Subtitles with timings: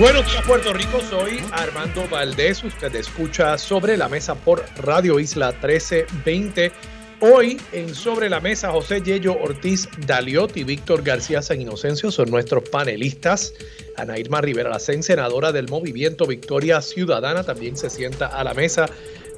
[0.00, 5.50] Buenos días Puerto Rico, soy Armando Valdés, usted escucha Sobre la Mesa por Radio Isla
[5.50, 6.72] 1320.
[7.20, 12.30] Hoy en Sobre la Mesa José Yello Ortiz Daliot y Víctor García San Inocencio son
[12.30, 13.52] nuestros panelistas.
[13.98, 18.86] Ana Irma Rivera, la senadora del Movimiento Victoria Ciudadana, también se sienta a la mesa.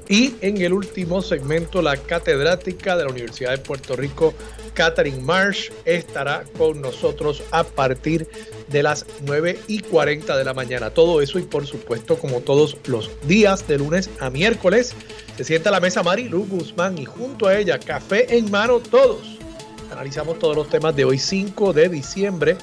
[0.09, 4.33] Y en el último segmento, la catedrática de la Universidad de Puerto Rico,
[4.73, 8.27] Catherine Marsh, estará con nosotros a partir
[8.69, 10.89] de las 9 y 40 de la mañana.
[10.89, 14.93] Todo eso y por supuesto, como todos los días, de lunes a miércoles,
[15.37, 18.79] se sienta a la mesa Mari Lu Guzmán y junto a ella, café en mano,
[18.79, 19.39] todos.
[19.91, 22.57] Analizamos todos los temas de hoy, 5 de diciembre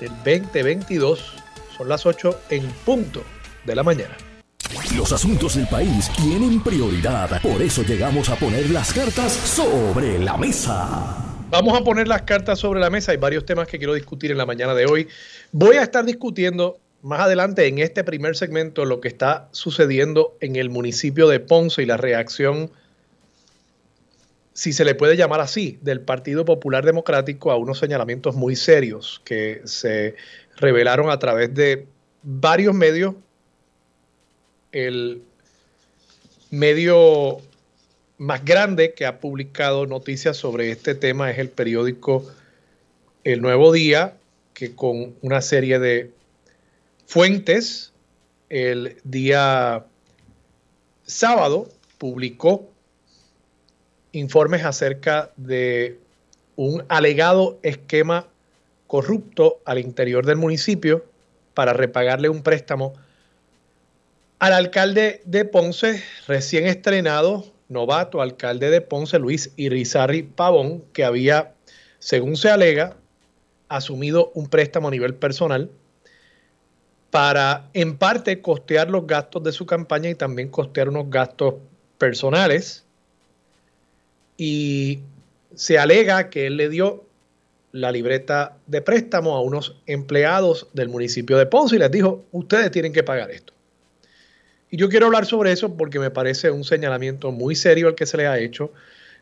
[0.00, 1.34] del 2022.
[1.76, 3.22] Son las 8 en punto
[3.64, 4.16] de la mañana.
[4.96, 10.36] Los asuntos del país tienen prioridad, por eso llegamos a poner las cartas sobre la
[10.36, 11.16] mesa.
[11.50, 13.12] Vamos a poner las cartas sobre la mesa.
[13.12, 15.08] Hay varios temas que quiero discutir en la mañana de hoy.
[15.52, 20.56] Voy a estar discutiendo más adelante en este primer segmento lo que está sucediendo en
[20.56, 22.70] el municipio de Ponce y la reacción,
[24.54, 29.20] si se le puede llamar así, del Partido Popular Democrático a unos señalamientos muy serios
[29.24, 30.16] que se
[30.56, 31.86] revelaron a través de
[32.22, 33.14] varios medios
[34.72, 35.22] el
[36.50, 37.38] medio
[38.18, 42.26] más grande que ha publicado noticias sobre este tema es el periódico
[43.24, 44.16] El Nuevo Día,
[44.54, 46.12] que con una serie de
[47.06, 47.92] fuentes
[48.48, 49.84] el día
[51.04, 52.70] sábado publicó
[54.12, 55.98] informes acerca de
[56.56, 58.28] un alegado esquema
[58.86, 61.04] corrupto al interior del municipio
[61.54, 62.94] para repagarle un préstamo
[64.38, 71.54] al alcalde de Ponce, recién estrenado, novato alcalde de Ponce, Luis Irizarri Pavón, que había,
[71.98, 72.96] según se alega,
[73.68, 75.70] asumido un préstamo a nivel personal
[77.10, 81.54] para, en parte, costear los gastos de su campaña y también costear unos gastos
[81.98, 82.84] personales.
[84.36, 85.00] Y
[85.54, 87.04] se alega que él le dio
[87.72, 92.70] la libreta de préstamo a unos empleados del municipio de Ponce y les dijo, ustedes
[92.70, 93.55] tienen que pagar esto.
[94.70, 98.06] Y yo quiero hablar sobre eso porque me parece un señalamiento muy serio el que
[98.06, 98.72] se le ha hecho.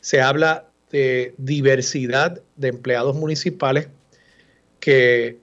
[0.01, 3.89] Se habla de diversidad de empleados municipales
[4.79, 5.39] que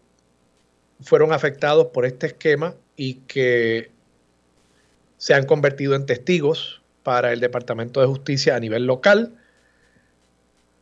[1.02, 3.90] fueron afectados por este esquema y que
[5.18, 9.36] se han convertido en testigos para el Departamento de Justicia a nivel local.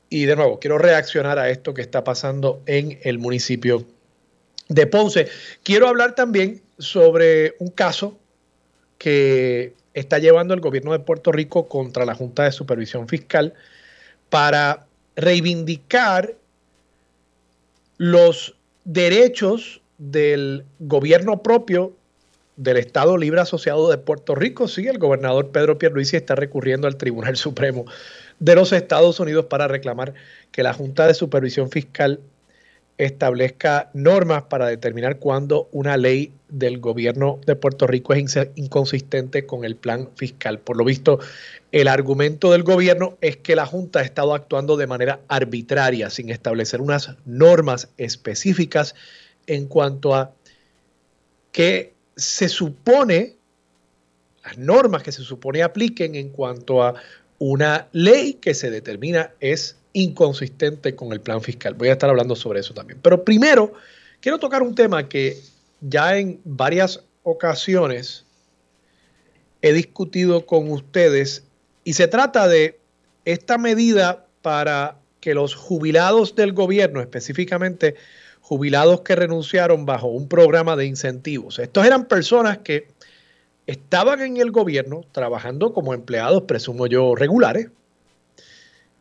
[0.08, 3.86] Y de nuevo, quiero reaccionar a esto que está pasando en el municipio
[4.68, 5.28] de Ponce.
[5.62, 8.19] Quiero hablar también sobre un caso
[9.00, 13.54] que está llevando el gobierno de Puerto Rico contra la Junta de Supervisión Fiscal
[14.28, 16.34] para reivindicar
[17.96, 21.96] los derechos del gobierno propio
[22.56, 24.68] del Estado Libre Asociado de Puerto Rico.
[24.68, 27.86] Sí, el gobernador Pedro Pierluisi está recurriendo al Tribunal Supremo
[28.38, 30.12] de los Estados Unidos para reclamar
[30.52, 32.20] que la Junta de Supervisión Fiscal
[33.00, 39.64] establezca normas para determinar cuándo una ley del gobierno de Puerto Rico es inconsistente con
[39.64, 40.58] el plan fiscal.
[40.58, 41.18] Por lo visto,
[41.72, 46.28] el argumento del gobierno es que la Junta ha estado actuando de manera arbitraria, sin
[46.28, 48.94] establecer unas normas específicas
[49.46, 50.34] en cuanto a
[51.52, 53.36] qué se supone,
[54.44, 56.96] las normas que se supone apliquen en cuanto a
[57.38, 61.74] una ley que se determina es inconsistente con el plan fiscal.
[61.74, 63.00] Voy a estar hablando sobre eso también.
[63.02, 63.72] Pero primero,
[64.20, 65.40] quiero tocar un tema que
[65.80, 68.24] ya en varias ocasiones
[69.62, 71.44] he discutido con ustedes
[71.84, 72.78] y se trata de
[73.24, 77.94] esta medida para que los jubilados del gobierno, específicamente
[78.40, 82.88] jubilados que renunciaron bajo un programa de incentivos, estos eran personas que
[83.66, 87.68] estaban en el gobierno trabajando como empleados, presumo yo, regulares,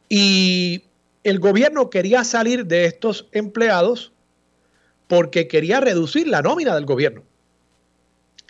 [0.09, 0.83] y
[1.23, 4.11] el gobierno quería salir de estos empleados
[5.07, 7.23] porque quería reducir la nómina del gobierno.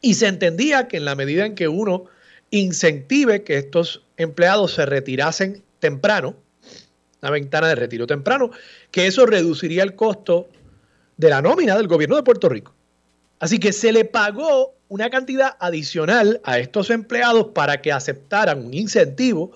[0.02, 2.06] Y se entendía que en la medida en que uno
[2.52, 6.36] incentive que estos empleados se retirasen temprano,
[7.22, 8.52] una ventana de retiro temprano,
[8.92, 10.48] que eso reduciría el costo
[11.18, 12.74] de la nómina del gobierno de Puerto Rico.
[13.40, 18.74] Así que se le pagó una cantidad adicional a estos empleados para que aceptaran un
[18.74, 19.52] incentivo,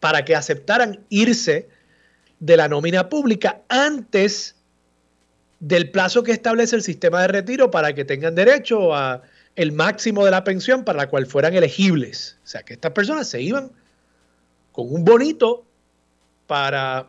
[0.00, 1.68] para que aceptaran irse
[2.40, 4.56] de la nómina pública antes
[5.60, 9.22] del plazo que establece el sistema de retiro para que tengan derecho a
[9.54, 12.36] el máximo de la pensión para la cual fueran elegibles.
[12.44, 13.72] O sea, que estas personas se iban
[14.72, 15.64] con un bonito
[16.46, 17.08] para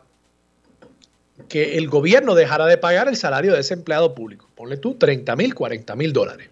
[1.48, 4.48] que el gobierno dejara de pagar el salario de ese empleado público.
[4.54, 6.48] Ponle tú 30 mil, 40 mil dólares.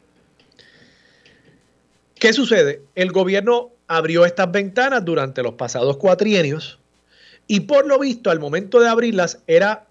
[2.14, 2.82] ¿Qué sucede?
[2.94, 6.78] El gobierno abrió estas ventanas durante los pasados cuatrienios
[7.46, 9.86] y por lo visto al momento de abrirlas era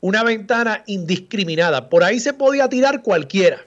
[0.00, 1.88] una ventana indiscriminada.
[1.88, 3.64] Por ahí se podía tirar cualquiera.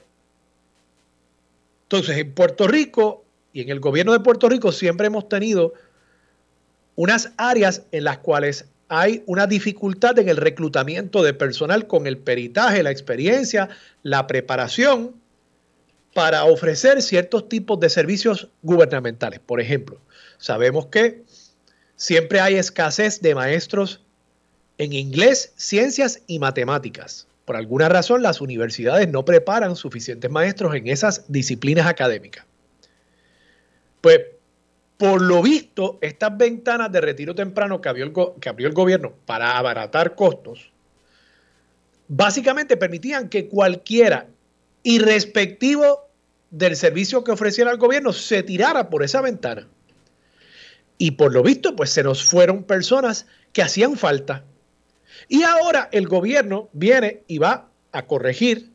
[1.84, 5.74] Entonces, en Puerto Rico y en el gobierno de Puerto Rico siempre hemos tenido
[6.96, 12.18] unas áreas en las cuales hay una dificultad en el reclutamiento de personal con el
[12.18, 13.68] peritaje, la experiencia,
[14.02, 15.14] la preparación
[16.14, 19.40] para ofrecer ciertos tipos de servicios gubernamentales.
[19.40, 20.00] Por ejemplo,
[20.38, 21.22] sabemos que
[21.96, 24.02] siempre hay escasez de maestros
[24.78, 27.26] en inglés, ciencias y matemáticas.
[27.44, 32.46] Por alguna razón, las universidades no preparan suficientes maestros en esas disciplinas académicas.
[34.00, 34.20] Pues,
[34.96, 39.12] por lo visto, estas ventanas de retiro temprano que abrió, el, que abrió el gobierno
[39.26, 40.72] para abaratar costos,
[42.06, 44.26] básicamente permitían que cualquiera,
[44.82, 46.08] irrespectivo
[46.50, 49.68] del servicio que ofreciera el gobierno, se tirara por esa ventana.
[50.98, 54.44] Y por lo visto, pues se nos fueron personas que hacían falta
[55.28, 58.70] y ahora el gobierno viene y va a corregir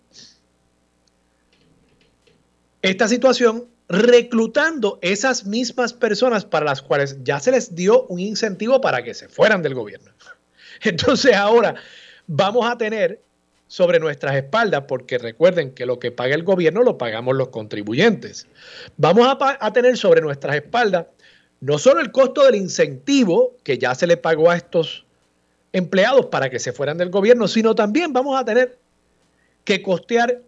[2.82, 8.82] esta situación reclutando esas mismas personas para las cuales ya se les dio un incentivo
[8.82, 10.12] para que se fueran del gobierno.
[10.82, 11.76] Entonces ahora
[12.28, 13.22] vamos a tener
[13.68, 18.48] sobre nuestras espaldas, porque recuerden que lo que paga el gobierno lo pagamos los contribuyentes.
[18.96, 21.08] Vamos a, tener sobre nuestras espaldas
[21.60, 25.06] no solo el costo del incentivo que ya se le pagó a estos
[25.74, 28.78] empleados para que se fueran del gobierno, sino también vamos a tener
[29.64, 30.42] que costear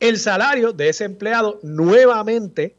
[0.00, 2.76] el salario de ese empleado nuevamente,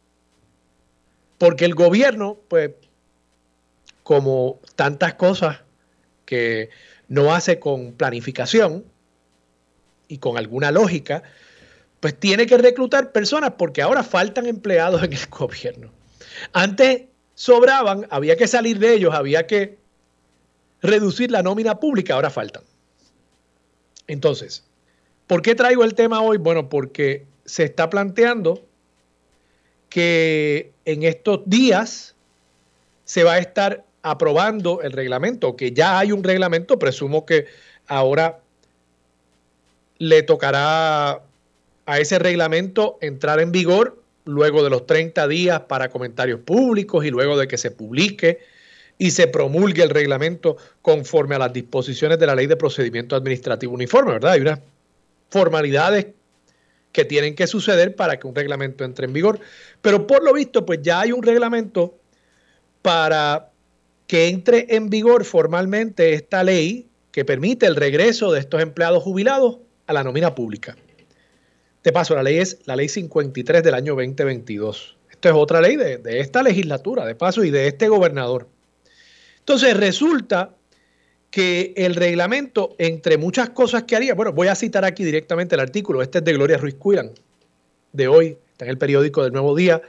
[1.38, 2.72] porque el gobierno, pues,
[4.04, 5.60] como tantas cosas
[6.26, 6.70] que
[7.10, 8.86] no hace con planificación
[10.08, 11.24] y con alguna lógica,
[12.00, 15.92] pues tiene que reclutar personas porque ahora faltan empleados en el gobierno.
[16.54, 17.04] Antes
[17.36, 19.78] sobraban, había que salir de ellos, había que
[20.82, 22.64] reducir la nómina pública, ahora faltan.
[24.08, 24.64] Entonces,
[25.28, 26.38] ¿por qué traigo el tema hoy?
[26.38, 28.66] Bueno, porque se está planteando
[29.90, 32.16] que en estos días
[33.06, 37.46] se va a estar aprobando el reglamento, que ya hay un reglamento, presumo que
[37.88, 38.42] ahora
[40.00, 41.22] le tocará
[41.86, 47.10] a ese reglamento entrar en vigor luego de los 30 días para comentarios públicos y
[47.10, 48.40] luego de que se publique
[48.98, 53.74] y se promulgue el reglamento conforme a las disposiciones de la ley de procedimiento administrativo
[53.74, 54.34] uniforme, ¿verdad?
[54.34, 54.60] Hay unas
[55.30, 56.08] formalidades
[56.92, 59.40] que tienen que suceder para que un reglamento entre en vigor,
[59.82, 61.96] pero por lo visto, pues ya hay un reglamento
[62.82, 63.50] para
[64.08, 69.60] que entre en vigor formalmente esta ley que permite el regreso de estos empleados jubilados
[69.88, 70.76] a la nómina pública.
[71.84, 74.98] De paso, la ley es la ley 53 del año 2022.
[75.10, 78.48] Esto es otra ley de, de esta legislatura, de paso, y de este gobernador.
[79.40, 80.54] Entonces resulta
[81.32, 85.62] que el reglamento, entre muchas cosas que haría, bueno, voy a citar aquí directamente el
[85.62, 87.12] artículo, este es de Gloria Ruiz Cuilan,
[87.94, 89.82] de hoy, está en el periódico del Nuevo Día,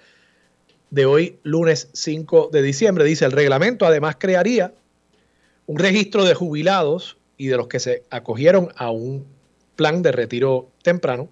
[0.90, 4.72] de hoy, lunes 5 de diciembre, dice, el reglamento además crearía
[5.66, 9.26] un registro de jubilados y de los que se acogieron a un
[9.78, 11.28] plan de retiro temprano.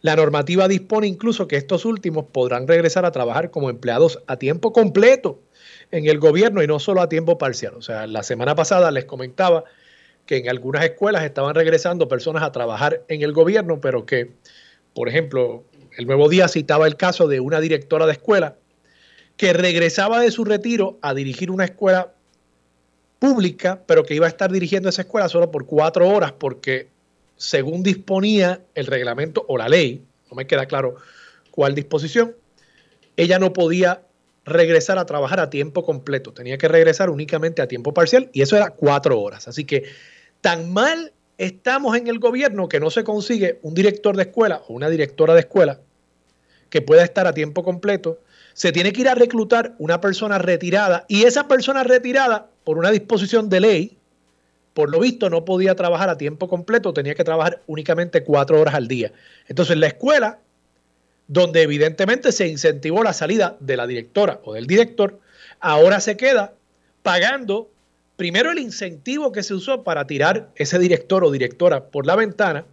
[0.00, 4.72] La normativa dispone incluso que estos últimos podrán regresar a trabajar como empleados a tiempo
[4.72, 5.40] completo
[5.92, 7.74] en el gobierno y no solo a tiempo parcial.
[7.76, 9.62] O sea, la semana pasada les comentaba
[10.26, 14.32] que en algunas escuelas estaban regresando personas a trabajar en el gobierno, pero que,
[14.92, 15.62] por ejemplo,
[15.96, 18.56] el nuevo día citaba el caso de una directora de escuela
[19.36, 22.12] que regresaba de su retiro a dirigir una escuela
[23.20, 26.91] pública, pero que iba a estar dirigiendo esa escuela solo por cuatro horas, porque
[27.42, 30.94] según disponía el reglamento o la ley, no me queda claro
[31.50, 32.36] cuál disposición,
[33.16, 34.02] ella no podía
[34.44, 38.56] regresar a trabajar a tiempo completo, tenía que regresar únicamente a tiempo parcial y eso
[38.56, 39.48] era cuatro horas.
[39.48, 39.84] Así que
[40.40, 44.74] tan mal estamos en el gobierno que no se consigue un director de escuela o
[44.74, 45.80] una directora de escuela
[46.70, 48.20] que pueda estar a tiempo completo.
[48.54, 52.92] Se tiene que ir a reclutar una persona retirada y esa persona retirada, por una
[52.92, 53.98] disposición de ley,
[54.74, 58.74] por lo visto no podía trabajar a tiempo completo, tenía que trabajar únicamente cuatro horas
[58.74, 59.12] al día.
[59.48, 60.38] Entonces la escuela,
[61.28, 65.20] donde evidentemente se incentivó la salida de la directora o del director,
[65.60, 66.54] ahora se queda
[67.02, 67.70] pagando
[68.16, 72.64] primero el incentivo que se usó para tirar ese director o directora por la ventana,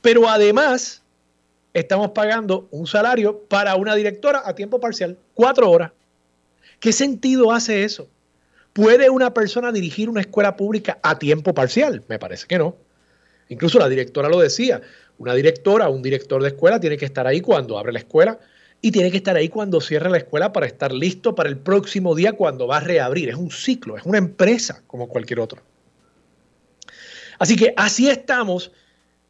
[0.00, 1.02] pero además
[1.72, 5.92] estamos pagando un salario para una directora a tiempo parcial, cuatro horas.
[6.78, 8.08] ¿Qué sentido hace eso?
[8.74, 12.02] ¿Puede una persona dirigir una escuela pública a tiempo parcial?
[12.08, 12.76] Me parece que no.
[13.48, 14.82] Incluso la directora lo decía,
[15.16, 18.40] una directora un director de escuela tiene que estar ahí cuando abre la escuela
[18.80, 22.16] y tiene que estar ahí cuando cierre la escuela para estar listo para el próximo
[22.16, 23.28] día cuando va a reabrir.
[23.28, 25.62] Es un ciclo, es una empresa como cualquier otro.
[27.38, 28.72] Así que así estamos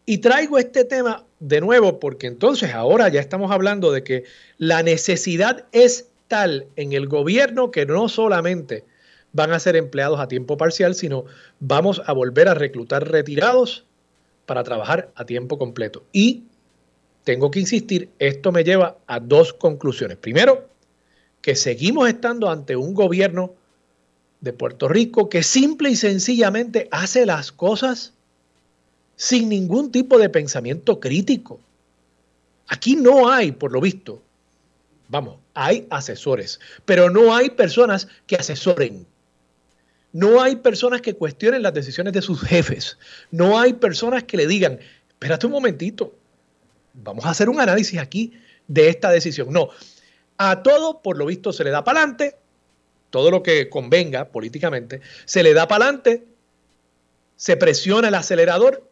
[0.07, 4.25] y traigo este tema de nuevo porque entonces ahora ya estamos hablando de que
[4.57, 8.85] la necesidad es tal en el gobierno que no solamente
[9.35, 11.26] van a ser empleados a tiempo parcial, sino
[11.61, 13.85] vamos a volver a reclutar retirados
[14.47, 16.05] para trabajar a tiempo completo.
[16.12, 16.45] Y
[17.25, 20.17] tengo que insistir, esto me lleva a dos conclusiones.
[20.17, 20.69] Primero,
[21.43, 23.53] que seguimos estando ante un gobierno
[24.41, 28.12] de Puerto Rico que simple y sencillamente hace las cosas
[29.17, 31.61] sin ningún tipo de pensamiento crítico.
[32.69, 34.23] Aquí no hay, por lo visto,
[35.09, 39.07] vamos, hay asesores, pero no hay personas que asesoren.
[40.14, 42.99] No hay personas que cuestionen las decisiones de sus jefes.
[43.33, 44.78] No hay personas que le digan,
[45.09, 46.14] espérate un momentito,
[46.92, 48.33] vamos a hacer un análisis aquí
[48.68, 49.52] de esta decisión.
[49.52, 49.71] No,
[50.38, 52.37] a todo, por lo visto, se le da para adelante,
[53.11, 56.25] todo lo que convenga políticamente, se le da para adelante,
[57.35, 58.88] se presiona el acelerador,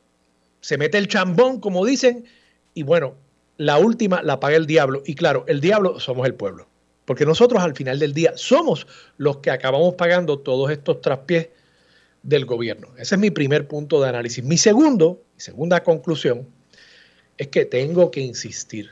[0.60, 2.24] se mete el chambón, como dicen,
[2.74, 3.14] y bueno,
[3.58, 5.04] la última la paga el diablo.
[5.06, 6.66] Y claro, el diablo somos el pueblo.
[7.04, 11.48] Porque nosotros al final del día somos los que acabamos pagando todos estos traspiés
[12.22, 12.88] del gobierno.
[12.96, 14.44] Ese es mi primer punto de análisis.
[14.44, 16.46] Mi segundo, mi segunda conclusión,
[17.38, 18.90] es que tengo que insistir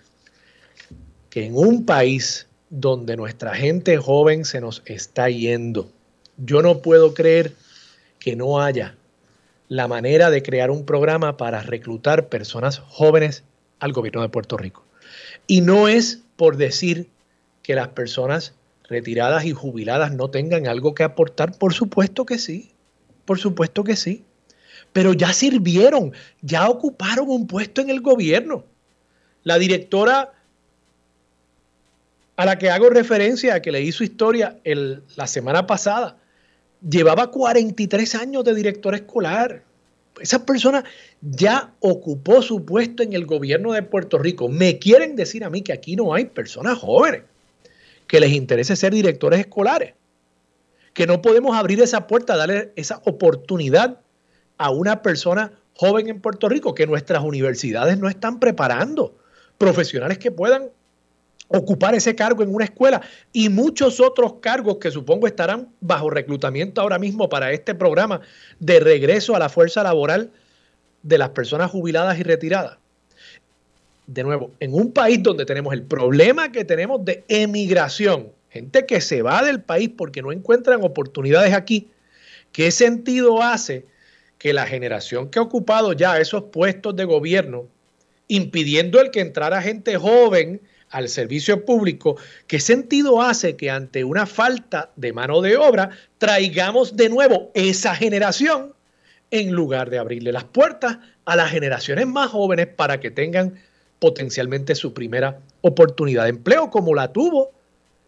[1.29, 5.91] que en un país donde nuestra gente joven se nos está yendo,
[6.37, 7.53] yo no puedo creer
[8.19, 8.97] que no haya
[9.69, 13.45] la manera de crear un programa para reclutar personas jóvenes
[13.79, 14.85] al gobierno de Puerto Rico.
[15.47, 17.09] Y no es por decir
[17.71, 18.53] que las personas
[18.89, 21.57] retiradas y jubiladas no tengan algo que aportar?
[21.57, 22.73] Por supuesto que sí,
[23.25, 24.25] por supuesto que sí.
[24.93, 26.13] Pero ya sirvieron,
[26.43, 28.65] ya ocuparon un puesto en el gobierno.
[29.45, 30.33] La directora
[32.35, 34.59] a la que hago referencia, que le hizo historia
[35.15, 36.17] la semana pasada,
[36.83, 39.63] llevaba 43 años de director escolar.
[40.21, 40.83] Esa persona
[41.21, 44.49] ya ocupó su puesto en el gobierno de Puerto Rico.
[44.49, 47.30] Me quieren decir a mí que aquí no hay personas jóvenes
[48.11, 49.95] que les interese ser directores escolares.
[50.95, 54.01] Que no podemos abrir esa puerta, darle esa oportunidad
[54.59, 59.17] a una persona joven en Puerto Rico, que nuestras universidades no están preparando
[59.59, 60.71] profesionales que puedan
[61.47, 63.01] ocupar ese cargo en una escuela
[63.33, 68.23] y muchos otros cargos que supongo estarán bajo reclutamiento ahora mismo para este programa
[68.59, 70.33] de regreso a la fuerza laboral
[71.05, 72.79] de las personas jubiladas y retiradas
[74.13, 79.01] de nuevo, en un país donde tenemos el problema que tenemos de emigración, gente que
[79.01, 81.89] se va del país porque no encuentran oportunidades aquí,
[82.51, 83.87] ¿qué sentido hace
[84.37, 87.69] que la generación que ha ocupado ya esos puestos de gobierno,
[88.27, 92.17] impidiendo el que entrara gente joven al servicio público,
[92.49, 97.95] ¿qué sentido hace que ante una falta de mano de obra traigamos de nuevo esa
[97.95, 98.75] generación
[99.31, 103.55] en lugar de abrirle las puertas a las generaciones más jóvenes para que tengan
[104.01, 107.53] potencialmente su primera oportunidad de empleo, como la tuvo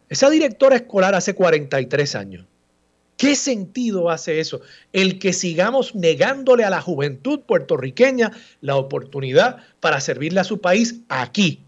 [0.09, 2.45] esa directora escolar hace 43 años.
[3.17, 4.63] ¿Qué sentido hace eso?
[4.93, 10.97] El que sigamos negándole a la juventud puertorriqueña la oportunidad para servirle a su país
[11.09, 11.61] aquí.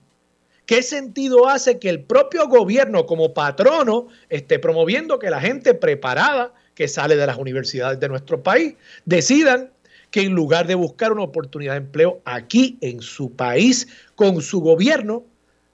[0.67, 6.53] ¿Qué sentido hace que el propio gobierno como patrono esté promoviendo que la gente preparada
[6.75, 9.71] que sale de las universidades de nuestro país decidan
[10.15, 14.61] que en lugar de buscar una oportunidad de empleo aquí en su país con su
[14.61, 15.25] gobierno,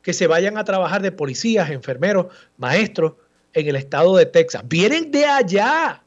[0.00, 3.12] que se vayan a trabajar de policías, enfermeros, maestros
[3.52, 4.62] en el estado de Texas.
[4.66, 6.02] Vienen de allá,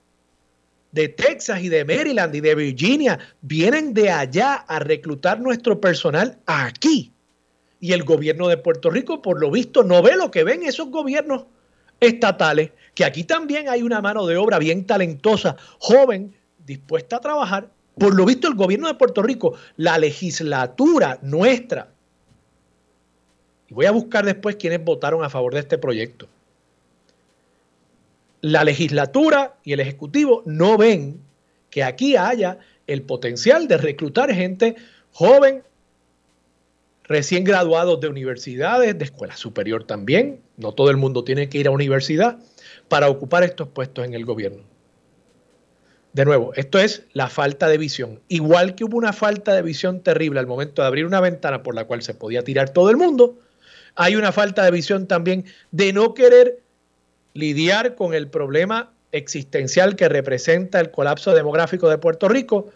[0.92, 6.40] de Texas y de Maryland y de Virginia, vienen de allá a reclutar nuestro personal
[6.48, 7.12] aquí.
[7.80, 10.90] Y el gobierno de Puerto Rico, por lo visto, no ve lo que ven esos
[10.90, 11.46] gobiernos
[12.00, 16.34] estatales, que aquí también hay una mano de obra bien talentosa, joven,
[16.66, 21.92] dispuesta a trabajar por lo visto, el gobierno de Puerto Rico, la legislatura nuestra,
[23.68, 26.28] y voy a buscar después quienes votaron a favor de este proyecto.
[28.42, 31.22] La legislatura y el ejecutivo no ven
[31.70, 34.76] que aquí haya el potencial de reclutar gente
[35.12, 35.64] joven,
[37.04, 40.42] recién graduados de universidades, de escuela superior también.
[40.58, 42.38] No todo el mundo tiene que ir a universidad
[42.90, 44.73] para ocupar estos puestos en el gobierno.
[46.14, 48.22] De nuevo, esto es la falta de visión.
[48.28, 51.74] Igual que hubo una falta de visión terrible al momento de abrir una ventana por
[51.74, 53.40] la cual se podía tirar todo el mundo,
[53.96, 56.60] hay una falta de visión también de no querer
[57.34, 62.70] lidiar con el problema existencial que representa el colapso demográfico de Puerto Rico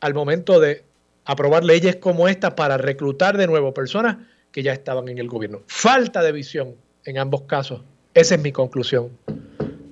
[0.00, 0.84] al momento de
[1.24, 4.18] aprobar leyes como esta para reclutar de nuevo personas
[4.52, 5.62] que ya estaban en el gobierno.
[5.66, 7.82] Falta de visión en ambos casos.
[8.14, 9.10] Esa es mi conclusión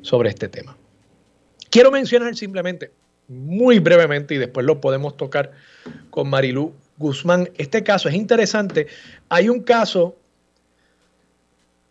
[0.02, 0.76] sobre este tema.
[1.76, 2.90] Quiero mencionar simplemente,
[3.28, 5.52] muy brevemente, y después lo podemos tocar
[6.08, 7.50] con Marilú Guzmán.
[7.58, 8.86] Este caso es interesante.
[9.28, 10.16] Hay un caso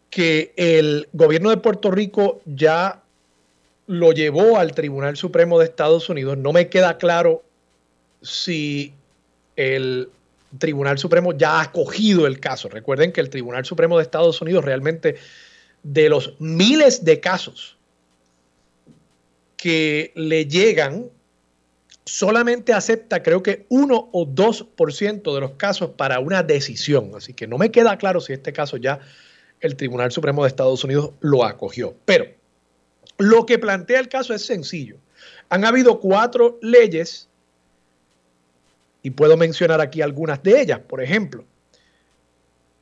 [0.09, 3.03] que el gobierno de Puerto Rico ya
[3.85, 6.35] lo llevó al Tribunal Supremo de Estados Unidos.
[6.35, 7.43] No me queda claro
[8.23, 8.91] si
[9.55, 10.09] el
[10.57, 12.69] Tribunal Supremo ya ha acogido el caso.
[12.69, 15.17] Recuerden que el Tribunal Supremo de Estados Unidos realmente
[15.83, 17.74] de los miles de casos
[19.65, 21.09] que le llegan,
[22.05, 27.09] solamente acepta creo que 1 o 2% de los casos para una decisión.
[27.15, 28.99] Así que no me queda claro si este caso ya
[29.61, 31.95] el Tribunal Supremo de Estados Unidos lo acogió.
[32.05, 32.27] Pero
[33.17, 34.97] lo que plantea el caso es sencillo.
[35.49, 37.27] Han habido cuatro leyes
[39.01, 40.79] y puedo mencionar aquí algunas de ellas.
[40.87, 41.43] Por ejemplo,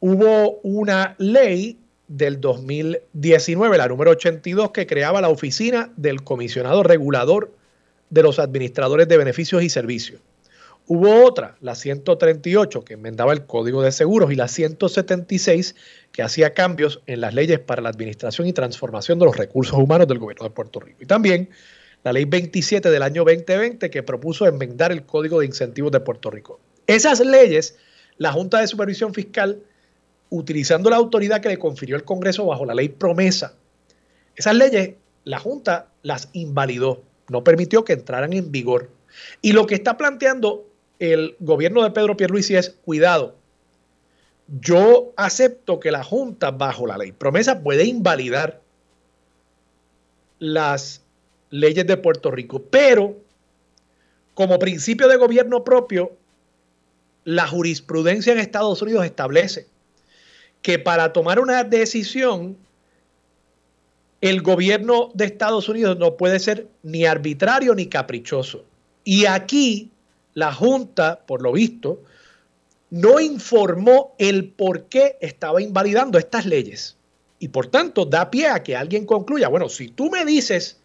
[0.02, 7.52] hubo una ley del 2019, la número 82, que creaba la oficina del comisionado regulador
[8.10, 10.22] de los administradores de beneficios y servicios.
[10.86, 15.76] Hubo otra, la 138, que enmendaba el Código de Seguros, y la 176,
[16.12, 20.08] que hacía cambios en las leyes para la administración y transformación de los recursos humanos
[20.08, 21.00] del gobierno de Puerto Rico.
[21.02, 21.50] Y también
[22.04, 26.30] la ley 27 del año 2020, que propuso enmendar el Código de Incentivos de Puerto
[26.30, 26.60] Rico.
[26.86, 27.78] Esas leyes,
[28.18, 29.64] la Junta de Supervisión Fiscal
[30.34, 33.54] utilizando la autoridad que le confirió el Congreso bajo la ley promesa.
[34.36, 38.90] Esas leyes, la Junta las invalidó, no permitió que entraran en vigor.
[39.44, 40.66] Y lo que está planteando
[40.98, 43.36] el gobierno de Pedro Pierluisi es, cuidado,
[44.60, 48.60] yo acepto que la Junta bajo la ley promesa puede invalidar
[50.40, 51.04] las
[51.52, 53.18] leyes de Puerto Rico, pero
[54.34, 56.18] como principio de gobierno propio,
[57.24, 59.72] la jurisprudencia en Estados Unidos establece
[60.64, 62.58] que para tomar una decisión,
[64.22, 68.64] el gobierno de Estados Unidos no puede ser ni arbitrario ni caprichoso.
[69.04, 69.92] Y aquí
[70.34, 72.02] la Junta, por lo visto,
[72.90, 76.96] no informó el por qué estaba invalidando estas leyes.
[77.40, 80.80] Y por tanto, da pie a que alguien concluya, bueno, si tú me dices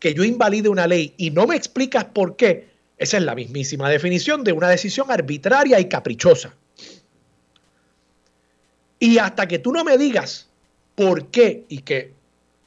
[0.00, 3.88] que yo invalide una ley y no me explicas por qué, esa es la mismísima
[3.88, 6.54] definición de una decisión arbitraria y caprichosa.
[8.98, 10.48] Y hasta que tú no me digas
[10.94, 12.14] por qué y que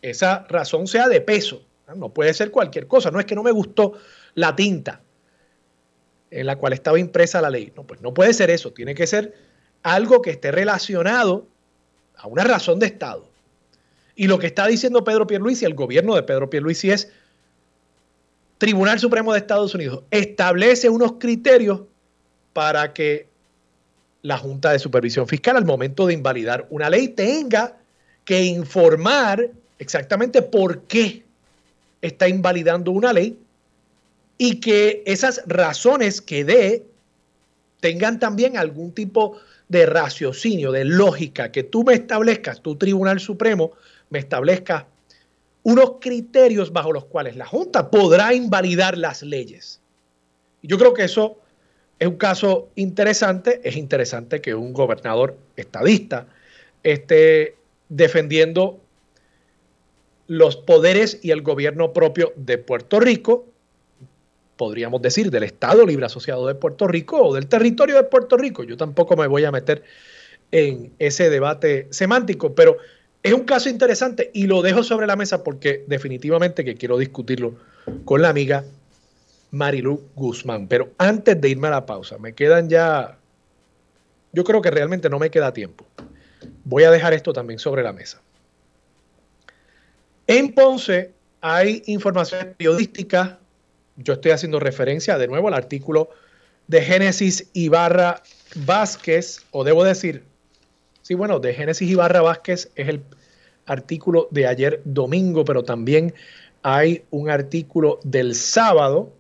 [0.02, 1.64] esa razón sea de peso,
[1.96, 3.94] no puede ser cualquier cosa, no es que no me gustó
[4.36, 5.02] la tinta
[6.30, 7.74] en la cual estaba impresa la ley.
[7.76, 9.36] No, pues no puede ser eso, tiene que ser
[9.84, 11.48] algo que esté relacionado
[12.16, 13.30] a una razón de Estado.
[14.16, 17.12] Y lo que está diciendo Pedro Pierluisi, el gobierno de Pedro Pierluisi es
[18.58, 21.82] Tribunal Supremo de Estados Unidos establece unos criterios
[22.54, 23.31] para que
[24.24, 27.78] la Junta de Supervisión Fiscal al momento de invalidar una ley tenga
[28.24, 31.24] que informar exactamente por qué
[32.02, 33.38] está invalidando una ley
[34.38, 36.86] y que esas razones que dé
[37.80, 39.38] tengan también algún tipo
[39.70, 43.72] de raciocinio, de lógica, que tú me establezcas, tu Tribunal Supremo
[44.10, 44.88] me establezca
[45.64, 49.80] unos criterios bajo los cuales la Junta podrá invalidar las leyes.
[50.64, 51.38] Yo creo que eso
[52.02, 53.62] es un caso interesante.
[53.64, 56.26] Es interesante que un gobernador estadista
[56.82, 57.58] esté
[57.90, 58.80] defendiendo
[60.26, 63.46] los poderes y el gobierno propio de Puerto Rico,
[64.58, 68.64] podríamos decir del Estado Libre Asociado de Puerto Rico o del territorio de Puerto Rico.
[68.64, 69.84] Yo tampoco me voy a meter
[70.52, 72.78] en ese debate semántico, pero
[73.22, 77.58] es un caso interesante y lo dejo sobre la mesa porque definitivamente que quiero discutirlo
[78.06, 78.66] con la amiga
[79.52, 80.68] Marilu Guzmán.
[80.68, 83.18] Pero antes de irme a la pausa, me quedan ya,
[84.34, 85.86] yo creo que realmente no me queda tiempo.
[86.64, 88.22] Voy a dejar esto también sobre la mesa.
[90.28, 91.12] En Ponce
[91.42, 93.40] hay información periodística.
[93.98, 96.10] Yo estoy haciendo referencia de nuevo al artículo
[96.68, 98.24] de Génesis Ibarra
[98.56, 100.24] Vázquez, o debo decir,
[101.02, 103.02] sí, bueno, de Génesis Ibarra Vázquez es el
[103.66, 106.14] artículo de ayer domingo, pero también
[106.64, 109.12] hay un artículo del sábado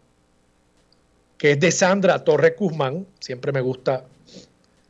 [1.41, 3.07] que es de Sandra Torres Guzmán.
[3.19, 4.05] Siempre me gusta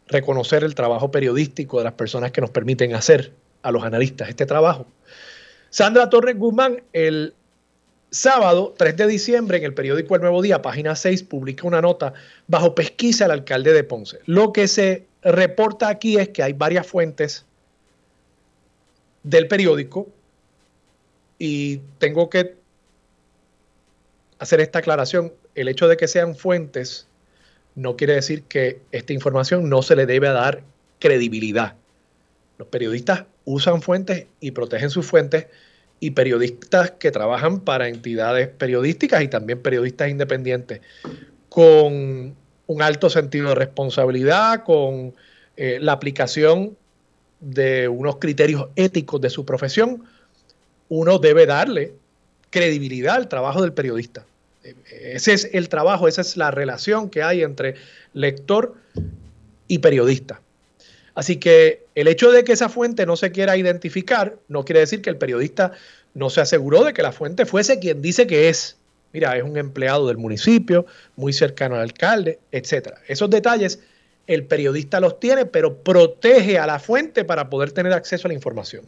[0.07, 4.45] reconocer el trabajo periodístico de las personas que nos permiten hacer a los analistas este
[4.45, 4.85] trabajo.
[5.69, 7.35] Sandra Torres Guzmán, el
[8.09, 12.11] sábado 3 de diciembre, en el periódico El Nuevo Día, página 6, publica una nota
[12.47, 14.19] bajo pesquisa al alcalde de Ponce.
[14.25, 17.45] Lo que se reporta aquí es que hay varias fuentes
[19.23, 20.09] del periódico
[21.39, 22.57] y tengo que
[24.37, 25.31] hacer esta aclaración.
[25.55, 27.07] El hecho de que sean fuentes
[27.75, 30.63] no quiere decir que esta información no se le debe dar
[30.99, 31.75] credibilidad.
[32.57, 35.47] Los periodistas usan fuentes y protegen sus fuentes
[35.99, 40.81] y periodistas que trabajan para entidades periodísticas y también periodistas independientes
[41.49, 42.35] con
[42.67, 45.13] un alto sentido de responsabilidad, con
[45.57, 46.77] eh, la aplicación
[47.41, 50.05] de unos criterios éticos de su profesión,
[50.89, 51.93] uno debe darle
[52.49, 54.25] credibilidad al trabajo del periodista.
[54.63, 57.76] Ese es el trabajo, esa es la relación que hay entre
[58.13, 58.76] lector
[59.67, 60.41] y periodista.
[61.15, 65.02] Así que el hecho de que esa fuente no se quiera identificar no quiere decir
[65.02, 65.74] que el periodista
[66.13, 68.78] no se aseguró de que la fuente fuese quien dice que es.
[69.13, 72.93] Mira, es un empleado del municipio, muy cercano al alcalde, etc.
[73.08, 73.80] Esos detalles
[74.28, 78.34] el periodista los tiene, pero protege a la fuente para poder tener acceso a la
[78.34, 78.86] información.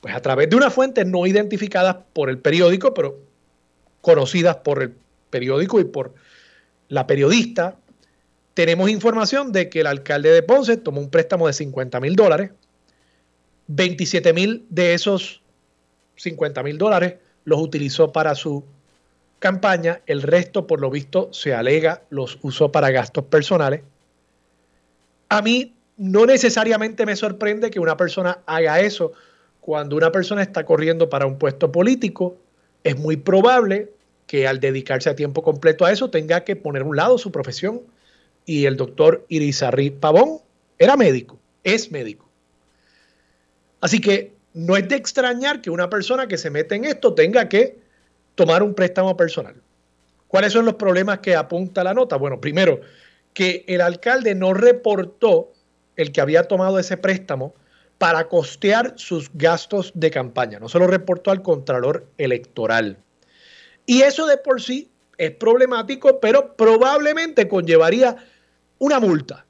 [0.00, 3.18] Pues a través de una fuente no identificada por el periódico, pero
[4.04, 4.94] conocidas por el
[5.30, 6.14] periódico y por
[6.88, 7.76] la periodista,
[8.52, 12.50] tenemos información de que el alcalde de Ponce tomó un préstamo de 50 mil dólares,
[13.66, 15.40] 27 mil de esos
[16.16, 17.14] 50 mil dólares
[17.44, 18.62] los utilizó para su
[19.38, 23.82] campaña, el resto por lo visto se alega los usó para gastos personales.
[25.30, 29.12] A mí no necesariamente me sorprende que una persona haga eso
[29.60, 32.36] cuando una persona está corriendo para un puesto político.
[32.84, 33.90] Es muy probable
[34.26, 37.32] que al dedicarse a tiempo completo a eso tenga que poner a un lado su
[37.32, 37.82] profesión.
[38.46, 40.38] Y el doctor Irizarry Pavón
[40.78, 42.28] era médico, es médico.
[43.80, 47.48] Así que no es de extrañar que una persona que se mete en esto tenga
[47.48, 47.78] que
[48.34, 49.56] tomar un préstamo personal.
[50.28, 52.16] ¿Cuáles son los problemas que apunta la nota?
[52.16, 52.80] Bueno, primero,
[53.32, 55.52] que el alcalde no reportó
[55.96, 57.54] el que había tomado ese préstamo
[58.04, 60.58] para costear sus gastos de campaña.
[60.58, 62.98] No se lo reportó al Contralor Electoral.
[63.86, 68.14] Y eso de por sí es problemático, pero probablemente conllevaría
[68.76, 69.46] una multa.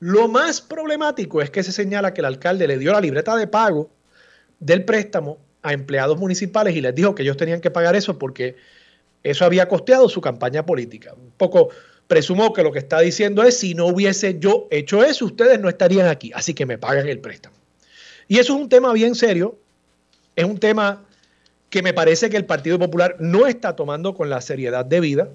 [0.00, 3.46] Lo más problemático es que se señala que el alcalde le dio la libreta de
[3.46, 3.88] pago
[4.60, 8.54] del préstamo a empleados municipales y les dijo que ellos tenían que pagar eso porque
[9.22, 11.14] eso había costeado su campaña política.
[11.14, 11.70] Un poco
[12.06, 15.70] presumo que lo que está diciendo es si no hubiese yo hecho eso, ustedes no
[15.70, 17.61] estarían aquí, así que me pagan el préstamo.
[18.32, 19.58] Y eso es un tema bien serio,
[20.36, 21.04] es un tema
[21.68, 25.28] que me parece que el Partido Popular no está tomando con la seriedad debida.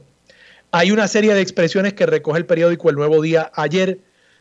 [0.71, 3.99] Hay una serie de expresiones que recoge el periódico El Nuevo Día ayer.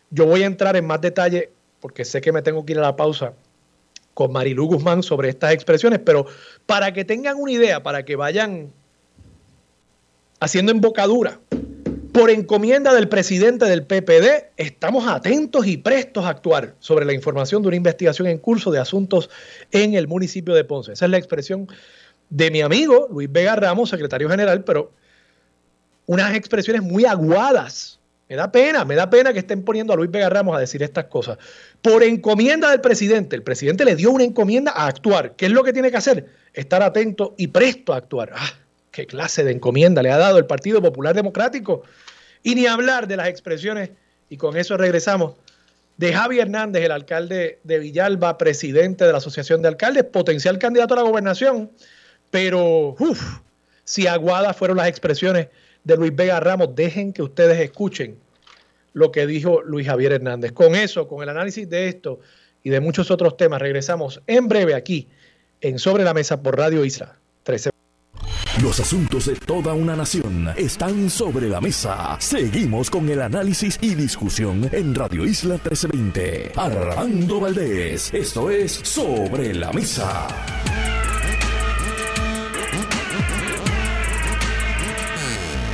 [0.08, 2.80] Yo voy a entrar en más detalle porque sé que me tengo que ir a
[2.80, 3.34] la pausa
[4.14, 6.24] con Marilú Guzmán sobre estas expresiones, pero
[6.64, 8.72] para que tengan una idea, para que vayan
[10.40, 11.40] haciendo embocadura,
[12.16, 17.60] por encomienda del presidente del PPD, estamos atentos y prestos a actuar sobre la información
[17.60, 19.28] de una investigación en curso de asuntos
[19.70, 20.94] en el municipio de Ponce.
[20.94, 21.68] Esa es la expresión
[22.30, 24.92] de mi amigo Luis Vega Ramos, secretario general, pero
[26.06, 28.00] unas expresiones muy aguadas.
[28.30, 30.82] Me da pena, me da pena que estén poniendo a Luis Vega Ramos a decir
[30.82, 31.36] estas cosas.
[31.82, 35.36] Por encomienda del presidente, el presidente le dio una encomienda a actuar.
[35.36, 36.30] ¿Qué es lo que tiene que hacer?
[36.54, 38.32] Estar atento y presto a actuar.
[38.34, 38.54] Ah,
[38.96, 41.82] qué clase de encomienda le ha dado el Partido Popular Democrático.
[42.42, 43.90] Y ni hablar de las expresiones,
[44.30, 45.34] y con eso regresamos,
[45.98, 50.94] de Javi Hernández, el alcalde de Villalba, presidente de la Asociación de Alcaldes, potencial candidato
[50.94, 51.70] a la gobernación,
[52.30, 53.40] pero uff,
[53.84, 55.48] si aguadas fueron las expresiones
[55.84, 58.18] de Luis Vega Ramos, dejen que ustedes escuchen
[58.94, 60.52] lo que dijo Luis Javier Hernández.
[60.52, 62.20] Con eso, con el análisis de esto
[62.62, 65.08] y de muchos otros temas, regresamos en breve aquí
[65.60, 67.25] en Sobre la Mesa por Radio Isla 13.
[68.62, 72.16] Los asuntos de toda una nación están sobre la mesa.
[72.18, 76.52] Seguimos con el análisis y discusión en Radio Isla 1320.
[76.56, 80.26] Armando Valdés, esto es Sobre la Mesa.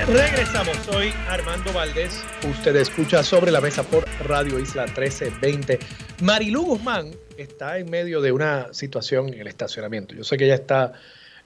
[0.08, 2.24] Regresamos, soy Armando Valdés.
[2.50, 5.78] Usted escucha sobre la mesa por Radio Isla 1320.
[6.22, 10.16] Marilú Guzmán está en medio de una situación en el estacionamiento.
[10.16, 10.94] Yo sé que ella está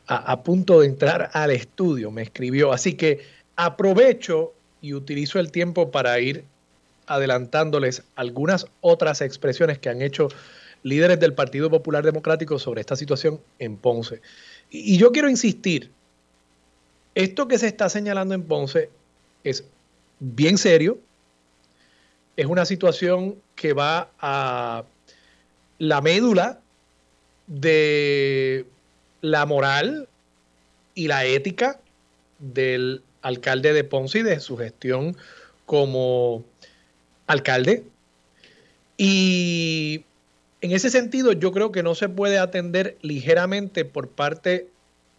[0.09, 2.73] a, punto de entrar al estudio, me escribió.
[2.73, 3.21] Así que
[3.57, 6.45] aprovecho y utilizo el tiempo para ir
[7.07, 10.29] adelantándoles algunas otras expresiones que han hecho
[10.83, 14.21] líderes del Partido Popular Democrático sobre esta situación en Ponce.
[14.71, 15.90] Y, yo quiero insistir,
[17.14, 18.90] esto que se está señalando en Ponce
[19.42, 19.64] es
[20.21, 20.99] bien serio,
[22.37, 24.85] es una situación que va a
[25.79, 26.61] la médula
[27.47, 28.66] de
[29.21, 30.09] la moral
[30.95, 31.81] y la ética
[32.39, 35.17] del alcalde de Ponce y de su gestión
[35.65, 36.45] como
[37.27, 37.85] alcalde.
[38.97, 40.05] Y
[40.61, 44.69] en ese sentido yo creo que no se puede atender ligeramente por parte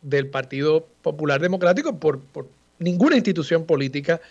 [0.02, 2.48] del Partido Popular Democrático, por, por
[2.80, 4.22] ninguna institución política,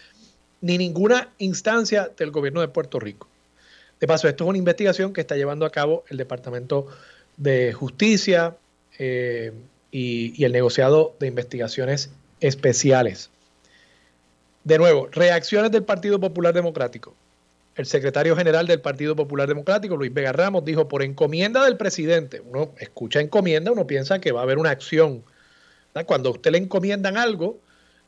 [0.60, 3.28] ni ninguna instancia del gobierno de Puerto Rico.
[4.00, 6.86] De paso, esto es una investigación que está llevando a cabo el Departamento
[7.36, 8.56] de Justicia
[8.98, 9.52] eh,
[9.90, 13.30] y, el negociado de investigaciones especiales.
[14.64, 17.14] De nuevo, reacciones del Partido Popular Democrático.
[17.76, 22.40] El secretario general del Partido Popular Democrático, Luis Vega Ramos, dijo, por encomienda del presidente,
[22.40, 25.22] uno escucha encomienda, uno piensa que va a haber una acción.
[26.06, 27.58] Cuando a usted le encomiendan algo,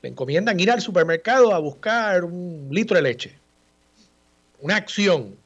[0.03, 3.39] le encomiendan ir al supermercado a buscar un litro de leche.
[4.61, 5.37] Una acción.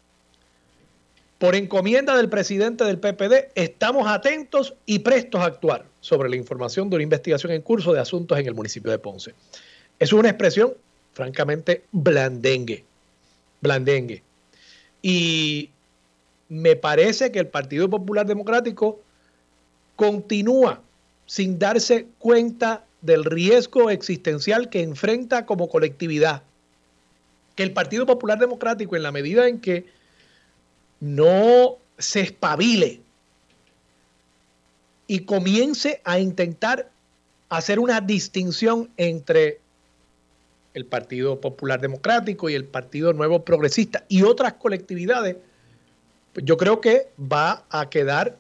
[1.43, 6.89] Por encomienda del presidente del PPD, estamos atentos y prestos a actuar sobre la información
[6.89, 9.35] de una investigación en curso de asuntos en el municipio de Ponce.
[9.99, 10.75] Es una expresión
[11.15, 12.85] francamente blandengue.
[13.61, 14.23] Blandengue.
[15.03, 15.71] Y
[16.49, 19.01] me parece que el Partido Popular Democrático
[19.97, 20.81] continúa
[21.27, 26.45] sin darse cuenta del riesgo existencial que enfrenta como colectividad.
[27.57, 30.01] Que el Partido Popular Democrático, en la medida en que
[31.03, 33.01] no se espabile
[35.09, 36.91] y comience a intentar
[37.49, 39.59] hacer una distinción entre
[40.75, 45.39] el Partido Popular Democrático y el Partido Nuevo Progresista y otras colectividades,
[46.33, 48.37] pues yo creo que va a quedar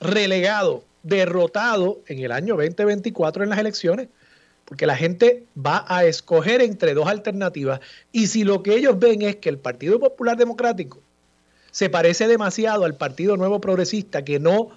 [0.00, 4.08] relegado, derrotado en el año 2024 en las elecciones,
[4.64, 7.80] porque la gente va a escoger entre dos alternativas
[8.12, 11.00] y si lo que ellos ven es que el Partido Popular Democrático
[11.70, 14.70] se parece demasiado al Partido Nuevo Progresista que no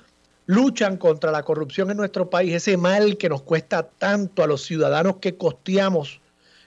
[0.46, 4.64] luchan contra la corrupción en nuestro país, ese mal que nos cuesta tanto a los
[4.64, 6.22] ciudadanos que costeamos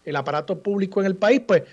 [0.04, 1.64] el aparato público en el país, pues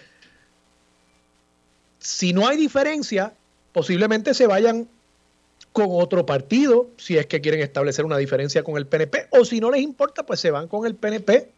[2.00, 3.34] si no hay diferencia,
[3.74, 4.88] posiblemente se vayan
[5.74, 9.60] con otro partido, si es que quieren establecer una diferencia con el PNP, o si
[9.60, 11.52] no les importa, pues se van con el PNP.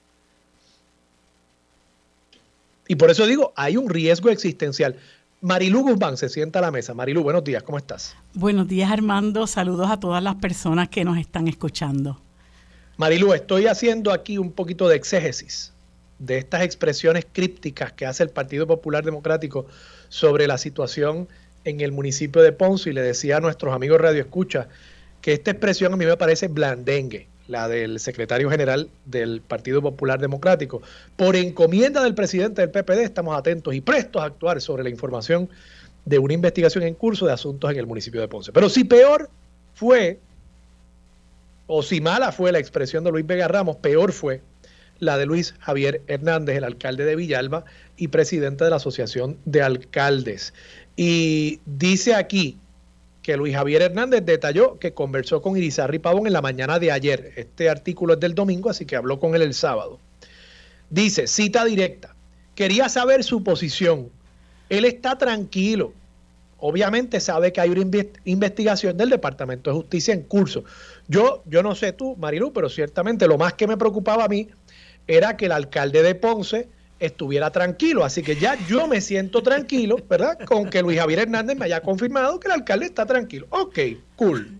[2.87, 4.95] Y por eso digo, hay un riesgo existencial.
[5.41, 6.93] Marilu Guzmán se sienta a la mesa.
[6.93, 8.15] Marilu, buenos días, ¿cómo estás?
[8.33, 9.47] Buenos días, Armando.
[9.47, 12.19] Saludos a todas las personas que nos están escuchando.
[12.97, 15.71] Marilu, estoy haciendo aquí un poquito de exégesis
[16.19, 19.65] de estas expresiones crípticas que hace el Partido Popular Democrático
[20.09, 21.29] sobre la situación
[21.65, 24.67] en el municipio de Ponce y le decía a nuestros amigos Radio Escucha
[25.21, 30.19] que esta expresión a mí me parece blandengue, la del secretario general del Partido Popular
[30.19, 30.81] Democrático.
[31.15, 35.49] Por encomienda del presidente del PPD estamos atentos y prestos a actuar sobre la información
[36.05, 38.51] de una investigación en curso de asuntos en el municipio de Ponce.
[38.51, 39.29] Pero si peor
[39.73, 40.19] fue,
[41.67, 44.41] o si mala fue la expresión de Luis Vega Ramos, peor fue
[44.99, 47.65] la de Luis Javier Hernández, el alcalde de Villalba
[47.97, 50.53] y presidente de la Asociación de Alcaldes.
[51.01, 52.57] Y dice aquí
[53.21, 57.31] que Luis Javier Hernández detalló que conversó con Irizarry Pavón en la mañana de ayer.
[57.37, 59.97] Este artículo es del domingo, así que habló con él el sábado.
[60.89, 62.13] Dice, cita directa,
[62.53, 64.09] quería saber su posición.
[64.67, 65.93] Él está tranquilo.
[66.57, 70.65] Obviamente sabe que hay una investigación del Departamento de Justicia en curso.
[71.07, 74.49] Yo, yo no sé tú, Marilu, pero ciertamente lo más que me preocupaba a mí
[75.07, 76.67] era que el alcalde de Ponce
[76.99, 78.03] estuviera tranquilo.
[78.03, 80.37] Así que ya yo me siento tranquilo, ¿verdad?
[80.45, 83.47] Con que Luis Javier Hernández me haya confirmado que el alcalde está tranquilo.
[83.49, 83.79] Ok,
[84.15, 84.59] cool.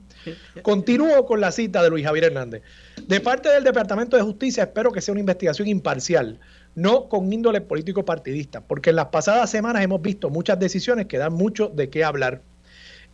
[0.62, 2.62] Continúo con la cita de Luis Javier Hernández.
[3.08, 6.40] De parte del Departamento de Justicia espero que sea una investigación imparcial,
[6.76, 11.18] no con índole político partidista, porque en las pasadas semanas hemos visto muchas decisiones que
[11.18, 12.42] dan mucho de qué hablar.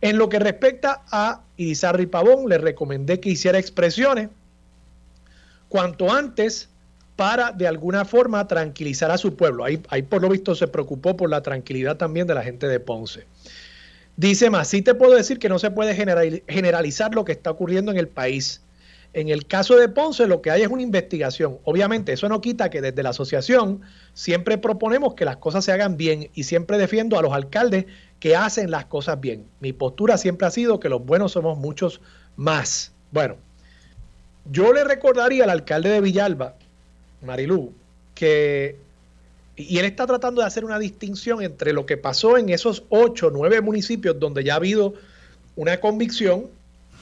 [0.00, 4.28] En lo que respecta a Irizarry Pavón, le recomendé que hiciera expresiones
[5.68, 6.68] cuanto antes
[7.16, 9.64] para de alguna forma tranquilizar a su pueblo.
[9.64, 12.78] Ahí, ahí por lo visto se preocupó por la tranquilidad también de la gente de
[12.78, 13.24] Ponce.
[14.16, 17.90] Dice más, sí te puedo decir que no se puede generalizar lo que está ocurriendo
[17.90, 18.62] en el país.
[19.12, 21.58] En el caso de Ponce lo que hay es una investigación.
[21.64, 23.80] Obviamente eso no quita que desde la asociación
[24.12, 27.86] siempre proponemos que las cosas se hagan bien y siempre defiendo a los alcaldes
[28.20, 29.46] que hacen las cosas bien.
[29.60, 32.00] Mi postura siempre ha sido que los buenos somos muchos
[32.36, 32.92] más.
[33.10, 33.36] Bueno,
[34.50, 36.54] yo le recordaría al alcalde de Villalba
[37.22, 37.72] Marilú,
[38.14, 38.76] que
[39.56, 43.30] y él está tratando de hacer una distinción entre lo que pasó en esos ocho,
[43.30, 44.94] nueve municipios donde ya ha habido
[45.56, 46.48] una convicción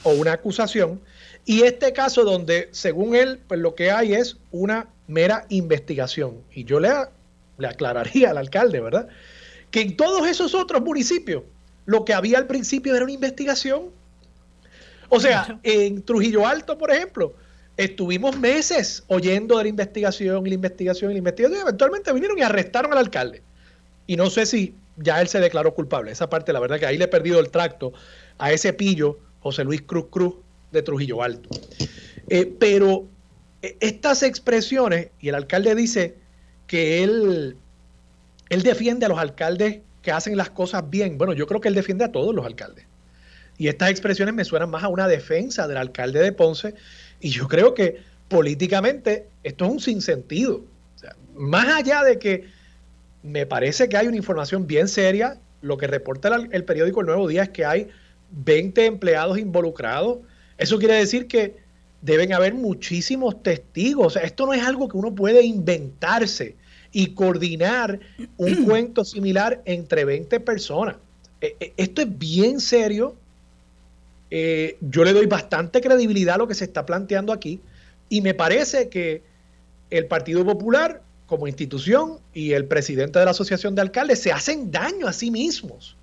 [0.03, 1.01] o una acusación,
[1.45, 6.37] y este caso donde, según él, pues lo que hay es una mera investigación.
[6.53, 6.89] Y yo le,
[7.57, 9.09] le aclararía al alcalde, ¿verdad?
[9.69, 11.43] Que en todos esos otros municipios
[11.85, 13.89] lo que había al principio era una investigación.
[15.09, 17.33] O sea, en Trujillo Alto, por ejemplo,
[17.77, 22.41] estuvimos meses oyendo de la investigación y la investigación y la investigación eventualmente vinieron y
[22.41, 23.41] arrestaron al alcalde.
[24.07, 26.11] Y no sé si ya él se declaró culpable.
[26.11, 27.93] Esa parte, la verdad que ahí le he perdido el tracto
[28.37, 30.35] a ese pillo, José Luis Cruz Cruz
[30.71, 31.49] de Trujillo Alto.
[32.29, 33.07] Eh, pero
[33.61, 36.15] eh, estas expresiones, y el alcalde dice
[36.67, 37.57] que él,
[38.49, 41.17] él defiende a los alcaldes que hacen las cosas bien.
[41.17, 42.85] Bueno, yo creo que él defiende a todos los alcaldes.
[43.57, 46.75] Y estas expresiones me suenan más a una defensa del alcalde de Ponce.
[47.19, 47.97] Y yo creo que
[48.27, 50.63] políticamente esto es un sinsentido.
[50.95, 52.45] O sea, más allá de que
[53.23, 57.07] me parece que hay una información bien seria, lo que reporta el, el periódico El
[57.07, 57.87] Nuevo Día es que hay
[58.31, 60.19] 20 empleados involucrados.
[60.57, 61.57] Eso quiere decir que
[62.01, 64.07] deben haber muchísimos testigos.
[64.07, 66.55] O sea, esto no es algo que uno puede inventarse
[66.91, 67.99] y coordinar
[68.37, 70.97] un cuento similar entre 20 personas.
[71.41, 73.15] Eh, eh, esto es bien serio.
[74.31, 77.61] Eh, yo le doy bastante credibilidad a lo que se está planteando aquí
[78.09, 79.23] y me parece que
[79.89, 84.71] el Partido Popular como institución y el presidente de la Asociación de Alcaldes se hacen
[84.71, 85.97] daño a sí mismos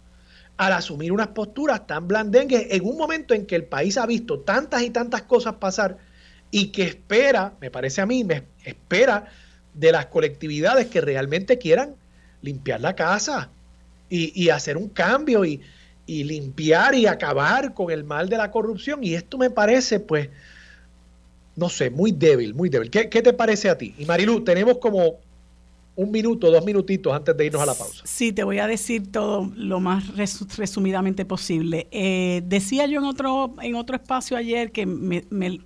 [0.56, 4.40] al asumir unas posturas tan blandengues en un momento en que el país ha visto
[4.40, 5.98] tantas y tantas cosas pasar
[6.50, 9.26] y que espera, me parece a mí, me espera
[9.74, 11.96] de las colectividades que realmente quieran
[12.42, 13.50] limpiar la casa
[14.08, 15.62] y, hacer un cambio y,
[16.06, 19.02] limpiar y acabar con el mal de la corrupción.
[19.02, 20.28] Y esto me parece, pues,
[21.56, 22.90] no sé, muy débil, muy débil.
[22.90, 23.94] ¿Qué, qué te parece a ti?
[23.98, 25.18] Y Marilu, tenemos como
[25.94, 28.02] un minuto, dos minutitos antes de irnos a la pausa.
[28.04, 30.16] Sí, te voy a decir todo lo más
[30.56, 31.86] resumidamente posible.
[31.90, 35.24] Eh, decía yo en otro, en otro espacio ayer que me,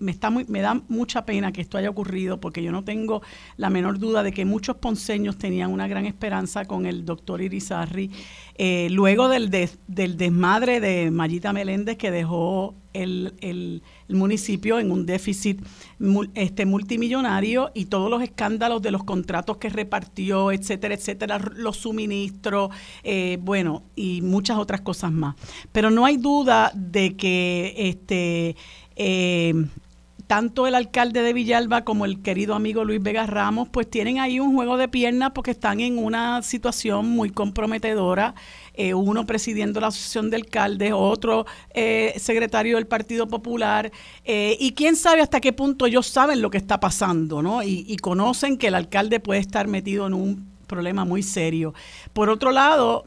[0.08, 3.22] está muy, me da mucha pena que esto haya ocurrido porque yo no tengo
[3.56, 8.10] la menor duda de que muchos ponceños tenían una gran esperanza con el doctor Irizarri.
[8.58, 15.04] Eh, luego del, del desmadre de Mayita Meléndez que dejó el, el, municipio en un
[15.04, 15.60] déficit
[16.34, 22.70] este, multimillonario y todos los escándalos de los contratos que repartió, etcétera, etcétera, los suministros,
[23.04, 25.36] eh, bueno, y muchas otras cosas más.
[25.72, 28.56] Pero no hay duda de que este
[28.96, 29.66] eh,
[30.26, 34.40] tanto el alcalde de Villalba como el querido amigo Luis Vega Ramos, pues tienen ahí
[34.40, 38.34] un juego de piernas porque están en una situación muy comprometedora.
[38.74, 43.90] Eh, uno presidiendo la asociación de alcaldes, otro eh, secretario del Partido Popular,
[44.24, 47.62] eh, y quién sabe hasta qué punto ellos saben lo que está pasando, ¿no?
[47.62, 51.72] y conocen que el alcalde puede estar metido en un problema muy serio.
[52.12, 53.06] Por otro lado,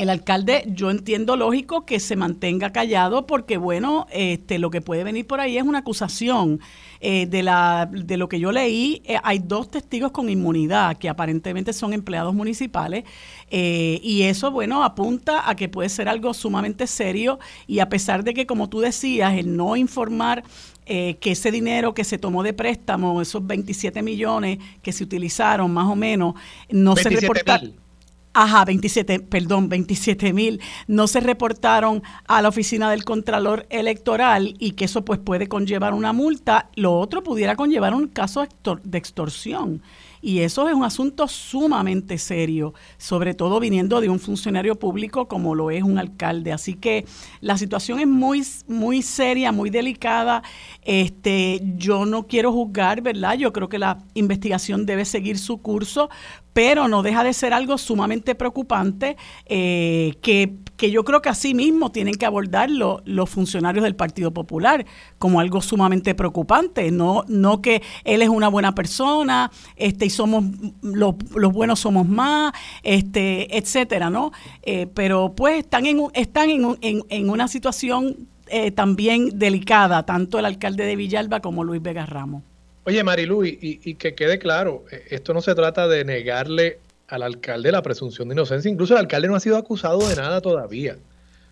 [0.00, 5.04] el alcalde, yo entiendo lógico que se mantenga callado porque, bueno, este, lo que puede
[5.04, 6.60] venir por ahí es una acusación.
[7.02, 11.08] Eh, de, la, de lo que yo leí, eh, hay dos testigos con inmunidad que
[11.08, 13.04] aparentemente son empleados municipales
[13.50, 18.22] eh, y eso, bueno, apunta a que puede ser algo sumamente serio y a pesar
[18.22, 20.44] de que, como tú decías, el no informar
[20.84, 25.86] que ese dinero que se tomó de préstamo, esos 27 millones que se utilizaron más
[25.86, 26.34] o menos,
[26.68, 27.89] no se reportaron.
[28.32, 34.72] Ajá, 27, perdón, 27 mil no se reportaron a la oficina del Contralor Electoral y
[34.72, 36.70] que eso pues puede conllevar una multa.
[36.76, 38.46] Lo otro pudiera conllevar un caso
[38.84, 39.82] de extorsión.
[40.22, 45.54] Y eso es un asunto sumamente serio, sobre todo viniendo de un funcionario público como
[45.54, 46.52] lo es un alcalde.
[46.52, 47.06] Así que
[47.40, 50.42] la situación es muy, muy seria, muy delicada.
[50.82, 53.34] Este, yo no quiero juzgar, ¿verdad?
[53.38, 56.10] Yo creo que la investigación debe seguir su curso,
[56.52, 60.56] pero no deja de ser algo sumamente preocupante eh, que,
[60.90, 64.86] yo creo que así mismo tienen que abordarlo los funcionarios del Partido Popular
[65.18, 70.44] como algo sumamente preocupante, no, no que él es una buena persona, este, y somos
[70.80, 74.32] los, los buenos somos más, este, etcétera, ¿no?
[74.62, 80.38] Eh, pero pues están en, están en, en, en una situación eh, también delicada, tanto
[80.38, 82.42] el alcalde de Villalba como Luis Vega Ramos.
[82.84, 87.70] Oye, Marilu, y, que quede claro, eh, esto no se trata de negarle al alcalde
[87.72, 88.70] la presunción de inocencia.
[88.70, 90.96] Incluso el alcalde no ha sido acusado de nada todavía.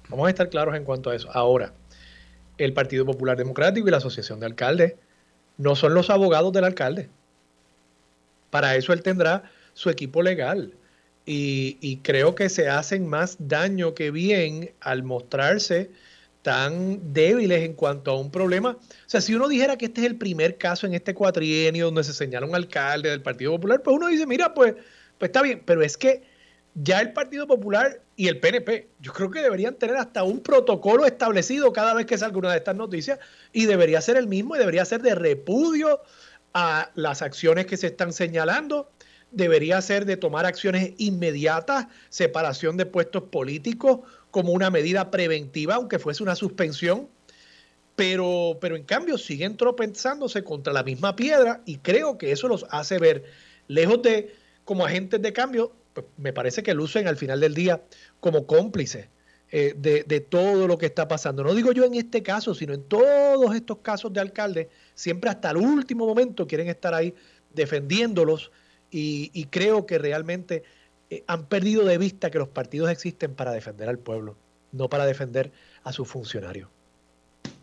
[0.09, 1.29] Vamos a estar claros en cuanto a eso.
[1.33, 1.75] Ahora,
[2.57, 4.95] el Partido Popular Democrático y la Asociación de Alcaldes
[5.59, 7.11] no son los abogados del alcalde.
[8.51, 10.73] Para eso él tendrá su equipo legal.
[11.27, 15.91] Y, y creo que se hacen más daño que bien al mostrarse
[16.49, 18.71] tan débiles en cuanto a un problema.
[18.71, 22.03] O sea, si uno dijera que este es el primer caso en este cuatrienio donde
[22.05, 24.73] se señala un alcalde del Partido Popular, pues uno dice, mira, pues,
[25.19, 26.23] pues está bien, pero es que
[26.73, 31.05] ya el Partido Popular y el PNP, yo creo que deberían tener hasta un protocolo
[31.05, 33.19] establecido cada vez que salga una de estas noticias
[33.53, 36.01] y debería ser el mismo y debería ser de repudio
[36.55, 38.91] a las acciones que se están señalando.
[39.33, 43.99] Debería ser de tomar acciones inmediatas, separación de puestos políticos
[44.31, 47.09] como una medida preventiva, aunque fuese una suspensión.
[47.97, 52.65] Pero, pero en cambio siguen tropezándose contra la misma piedra y creo que eso los
[52.71, 53.25] hace ver,
[53.67, 57.83] lejos de como agentes de cambio, pues me parece que lucen al final del día
[58.21, 59.09] como cómplices
[59.51, 61.43] eh, de, de, todo lo que está pasando.
[61.43, 65.51] No digo yo en este caso, sino en todos estos casos de alcaldes, siempre hasta
[65.51, 67.13] el último momento quieren estar ahí
[67.53, 68.53] defendiéndolos
[68.91, 70.63] y, creo que realmente
[71.11, 74.37] eh, han perdido de vista que los partidos existen para defender al pueblo,
[74.73, 75.53] no para defender
[75.85, 76.69] a sus funcionarios.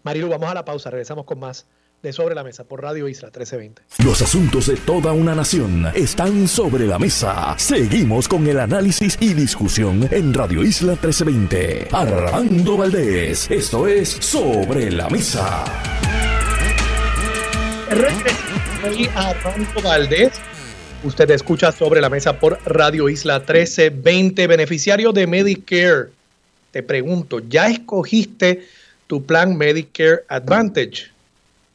[0.04, 1.68] Marilu, vamos a la pausa, regresamos con más
[2.02, 3.82] de Sobre la Mesa por Radio Isla 1320.
[4.04, 7.58] Los asuntos de toda una nación están sobre la mesa.
[7.58, 11.88] Seguimos con el análisis y discusión en Radio Isla 1320.
[11.92, 15.66] Armando Valdés, esto es Sobre la Mesa.
[19.16, 20.32] Armando Valdés.
[21.06, 26.10] Usted escucha sobre la mesa por Radio Isla 1320, beneficiario de Medicare.
[26.72, 28.66] Te pregunto, ¿ya escogiste
[29.06, 31.12] tu plan Medicare Advantage?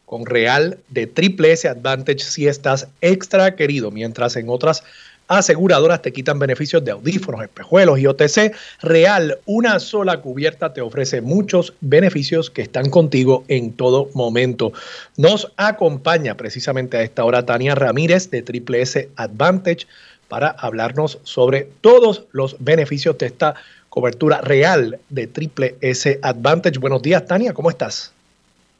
[0.04, 4.82] con Real de Triple S Advantage si estás extra querido, mientras en otras
[5.30, 8.52] aseguradoras te quitan beneficios de audífonos, espejuelos y OTC.
[8.82, 14.72] Real, una sola cubierta te ofrece muchos beneficios que están contigo en todo momento.
[15.16, 19.86] Nos acompaña precisamente a esta hora Tania Ramírez de Triple S Advantage
[20.26, 23.54] para hablarnos sobre todos los beneficios de esta
[23.88, 26.78] cobertura real de Triple S Advantage.
[26.80, 28.12] Buenos días, Tania, ¿cómo estás?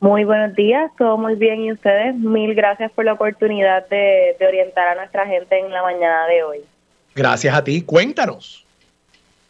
[0.00, 4.88] Muy buenos días, todo muy bien y ustedes, mil gracias por la oportunidad de, orientar
[4.88, 6.60] a nuestra gente en la mañana de hoy.
[7.14, 8.64] Gracias a ti, cuéntanos.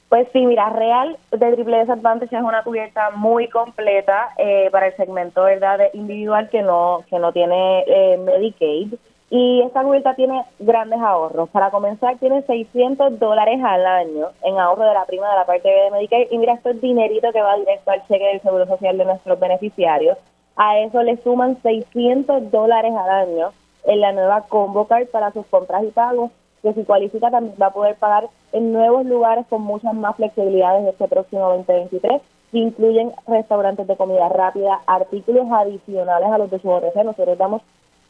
[0.09, 4.97] Pues sí, mira, Real de Triple Advantage es una cubierta muy completa eh, para el
[4.97, 8.95] segmento verdad individual que no que no tiene eh, Medicaid
[9.31, 11.49] y esta cubierta tiene grandes ahorros.
[11.51, 15.69] Para comenzar, tiene 600 dólares al año en ahorro de la prima de la parte
[15.69, 18.67] B de Medicaid y mira, esto es dinerito que va directo al cheque del Seguro
[18.67, 20.19] Social de nuestros beneficiarios
[20.63, 23.49] a eso le suman 600 dólares al año
[23.85, 26.31] en la nueva Convocar para sus compras y pagos,
[26.61, 30.87] que si cualifica también va a poder pagar en nuevos lugares con muchas más flexibilidades
[30.87, 32.21] este próximo 2023,
[32.53, 37.05] que incluyen restaurantes de comida rápida, artículos adicionales a los de su OTC.
[37.05, 37.63] Nosotros damos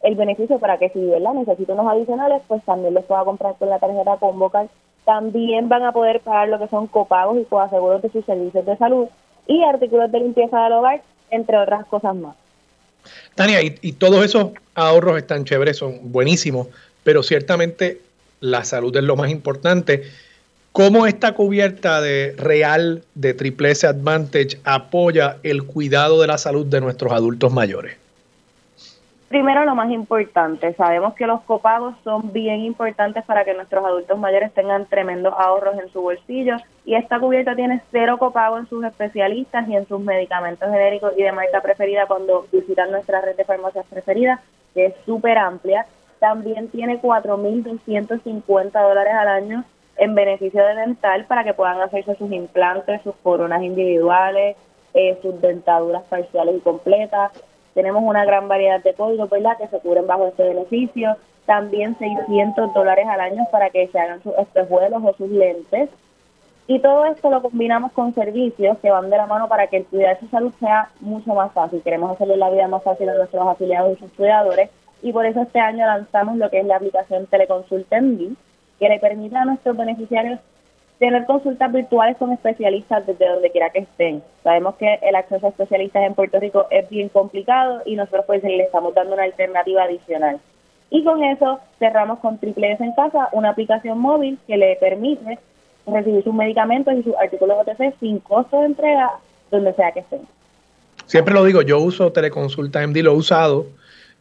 [0.03, 1.35] el beneficio para que si ¿verdad?
[1.35, 4.67] necesita unos adicionales, pues también los pueda comprar con la tarjeta Convocar.
[5.05, 8.77] También van a poder pagar lo que son copagos y coaseguros de sus servicios de
[8.77, 9.07] salud
[9.47, 11.01] y artículos de limpieza del hogar
[11.31, 12.37] entre otras cosas más.
[13.35, 16.69] Tania, y, todos esos ahorros están chéveres, son buenísimos,
[17.03, 18.01] pero ciertamente
[18.41, 20.05] la salud es lo más importante.
[20.73, 26.67] ¿Cómo esta cubierta de real de Triple S Advantage apoya el cuidado de la salud
[26.67, 27.97] de nuestros adultos mayores?
[29.31, 34.19] Primero, lo más importante, sabemos que los copagos son bien importantes para que nuestros adultos
[34.19, 38.83] mayores tengan tremendos ahorros en su bolsillo y esta cubierta tiene cero copago en sus
[38.83, 43.45] especialistas y en sus medicamentos genéricos y de marca preferida cuando visitan nuestra red de
[43.45, 44.41] farmacias preferidas,
[44.75, 45.87] que es súper amplia.
[46.19, 49.65] También tiene 4.250 dólares al año
[49.97, 54.57] en beneficio de dental para que puedan hacerse sus implantes, sus coronas individuales,
[54.93, 57.31] eh, sus dentaduras parciales y completas
[57.75, 61.17] tenemos una gran variedad de códigos, ¿verdad?, que se cubren bajo este beneficio.
[61.47, 65.89] También 600 dólares al año para que se hagan sus espejuelos o sus lentes.
[66.67, 69.87] Y todo esto lo combinamos con servicios que van de la mano para que el
[69.87, 71.83] cuidar su salud sea mucho más fácil.
[71.83, 74.71] Queremos hacerle la vida más fácil a nuestros afiliados y sus cuidadores.
[75.03, 78.37] Y por eso este año lanzamos lo que es la aplicación Teleconsulta en
[78.79, 80.39] que le permite a nuestros beneficiarios
[81.01, 84.23] tener consultas virtuales con especialistas desde donde quiera que estén.
[84.45, 88.43] Sabemos que el acceso a especialistas en Puerto Rico es bien complicado y nosotros pues
[88.45, 90.39] le estamos dando una alternativa adicional.
[90.91, 95.39] Y con eso cerramos con Triple S en casa, una aplicación móvil que le permite
[95.87, 99.11] recibir sus medicamentos y sus artículos OTC sin costo de entrega
[99.51, 100.21] donde sea que estén.
[101.07, 103.67] Siempre lo digo, yo uso Teleconsulta MD, lo he usado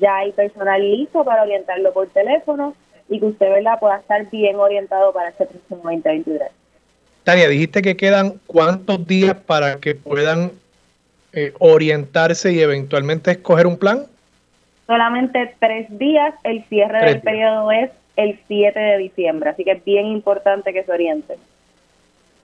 [0.00, 2.74] Ya hay personal listo para orientarlo por teléfono
[3.08, 3.78] y que usted ¿verdad?
[3.78, 6.48] pueda estar bien orientado para este próximo 2023.
[7.22, 10.52] Tania, dijiste que quedan cuántos días para que puedan
[11.36, 14.06] eh, orientarse y eventualmente escoger un plan?
[14.86, 19.84] Solamente tres días, el cierre del periodo es el 7 de diciembre, así que es
[19.84, 21.36] bien importante que se orienten.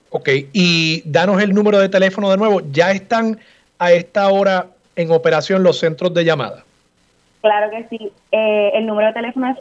[0.09, 2.61] Ok, y danos el número de teléfono de nuevo.
[2.71, 3.39] ¿Ya están
[3.81, 6.63] a esta hora en operación los centros de llamada?
[7.41, 8.13] Claro que sí.
[8.31, 9.57] Eh, el número de teléfono es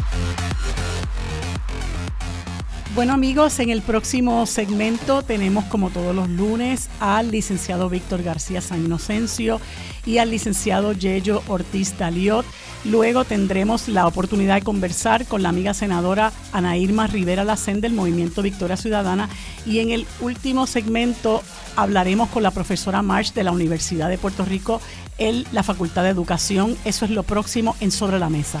[2.98, 8.60] Bueno amigos, en el próximo segmento tenemos como todos los lunes al licenciado Víctor García
[8.60, 9.60] San Inocencio
[10.04, 12.44] y al licenciado Yello Ortiz Daliot.
[12.84, 17.92] Luego tendremos la oportunidad de conversar con la amiga senadora Ana Irma Rivera Lacén del
[17.92, 19.28] Movimiento Victoria Ciudadana
[19.64, 21.44] y en el último segmento
[21.76, 24.80] hablaremos con la profesora March de la Universidad de Puerto Rico
[25.18, 26.76] en la Facultad de Educación.
[26.84, 28.60] Eso es lo próximo en Sobre la Mesa.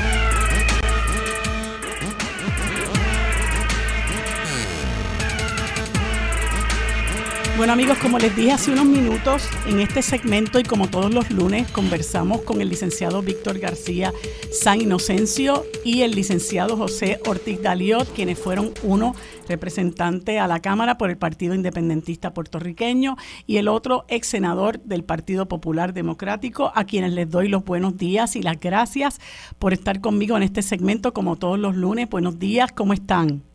[7.61, 11.29] Bueno amigos, como les dije hace unos minutos, en este segmento y como todos los
[11.29, 14.11] lunes, conversamos con el licenciado Víctor García
[14.51, 19.13] San Inocencio y el licenciado José Ortiz Daliot, quienes fueron uno
[19.47, 25.03] representante a la Cámara por el Partido Independentista Puertorriqueño y el otro ex senador del
[25.03, 29.19] Partido Popular Democrático, a quienes les doy los buenos días y las gracias
[29.59, 32.09] por estar conmigo en este segmento como todos los lunes.
[32.09, 33.50] Buenos días, ¿cómo están?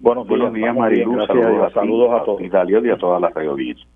[0.00, 1.26] Buenos días, Marilu.
[1.26, 3.86] Saludos, saludos, a todos y a todas las audiencia.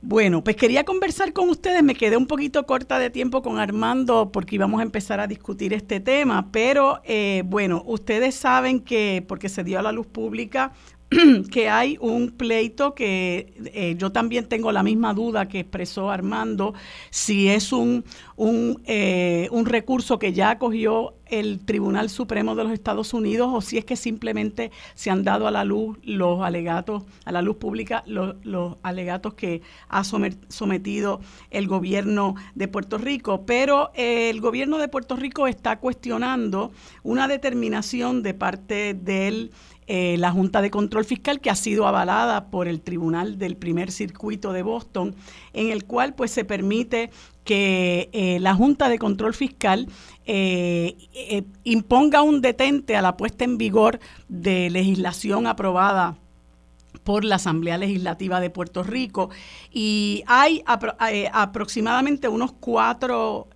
[0.00, 1.82] Bueno, pues quería conversar con ustedes.
[1.82, 5.74] Me quedé un poquito corta de tiempo con Armando porque íbamos a empezar a discutir
[5.74, 10.72] este tema, pero eh, bueno, ustedes saben que porque se dio a la luz pública
[11.50, 16.74] que hay un pleito que eh, yo también tengo la misma duda que expresó Armando,
[17.08, 18.04] si es un,
[18.36, 23.62] un, eh, un, recurso que ya acogió el Tribunal Supremo de los Estados Unidos o
[23.62, 27.56] si es que simplemente se han dado a la luz los alegatos, a la luz
[27.56, 33.44] pública, los, los alegatos que ha sometido el gobierno de Puerto Rico.
[33.46, 36.70] Pero eh, el gobierno de Puerto Rico está cuestionando
[37.02, 39.52] una determinación de parte del
[39.90, 43.90] eh, la Junta de Control Fiscal que ha sido avalada por el Tribunal del Primer
[43.90, 45.16] Circuito de Boston,
[45.54, 47.10] en el cual pues se permite
[47.42, 49.88] que eh, la Junta de Control Fiscal
[50.26, 50.94] eh,
[51.64, 56.18] imponga un detente a la puesta en vigor de legislación aprobada
[57.02, 59.30] por la Asamblea Legislativa de Puerto Rico.
[59.72, 60.62] Y hay
[61.32, 63.48] aproximadamente unos cuatro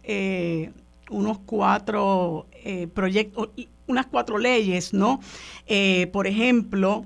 [1.10, 2.46] unos cuatro
[2.94, 3.50] proyectos
[3.86, 5.20] unas cuatro leyes, ¿no?
[5.66, 7.04] Eh, por ejemplo,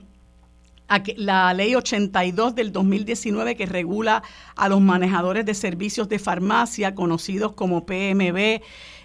[1.16, 4.22] la ley 82 del 2019 que regula
[4.55, 8.61] a los manejadores de servicios de farmacia, conocidos como PMB,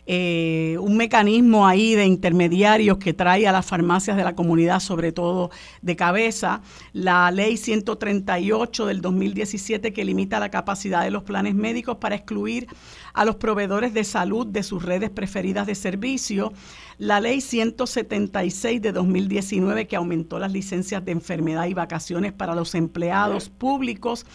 [0.05, 5.11] eh, un mecanismo ahí de intermediarios que trae a las farmacias de la comunidad, sobre
[5.11, 6.61] todo de cabeza,
[6.93, 12.67] la ley 138 del 2017 que limita la capacidad de los planes médicos para excluir
[13.13, 16.53] a los proveedores de salud de sus redes preferidas de servicio,
[16.97, 22.75] la ley 176 de 2019 que aumentó las licencias de enfermedad y vacaciones para los
[22.75, 24.25] empleados públicos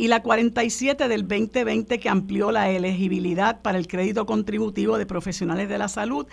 [0.00, 5.68] y la 47 del 2020 que amplió la elegibilidad para el crédito contributivo de profesionales
[5.68, 6.26] de la salud.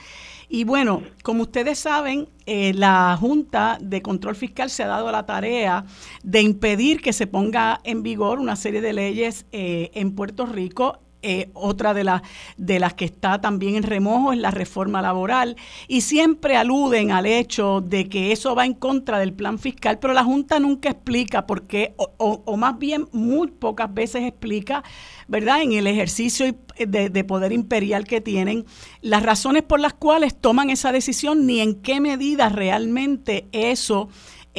[0.48, 5.26] Y bueno, como ustedes saben, eh, la Junta de Control Fiscal se ha dado la
[5.26, 5.84] tarea
[6.24, 11.02] de impedir que se ponga en vigor una serie de leyes eh, en Puerto Rico
[11.22, 12.22] eh, otra de, las
[12.58, 15.58] de las que está también en remojo es la reforma laboral
[15.88, 20.14] y siempre aluden al hecho de que eso va en contra del plan fiscal, pero
[20.14, 24.84] la Junta nunca explica por qué, o, o más bien muy pocas veces explica,
[25.28, 25.62] ¿verdad?
[25.62, 26.46] En el ejercicio
[26.78, 28.66] de, de, poder imperial que tienen,
[29.02, 34.10] las razones por las cuales toman esa decisión ni en qué medida realmente eso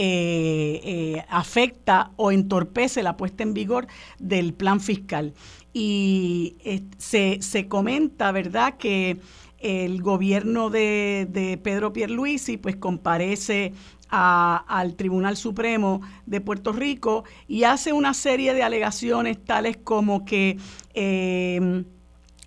[0.00, 3.88] eh, eh, afecta o entorpece la puesta en vigor
[4.20, 5.34] del plan fiscal.
[5.80, 9.20] Y eh, se, se, comenta, ¿verdad?, que
[9.60, 13.74] el gobierno de, de Pedro Pierluisi pues comparece
[14.10, 20.24] a, al Tribunal Supremo de Puerto Rico y hace una serie de alegaciones tales como
[20.24, 20.58] que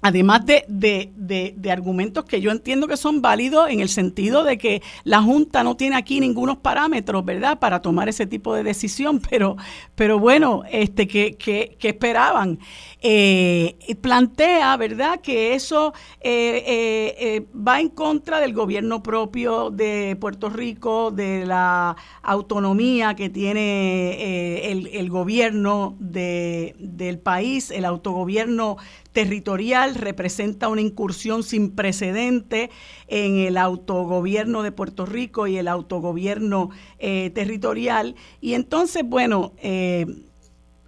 [0.04, 1.12] Además de, de,
[1.56, 5.64] de, argumentos que yo entiendo que son válidos en el sentido de que la Junta
[5.64, 9.58] no tiene aquí ningunos parámetros, ¿verdad?, para tomar ese tipo de decisión, pero,
[9.94, 12.58] pero bueno, este, que, que, que esperaban?
[13.04, 20.50] Eh, plantea, ¿verdad?, que eso eh, eh, va en contra del gobierno propio de Puerto
[20.50, 28.78] Rico, de la autonomía que tiene el, gobierno de, del país, el autogobierno
[29.14, 32.70] territorial, representa una incursión sin precedente
[33.08, 38.16] en el autogobierno de Puerto Rico y el autogobierno eh, territorial.
[38.40, 40.06] Y entonces, bueno, eh,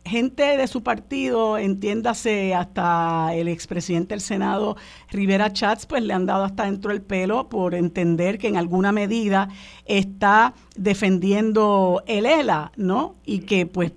[0.06, 4.76] gente de su partido, entiéndase hasta el expresidente del Senado,
[5.10, 8.92] Rivera Chats, pues le han dado hasta dentro del pelo por entender que en alguna
[8.92, 9.50] medida
[9.86, 13.16] está defendiendo el ELA, ¿no?
[13.26, 13.94] Y que pues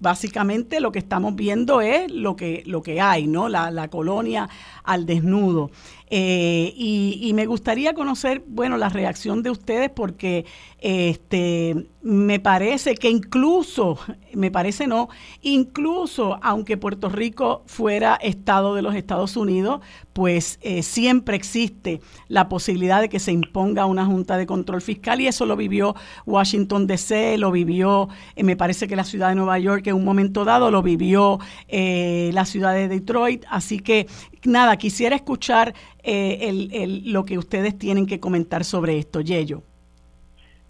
[0.00, 3.48] básicamente lo que estamos viendo es lo que, lo que hay, ¿no?
[3.48, 4.48] La, la colonia
[4.88, 5.70] al desnudo.
[6.10, 10.46] Eh, y, me gustaría conocer, bueno, la reacción de ustedes porque
[10.80, 13.98] este, me parece que incluso,
[14.32, 15.08] me parece no,
[15.42, 19.80] incluso aunque Puerto Rico fuera Estado de los Estados Unidos,
[20.14, 25.20] pues eh, siempre existe la posibilidad de que se imponga una Junta de Control Fiscal
[25.20, 29.34] y eso lo vivió Washington DC, lo vivió, eh, me parece que la ciudad de
[29.34, 34.06] Nueva York en un momento dado, lo vivió la ciudad de Detroit, así que
[34.44, 39.62] nada, quisiera escuchar eh, el, lo que ustedes tienen que comentar sobre esto, Yello.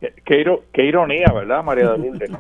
[0.01, 2.31] Qué, qué ironía, ¿verdad, María de Lourdes?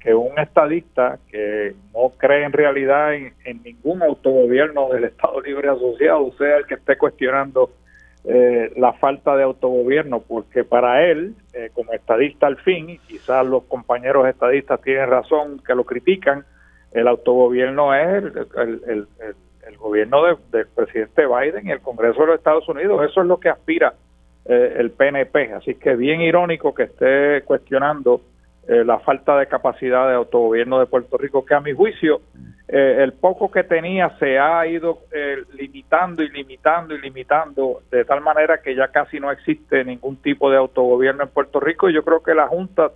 [0.00, 6.32] que, un estadista que no cree en realidad en, ningún autogobierno del Estado Libre Asociado
[6.32, 7.70] sea el que esté cuestionando
[8.24, 13.46] eh, la falta de autogobierno, porque para él, eh, como estadista al fin, y quizás
[13.46, 16.44] los compañeros estadistas tienen razón que lo critican,
[16.92, 19.08] el autogobierno es el el
[19.82, 23.04] gobierno del presidente Biden y el Congreso de los Estados Unidos.
[23.08, 23.94] Eso es lo que aspira
[24.44, 25.52] eh, el PNP.
[25.52, 28.22] Así que bien irónico que esté cuestionando
[28.66, 32.22] eh, la falta de capacidad de autogobierno de Puerto Rico, que a mi juicio
[32.68, 35.00] eh, el poco que tenía se ha ido
[35.58, 40.50] limitando y limitando y limitando de tal manera que ya casi no existe ningún tipo
[40.50, 42.92] de autogobierno en Puerto Rico y yo creo que la Junta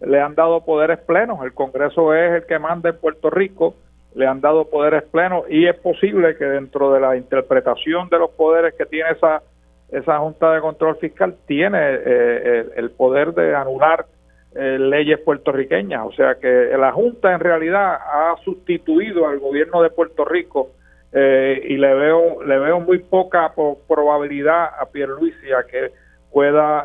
[0.00, 1.44] le han dado poderes plenos.
[1.44, 3.74] El Congreso es el que manda en Puerto Rico
[4.14, 8.30] le han dado poderes plenos y es posible que dentro de la interpretación de los
[8.30, 9.42] poderes que tiene esa
[9.90, 14.06] esa Junta de Control Fiscal tiene eh, el, poder de anular
[14.54, 19.90] eh, leyes puertorriqueñas, o sea que la Junta en realidad ha sustituido al gobierno de
[19.90, 20.70] Puerto Rico
[21.12, 23.52] eh, y le veo le veo muy poca
[23.88, 25.90] probabilidad a Pierluisi a que
[26.32, 26.84] pueda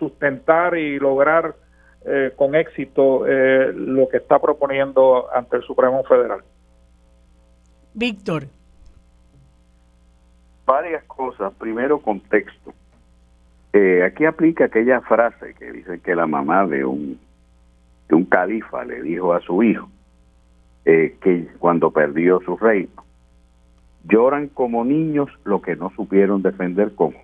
[0.00, 1.54] sustentar y lograr
[2.04, 6.40] eh, con éxito eh, lo que está proponiendo ante el Supremo Federal.
[7.94, 8.44] Víctor.
[10.66, 11.52] Varias cosas.
[11.54, 12.72] Primero, contexto.
[13.72, 17.18] Eh, aquí aplica aquella frase que dice que la mamá de un,
[18.08, 19.88] de un califa le dijo a su hijo
[20.84, 23.02] que cuando perdió su reino,
[24.06, 27.16] lloran como niños lo que no supieron defender como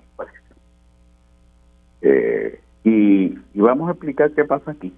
[2.02, 4.92] eh, y, vamos a explicar qué pasa aquí.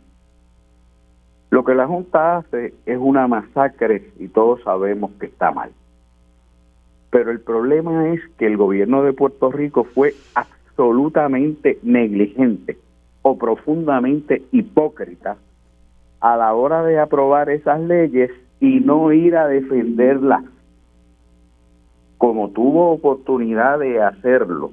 [1.51, 5.71] Lo que la Junta hace es una masacre y todos sabemos que está mal.
[7.11, 12.79] Pero el problema es que el gobierno de Puerto Rico fue absolutamente negligente
[13.21, 15.37] o profundamente hipócrita
[16.21, 18.31] a la hora de aprobar esas leyes
[18.61, 20.45] y no ir a defenderlas
[22.17, 24.71] como tuvo oportunidad de hacerlo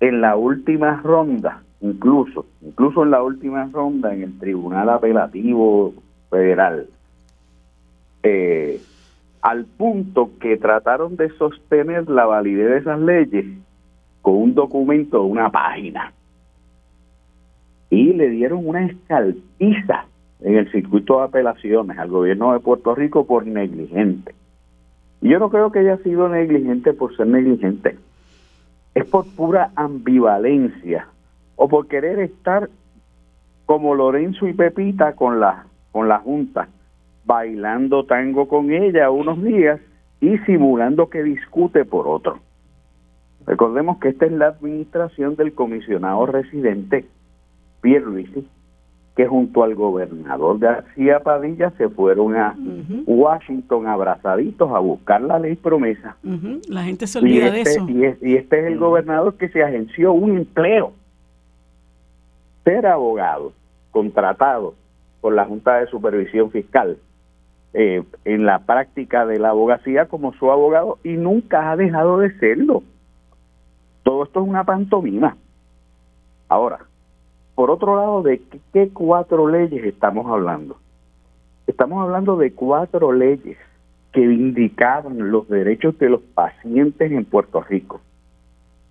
[0.00, 5.94] en la última ronda incluso, incluso en la última ronda en el Tribunal Apelativo
[6.28, 6.86] Federal,
[8.22, 8.80] eh,
[9.42, 13.46] al punto que trataron de sostener la validez de esas leyes
[14.20, 16.12] con un documento de una página.
[17.88, 20.04] Y le dieron una escalpiza
[20.40, 24.34] en el circuito de apelaciones al gobierno de Puerto Rico por negligente.
[25.22, 27.96] Y yo no creo que haya sido negligente por ser negligente.
[28.94, 31.08] Es por pura ambivalencia
[31.62, 32.70] o por querer estar
[33.66, 36.68] como Lorenzo y Pepita con la, con la Junta,
[37.26, 39.78] bailando tango con ella unos días
[40.22, 42.38] y simulando que discute por otro.
[43.46, 47.04] Recordemos que esta es la administración del comisionado residente
[47.82, 48.48] Pierre Luisi,
[49.14, 52.56] que junto al gobernador García Padilla se fueron a
[53.04, 56.16] Washington abrazaditos a buscar la ley promesa.
[56.70, 57.86] La gente se olvida de este, eso.
[57.86, 60.94] Y, y este es el gobernador que se agenció un empleo.
[62.64, 63.52] Ser abogado,
[63.90, 64.74] contratado
[65.20, 66.98] por la Junta de Supervisión Fiscal,
[67.72, 72.36] eh, en la práctica de la abogacía como su abogado y nunca ha dejado de
[72.38, 72.82] serlo.
[74.02, 75.36] Todo esto es una pantomima.
[76.48, 76.80] Ahora,
[77.54, 78.42] por otro lado, ¿de
[78.72, 80.78] qué, cuatro leyes estamos hablando?
[81.66, 83.56] Estamos hablando de cuatro leyes
[84.12, 88.00] que vindicaban los derechos de los pacientes en Puerto Rico,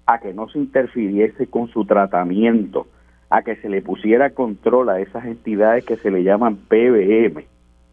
[0.06, 2.88] a que no se interfiriese con su tratamiento,
[3.30, 7.46] a que se le pusiera control a esas entidades que se le llaman PBM,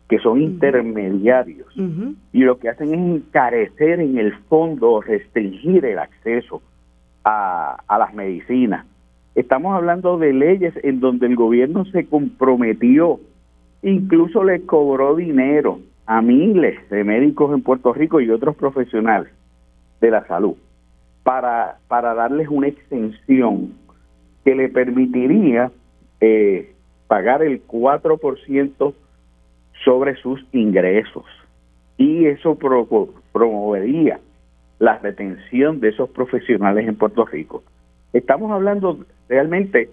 [0.08, 1.68] que son intermediarios,
[2.32, 6.62] y lo que hacen es encarecer en el fondo, restringir el acceso
[7.24, 8.86] a, a las medicinas,
[9.36, 13.20] Estamos hablando de leyes en donde el gobierno se comprometió,
[13.82, 19.30] incluso le cobró dinero a miles de médicos en Puerto Rico y otros profesionales
[20.00, 20.54] de la salud
[21.22, 23.74] para, para darles una extensión
[24.46, 25.72] que le permitiría
[26.20, 26.72] eh,
[27.08, 28.94] pagar el 4%
[29.84, 31.24] sobre sus ingresos.
[31.96, 32.56] Y eso
[33.32, 34.20] promovería
[34.78, 37.64] la retención de esos profesionales en Puerto Rico.
[38.12, 39.90] Estamos hablando realmente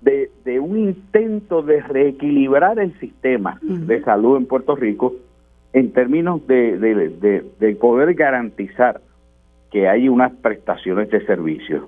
[0.00, 5.14] de, de un intento de reequilibrar el sistema de salud en Puerto Rico
[5.74, 9.02] en términos de, de, de, poder garantizar
[9.70, 11.86] que hay unas prestaciones de servicio.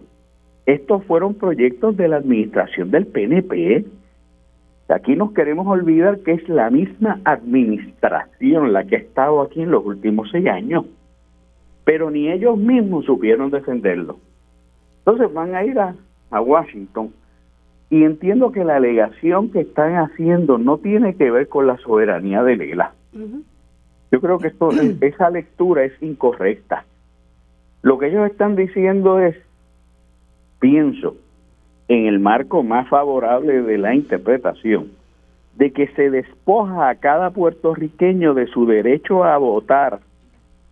[0.66, 3.84] Estos fueron proyectos de la administración del PNP.
[4.88, 9.70] Aquí nos queremos olvidar que es la misma administración la que ha estado aquí en
[9.70, 10.84] los últimos seis años,
[11.84, 14.18] pero ni ellos mismos supieron defenderlo.
[14.98, 15.94] Entonces van a ir a,
[16.30, 17.12] a Washington.
[17.88, 22.42] Y entiendo que la alegación que están haciendo no tiene que ver con la soberanía
[22.42, 22.92] de Lela.
[24.10, 26.84] Yo creo que esto, esa lectura es incorrecta.
[27.82, 29.36] Lo que ellos están diciendo es,
[30.66, 31.14] pienso,
[31.86, 34.90] en el marco más favorable de la interpretación,
[35.54, 40.00] de que se despoja a cada puertorriqueño de su derecho a votar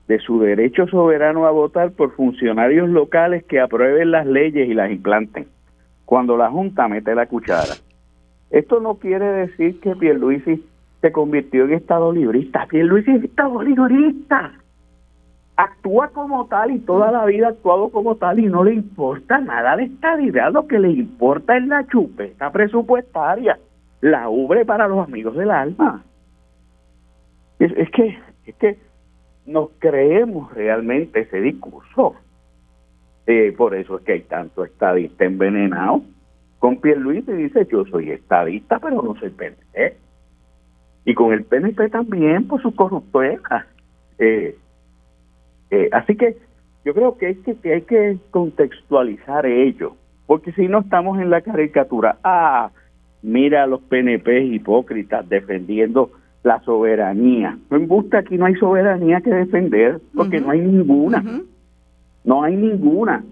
[0.09, 4.91] de su derecho soberano a votar por funcionarios locales que aprueben las leyes y las
[4.91, 5.47] implanten,
[6.05, 7.75] cuando la Junta mete la cuchara.
[8.51, 10.65] Esto no quiere decir que Pierluisi
[11.03, 12.67] se convirtió en Estado librista.
[12.67, 14.53] Pierluisi es Estado librista.
[15.85, 19.39] Actúa como tal y toda la vida ha actuado como tal y no le importa
[19.39, 20.51] nada de estadidad.
[20.51, 23.59] Lo que le importa es la chupeta presupuestaria,
[24.01, 26.03] la ubre para los amigos del alma.
[27.59, 28.79] Es, es que, es que
[29.45, 32.15] nos creemos realmente ese discurso.
[33.27, 36.01] Eh, por eso es que hay tanto estadista envenenado.
[36.61, 39.99] Con Pierluisi dice, yo soy estadista, pero no soy PNP.
[41.05, 43.67] Y con el PNP también, por su corruptela.
[44.19, 44.57] Eh,
[45.75, 46.37] eh, así que
[46.85, 49.97] yo creo que hay que, que hay que contextualizar ello,
[50.27, 52.71] porque si no estamos en la caricatura, ah,
[53.23, 56.13] mira a los PNP hipócritas defendiendo
[56.45, 57.59] la soberanía.
[57.71, 61.25] No me gusta aquí no hay soberanía que defender, porque no hay ninguna.
[62.23, 63.25] No hay ninguna.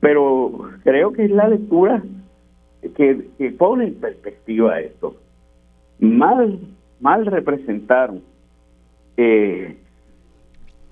[0.00, 2.02] Pero creo que es la lectura
[2.94, 5.16] que, que pone en perspectiva esto.
[5.98, 6.58] Mal,
[7.00, 8.20] mal representaron
[9.16, 9.76] eh,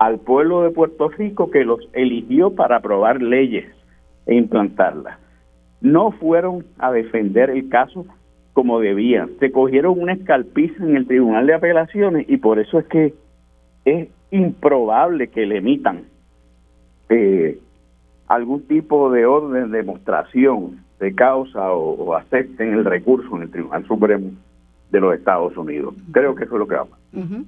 [0.05, 3.65] al pueblo de Puerto Rico que los eligió para aprobar leyes
[4.25, 5.17] e implantarlas.
[5.79, 8.05] No fueron a defender el caso
[8.51, 9.31] como debían.
[9.39, 13.13] Se cogieron una escalpiza en el Tribunal de Apelaciones y por eso es que
[13.85, 16.03] es improbable que le emitan
[17.07, 17.59] eh,
[18.27, 23.85] algún tipo de orden de demostración de causa o, acepten el recurso en el Tribunal
[23.87, 24.31] Supremo
[24.91, 25.95] de los Estados Unidos.
[26.11, 27.43] Creo que eso es lo que va a pasar.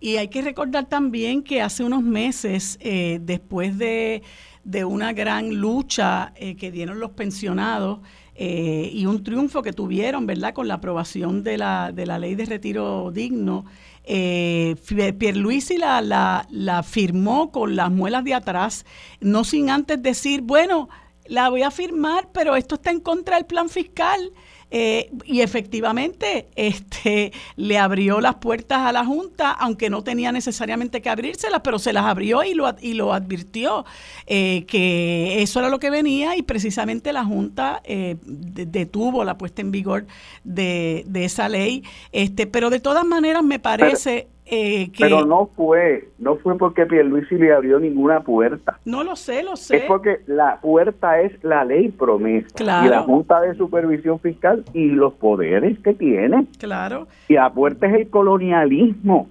[0.00, 4.22] Y hay que recordar también que hace unos meses, eh, después de,
[4.64, 8.00] de, una gran lucha eh, que dieron los pensionados,
[8.34, 12.34] eh, y un triunfo que tuvieron, ¿verdad?, con la aprobación de la, de la ley
[12.34, 13.66] de retiro digno.
[14.04, 14.76] Eh,
[15.18, 18.86] Pierluisi la, la, la firmó con las muelas de atrás,
[19.20, 20.88] no sin antes decir, bueno,
[21.26, 24.32] la voy a firmar, pero esto está en contra del plan fiscal.
[24.70, 31.02] Eh, y efectivamente este, le abrió las puertas a la Junta, aunque no tenía necesariamente
[31.02, 33.84] que abrírselas, pero se las abrió y lo, y lo advirtió
[34.26, 39.60] eh, que eso era lo que venía y precisamente la Junta eh, detuvo la puesta
[39.60, 40.06] en vigor
[40.44, 41.82] de, de, esa ley.
[42.12, 44.28] Este, pero de todas maneras me parece...
[44.50, 48.78] Eh, Pero no fue, no fue porque Pierluisi le abrió ninguna puerta.
[48.84, 49.76] No lo sé, lo sé.
[49.76, 52.48] Es porque la puerta es la ley promesa
[52.84, 56.46] y la Junta de Supervisión Fiscal y los poderes que tiene.
[56.58, 57.06] Claro.
[57.28, 59.28] Y la puerta es el colonialismo.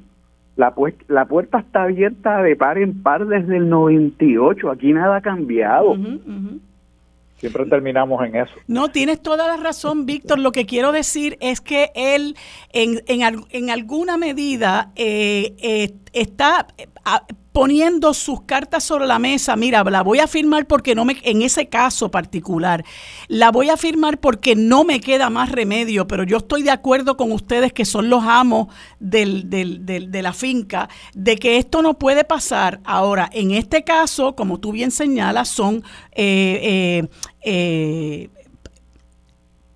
[0.55, 0.73] La,
[1.07, 4.69] la puerta está abierta de par en par desde el 98.
[4.71, 5.95] Aquí nada ha cambiado.
[7.39, 8.51] Siempre terminamos en eso.
[8.67, 10.39] No, tienes toda la razón, Víctor.
[10.39, 12.35] Lo que quiero decir es que él,
[12.73, 16.67] en, en, en alguna medida, eh, eh, está
[17.51, 21.41] poniendo sus cartas sobre la mesa, mira, la voy a firmar porque no me, en
[21.41, 22.85] ese caso particular,
[23.27, 27.17] la voy a firmar porque no me queda más remedio, pero yo estoy de acuerdo
[27.17, 28.67] con ustedes que son los amos
[28.99, 32.81] del, del, de la finca, de que esto no puede pasar.
[32.85, 35.83] Ahora, en este caso, como tú bien señalas, son
[36.13, 37.09] eh, eh,
[37.43, 38.29] eh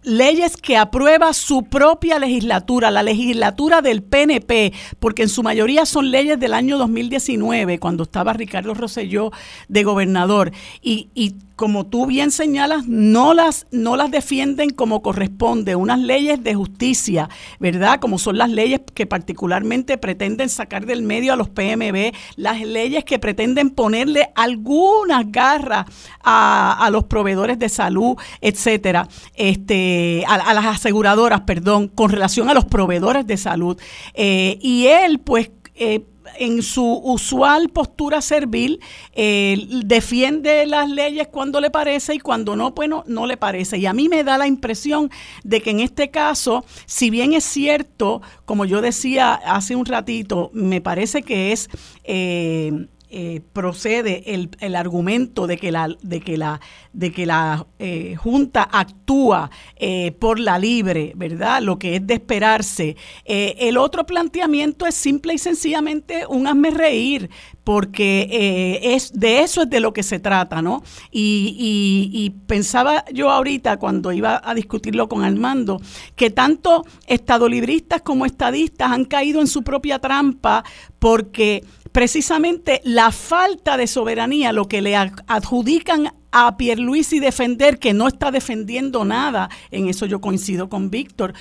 [0.03, 6.11] leyes que aprueba su propia legislatura, la legislatura del PNP, porque en su mayoría son
[6.11, 9.31] leyes del año 2019, cuando estaba Ricardo Rosselló
[9.67, 10.51] de gobernador.
[10.81, 16.43] Y, y como tú bien señalas, no las, no las defienden como corresponde, unas leyes
[16.43, 17.29] de justicia,
[17.59, 17.99] ¿verdad?
[17.99, 23.03] Como son las leyes que particularmente pretenden sacar del medio a los PMB, las leyes
[23.03, 25.85] que pretenden ponerle algunas garras
[26.23, 32.65] a, los proveedores de salud, etcétera, este, a, las aseguradoras, perdón, con relación a los
[32.65, 33.79] proveedores de salud.
[34.13, 36.05] Eh, y él, pues, eh,
[36.37, 38.79] en su usual postura servil,
[39.13, 43.77] eh, defiende las leyes cuando le parece y cuando no, bueno, no le parece.
[43.77, 45.09] Y a mí me da la impresión
[45.43, 50.49] de que en este caso, si bien es cierto, como yo decía hace un ratito,
[50.53, 51.69] me parece que es...
[52.03, 56.59] Eh, eh, procede el, el, argumento de que la, de que la,
[56.93, 61.61] de que la eh, Junta actúa eh, por la libre, ¿verdad?
[61.61, 62.97] Lo que es de esperarse.
[63.23, 67.29] el otro planteamiento es simple y sencillamente un hazme reír,
[67.63, 70.81] porque es de eso es de lo que se trata, ¿no?
[71.11, 75.79] Y, y, pensaba yo ahorita, cuando iba a discutirlo con Armando,
[76.15, 80.63] que tanto estadolibristas como estadistas han caído en su propia trampa
[80.97, 81.63] porque
[81.93, 88.31] precisamente la falta de soberanía, lo que le adjudican a Pierluisi defender, que no está
[88.31, 91.33] defendiendo nada, en eso yo coincido con Víctor,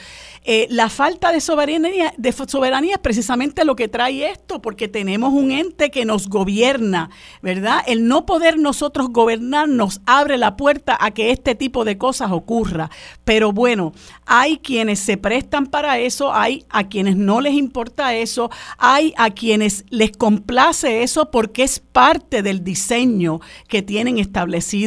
[0.44, 5.32] eh, la falta de soberanía, de soberanía es precisamente lo que trae esto, porque tenemos
[5.32, 7.08] un ente que nos gobierna,
[7.40, 7.80] ¿verdad?
[7.86, 12.30] El no poder nosotros gobernar nos abre la puerta a que este tipo de cosas
[12.30, 12.90] ocurra.
[13.24, 13.94] Pero bueno,
[14.26, 19.30] hay quienes se prestan para eso, hay a quienes no les importa eso, hay a
[19.30, 24.81] quienes les complace eso porque es parte del diseño que tienen establecido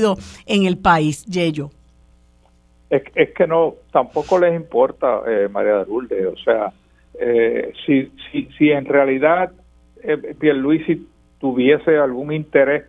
[0.46, 1.70] en el país, Yello.
[2.90, 6.72] Es, es que no, tampoco les importa, eh, María de o sea,
[7.20, 9.52] eh, si, si, si en realidad
[10.04, 11.08] eh, Pierluisi
[11.40, 12.86] tuviese algún interés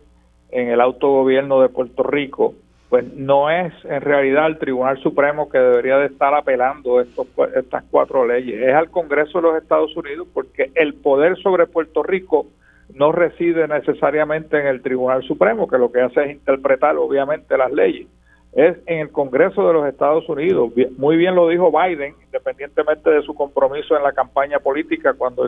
[0.49, 2.53] en el autogobierno de Puerto Rico,
[2.89, 7.83] pues no es en realidad el Tribunal Supremo que debería de estar apelando estos, estas
[7.91, 12.47] cuatro leyes, es al Congreso de los Estados Unidos porque el poder sobre Puerto Rico
[12.93, 17.71] no reside necesariamente en el Tribunal Supremo, que lo que hace es interpretar obviamente las
[17.71, 18.07] leyes.
[18.53, 20.71] Es en el Congreso de los Estados Unidos.
[20.97, 25.47] Muy bien lo dijo Biden, independientemente de su compromiso en la campaña política, cuando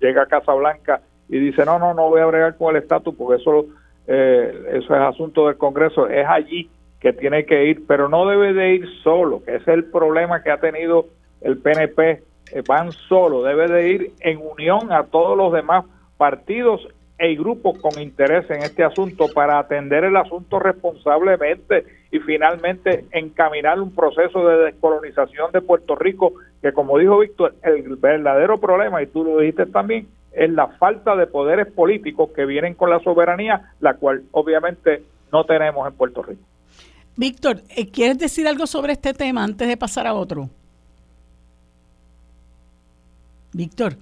[0.00, 3.14] llega a Casa Blanca y dice, no, no, no voy a bregar con el estatus
[3.14, 3.66] porque eso,
[4.06, 6.70] eh, eso es asunto del Congreso, es allí
[7.00, 10.42] que tiene que ir, pero no debe de ir solo, que ese es el problema
[10.42, 11.06] que ha tenido
[11.42, 12.22] el PNP,
[12.52, 15.84] eh, van solo, debe de ir en unión a todos los demás
[16.18, 16.86] partidos
[17.18, 23.80] e grupos con interés en este asunto para atender el asunto responsablemente y finalmente encaminar
[23.80, 29.06] un proceso de descolonización de Puerto Rico que como dijo Víctor, el verdadero problema, y
[29.06, 33.72] tú lo dijiste también, es la falta de poderes políticos que vienen con la soberanía,
[33.80, 35.02] la cual obviamente
[35.32, 36.42] no tenemos en Puerto Rico.
[37.16, 40.48] Víctor, eh, ¿quieres decir algo sobre este tema antes de pasar a otro?
[43.52, 43.96] Víctor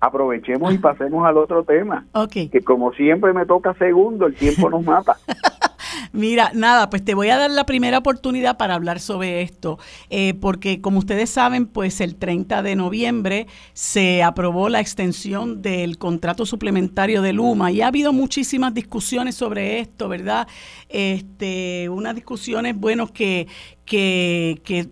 [0.00, 2.06] aprovechemos y pasemos al otro tema.
[2.12, 2.48] Okay.
[2.48, 5.16] Que como siempre me toca segundo, el tiempo nos mata.
[6.12, 9.78] Mira, nada, pues te voy a dar la primera oportunidad para hablar sobre esto,
[10.08, 15.98] eh, porque como ustedes saben, pues el 30 de noviembre se aprobó la extensión del
[15.98, 20.48] contrato suplementario de Luma y ha habido muchísimas discusiones sobre esto, ¿verdad?
[20.88, 23.46] Este, unas discusiones, bueno, que,
[23.84, 24.88] que, que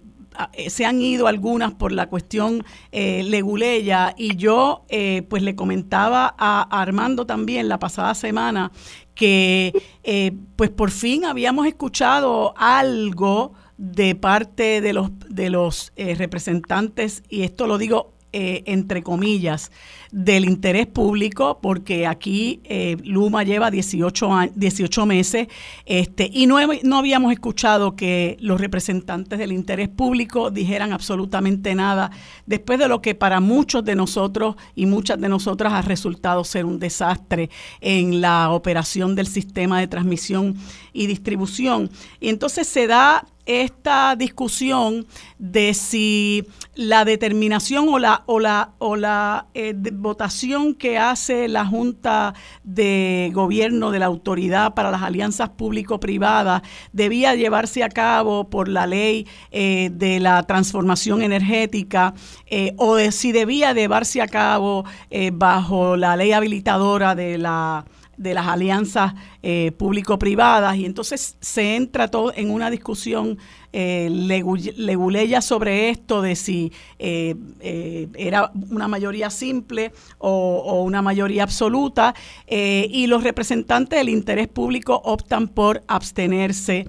[0.69, 6.35] se han ido algunas por la cuestión eh, leguleya y yo eh, pues le comentaba
[6.39, 8.71] a Armando también la pasada semana
[9.15, 9.73] que
[10.05, 17.43] eh, pues por fin habíamos escuchado algo de parte de los de los representantes y
[17.43, 19.73] esto lo digo entre comillas
[20.11, 25.49] del interés público, porque aquí eh, Luma lleva 18, 18 meses
[25.87, 32.11] este, y no, no habíamos escuchado que los representantes del interés público dijeran absolutamente nada
[32.47, 36.65] después de lo que para muchos de nosotros y muchas de nosotras ha resultado ser
[36.65, 37.51] un desastre
[37.81, 40.57] en la operación del sistema de transmisión
[40.93, 41.91] y distribución.
[42.21, 45.07] Y entonces se da esta discusión
[45.39, 46.45] de si
[46.75, 52.35] la determinación o la o la o la eh, votación que hace la Junta
[52.65, 58.87] de Gobierno de la Autoridad para las Alianzas Público-Privadas debía llevarse a cabo por la
[58.87, 62.15] ley eh, de la transformación energética
[62.47, 64.85] eh, o si debía llevarse a cabo
[65.33, 67.85] bajo la ley habilitadora de la
[68.19, 73.39] de las alianzas eh, público-privadas y entonces se entra todo en una discusión
[73.71, 81.43] eh, leguleya sobre esto de si eh, eh, era una mayoría simple o, una mayoría
[81.43, 82.15] absoluta
[82.49, 86.87] y los representantes del interés público optan por abstenerse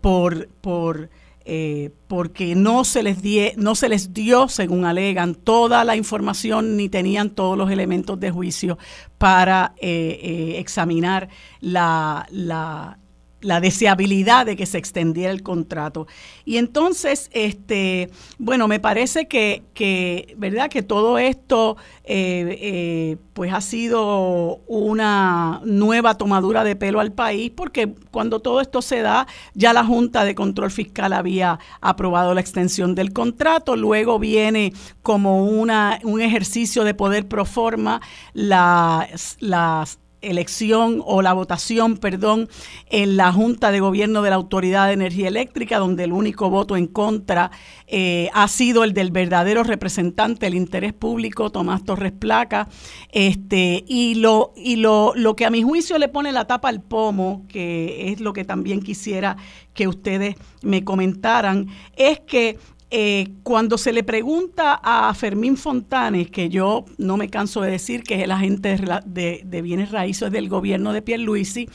[0.00, 1.10] por, por
[1.52, 6.76] eh, porque no se les die, no se les dio, según alegan, toda la información
[6.76, 8.78] ni tenían todos los elementos de juicio
[9.18, 11.28] para eh, eh, examinar
[11.58, 12.99] la, la,
[13.40, 16.06] la deseabilidad de que se extendiera el contrato.
[16.44, 20.68] Y entonces, este, bueno, me parece que, que ¿verdad?
[20.68, 27.52] Que todo esto eh, eh, pues ha sido una nueva tomadura de pelo al país,
[27.54, 32.40] porque cuando todo esto se da, ya la Junta de Control Fiscal había aprobado la
[32.40, 34.72] extensión del contrato, luego viene
[35.02, 38.00] como una, un ejercicio de poder pro forma
[38.34, 42.48] las, las elección o la votación, perdón,
[42.90, 46.76] en la Junta de Gobierno de la Autoridad de Energía Eléctrica, donde el único voto
[46.76, 47.50] en contra
[47.86, 52.68] eh, ha sido el del verdadero representante del interés público, Tomás Torres Placa,
[53.10, 56.82] este, y lo, y lo, lo que a mi juicio le pone la tapa al
[56.82, 59.36] pomo, que es lo que también quisiera
[59.74, 62.58] que ustedes me comentaran, es que
[62.92, 68.02] eh, cuando se le pregunta a Fermín Fontanes, que yo no me canso de decir
[68.02, 68.76] que es el agente
[69.06, 71.68] de, bienes raíces del gobierno de Pierluisi,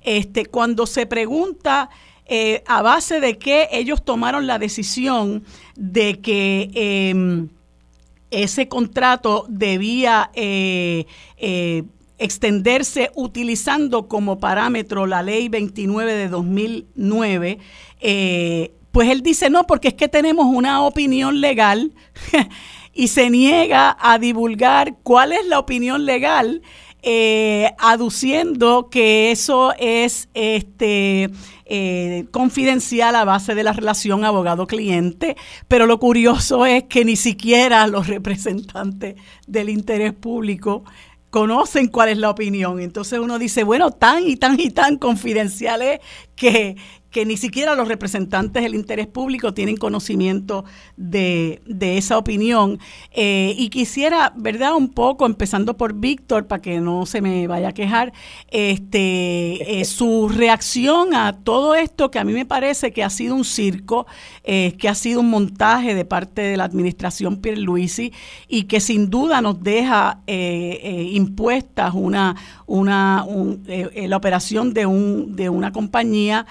[0.00, 1.90] este, cuando se pregunta
[2.24, 5.44] eh, a base de que ellos tomaron la decisión
[5.76, 7.48] de que em,
[8.30, 11.04] ese contrato debía eh,
[12.16, 17.58] extenderse utilizando como parámetro la ley 29 de 2009,
[18.92, 21.92] pues él dice, no, porque es que tenemos una opinión legal
[22.94, 26.62] y se niega a divulgar cuál es la opinión legal,
[27.02, 31.30] eh, aduciendo que eso es este
[31.64, 35.36] eh, confidencial a base de la relación abogado-cliente,
[35.66, 39.16] pero lo curioso es que ni siquiera los representantes
[39.46, 40.84] del interés público
[41.30, 42.78] conocen cuál es la opinión.
[42.78, 46.00] Entonces uno dice, bueno, tan y tan y tan confidencial es
[46.36, 46.76] que,
[47.12, 50.64] que ni siquiera los representantes del interés público tienen conocimiento
[50.96, 52.78] de, esa opinión.
[53.12, 54.74] Eh, y quisiera, ¿verdad?
[54.74, 58.14] Un poco, empezando por Víctor, para que no se me vaya a quejar,
[58.48, 63.34] este, eh, su reacción a todo esto que a mí me parece que ha sido
[63.34, 64.06] un circo,
[64.42, 68.12] eh, que ha sido un montaje de parte de la administración Pierluisi
[68.48, 72.36] y que sin duda nos deja impuestas una,
[72.66, 76.46] una la operación de, un, de una compañía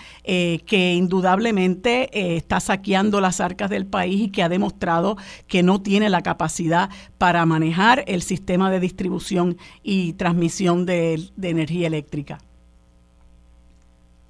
[0.60, 5.82] que indudablemente eh, está saqueando las arcas del país y que ha demostrado que no
[5.82, 12.39] tiene la capacidad para manejar el sistema de distribución y transmisión de, energía eléctrica.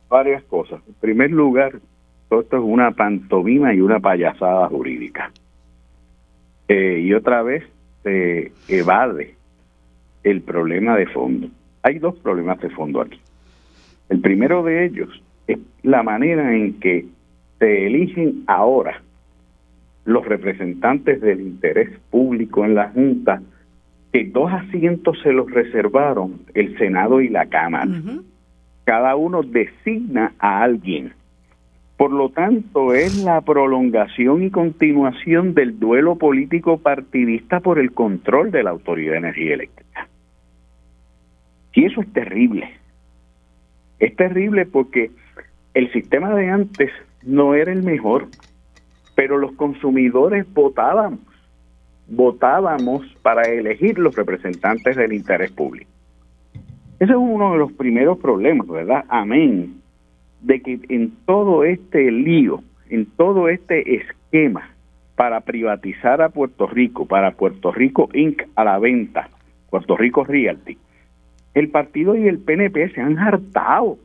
[0.09, 0.81] Varias cosas.
[0.87, 1.79] En primer lugar,
[2.29, 5.31] todo esto es una pantomima y una payasada jurídica.
[6.67, 7.63] Eh, y otra vez
[8.03, 9.35] se evade
[10.23, 11.47] el problema de fondo.
[11.83, 13.19] Hay dos problemas de fondo aquí.
[14.09, 15.09] El primero de ellos
[15.51, 17.05] es la manera en que
[17.59, 19.01] se eligen ahora
[20.05, 23.41] los representantes del interés público en la Junta,
[24.11, 27.91] que dos asientos se los reservaron el Senado y la Cámara.
[28.83, 31.13] cada uno designa a alguien.
[31.97, 38.49] Por lo tanto, es la prolongación y continuación del duelo político partidista por el control
[38.49, 40.07] de la Autoridad de Energía Eléctrica.
[41.73, 42.71] Y eso es terrible.
[43.99, 45.11] Es terrible porque
[45.73, 46.91] el sistema de antes
[47.23, 48.27] no era el mejor,
[49.15, 51.19] pero los consumidores votábamos,
[52.07, 55.89] votábamos para elegir los representantes del interés público.
[56.99, 59.05] Ese es uno de los primeros problemas, ¿verdad?
[59.09, 59.81] Amén.
[60.41, 64.69] De que en todo este lío, en todo este esquema
[65.15, 68.43] para privatizar a Puerto Rico, para Puerto Rico Inc.
[68.55, 69.29] a la venta,
[69.69, 70.77] Puerto Rico Realty,
[71.53, 73.97] el partido y el PNP se han hartado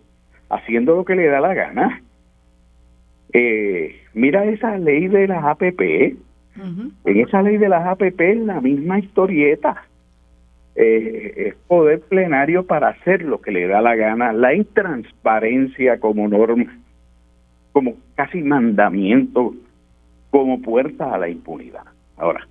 [0.49, 2.03] haciendo lo que le da la gana.
[3.33, 6.17] Eh, mira esa ley de las APP.
[7.05, 9.85] En esa ley de las APP es la misma historieta.
[10.75, 16.29] Eh, es poder plenario para hacer lo que le da la gana, la intransparencia como
[16.29, 16.79] norma,
[17.73, 19.55] como casi mandamiento,
[20.31, 21.85] como puerta a la impunidad.
[22.19, 22.47] Ahora,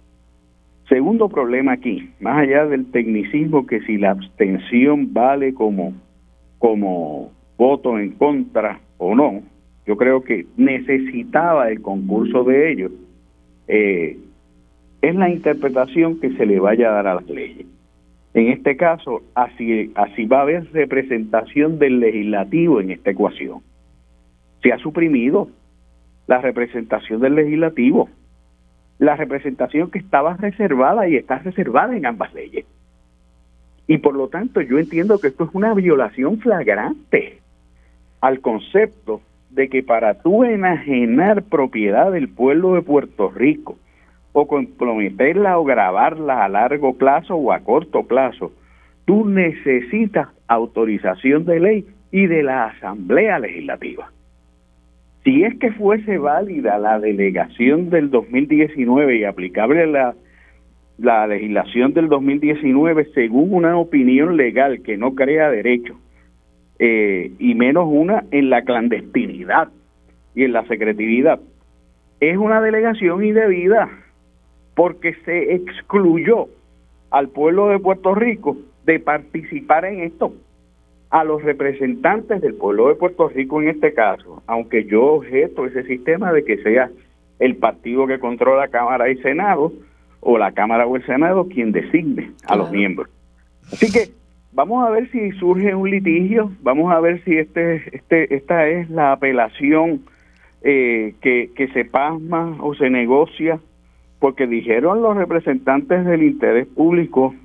[0.89, 5.93] segundo problema aquí, más allá del tecnicismo que si la abstención vale como,
[6.57, 9.43] como voto en contra o no,
[9.85, 12.91] yo creo que necesitaba el concurso de ellos,
[13.67, 14.17] eh,
[15.01, 17.67] es la interpretación que se le vaya a dar a las leyes.
[18.33, 23.61] En este caso, así, así va a haber representación del legislativo en esta ecuación.
[24.61, 25.49] Se ha suprimido
[26.27, 28.09] la representación del legislativo,
[28.97, 32.65] la representación que estaba reservada y está reservada en ambas leyes.
[33.87, 37.39] Y por lo tanto yo entiendo que esto es una violación flagrante
[38.21, 43.77] al concepto de que para tú enajenar propiedad del pueblo de Puerto Rico
[44.33, 48.51] o comprometerla o grabarla a largo plazo o a corto plazo,
[49.05, 54.11] tú necesitas autorización de ley y de la Asamblea Legislativa.
[55.23, 60.13] Si es que fuese válida la delegación del 2019 y aplicable la,
[60.97, 65.97] la legislación del 2019 según una opinión legal que no crea derecho,
[66.79, 69.69] eh, y menos una en la clandestinidad
[70.35, 71.39] y en la secretividad.
[72.19, 73.89] Es una delegación indebida
[74.75, 76.47] porque se excluyó
[77.11, 80.33] al pueblo de Puerto Rico de participar en esto.
[81.11, 85.83] A los representantes del pueblo de Puerto Rico en este caso, aunque yo objeto ese
[85.83, 86.89] sistema de que sea
[87.39, 89.71] el partido que controla Cámara y Senado,
[90.19, 93.07] o la Cámara o el Senado quien designe a los miembros.
[93.71, 94.11] Así que
[94.55, 98.89] vamos a ver si surge un litigio, vamos a ver si este, este, esta es
[98.89, 100.01] la apelación
[100.63, 103.59] eh, que, que se pasma o se negocia,
[104.19, 107.35] porque dijeron los representantes del interés público,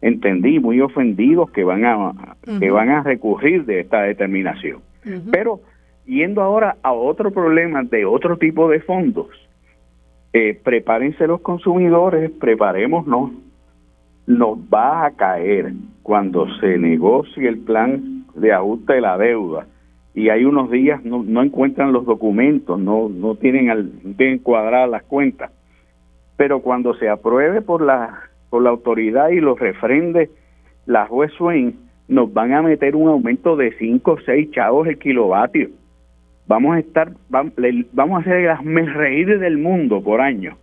[0.00, 2.12] entendí, muy ofendidos que van a,
[2.58, 4.80] que van a recurrir de esta determinación.
[5.30, 5.60] Pero
[6.06, 9.28] yendo ahora a otro problema de otro tipo de fondos,
[10.32, 13.30] eh, prepárense los consumidores, preparémonos
[14.26, 15.72] nos va a caer
[16.02, 19.66] cuando se negocie el plan de ajuste de la deuda
[20.14, 24.88] y hay unos días no, no encuentran los documentos, no, no, tienen al, tienen cuadradas
[24.88, 25.52] las cuentas.
[26.38, 30.30] Pero cuando se apruebe por la, por la autoridad y los refrende
[30.86, 34.98] la juez Swain, nos van a meter un aumento de 5 o 6 chavos el
[34.98, 35.68] kilovatio.
[36.46, 40.56] Vamos a estar, vamos, a hacer las reír del mundo por año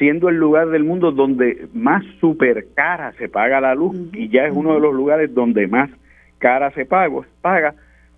[0.00, 4.46] siendo el lugar del mundo donde más super cara se paga la luz y ya
[4.46, 5.90] es uno de los lugares donde más
[6.38, 7.74] cara se paga, paga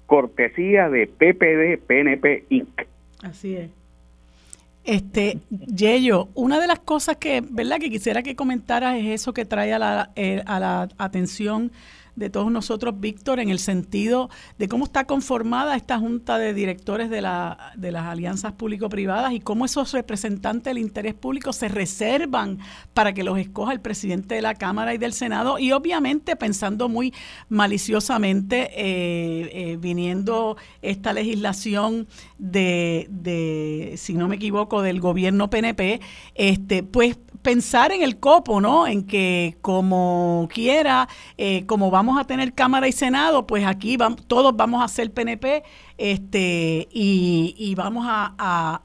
[0.06, 2.82] cortesía de PPD PNP Inc.
[3.24, 3.70] Así es.
[4.84, 7.78] Este, Yello, una de las cosas que, ¿verdad?
[7.80, 11.72] que quisiera que comentaras es eso que trae a la, eh, a la atención
[12.16, 17.10] de todos nosotros, Víctor, en el sentido de cómo está conformada esta junta de directores
[17.10, 22.58] de, la, de las alianzas público-privadas y cómo esos representantes del interés público se reservan
[22.94, 26.88] para que los escoja el presidente de la Cámara y del Senado y obviamente pensando
[26.88, 27.14] muy
[27.48, 32.06] maliciosamente, eh, eh, viniendo esta legislación
[32.38, 36.00] de, de, si no me equivoco, del gobierno PNP,
[36.34, 38.86] este, pues pensar en el copo, ¿no?
[38.86, 44.26] En que como quiera, eh, como vamos a tener Cámara y Senado, pues aquí vamos,
[44.26, 45.64] todos vamos a ser PNP
[45.98, 48.80] este, y, vamos a,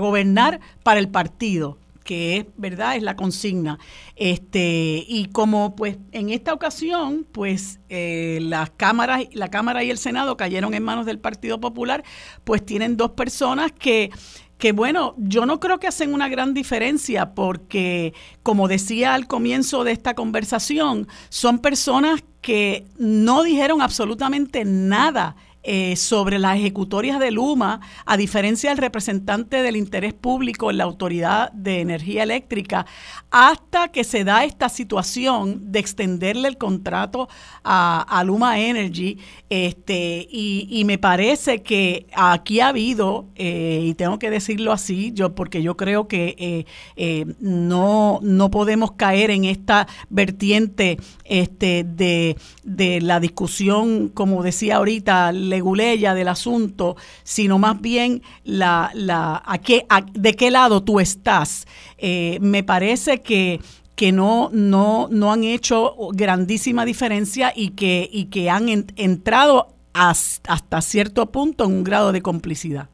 [0.00, 3.78] gobernar para el partido que es verdad es la consigna
[4.16, 9.98] este y como pues en esta ocasión pues eh, las cámaras la cámara y el
[9.98, 12.02] senado cayeron en manos del Partido Popular
[12.44, 14.10] pues tienen dos personas que
[14.58, 18.12] que bueno, yo no creo que hacen una gran diferencia porque,
[18.42, 25.96] como decía al comienzo de esta conversación, son personas que no dijeron absolutamente nada eh,
[25.96, 31.50] sobre las ejecutorias de Luma, a diferencia del representante del interés público en la Autoridad
[31.52, 32.86] de Energía Eléctrica,
[33.30, 37.28] hasta que se da esta situación de extenderle el contrato
[37.64, 39.18] a, Luma Energy.
[39.50, 45.34] Este, y, me parece que aquí ha habido, eh, y tengo que decirlo así, yo
[45.34, 46.64] porque yo creo que
[46.96, 54.76] eh, no, no podemos caer en esta vertiente este, de, de la discusión, como decía
[54.76, 61.00] ahorita, leguleya del asunto, sino más bien la, la, a qué, de qué lado tú
[61.00, 61.66] estás.
[61.98, 63.60] Eh, me parece que
[63.98, 70.80] que no, no, no han hecho grandísima diferencia y que, y que han entrado hasta
[70.80, 72.88] cierto punto en un grado de complicidad.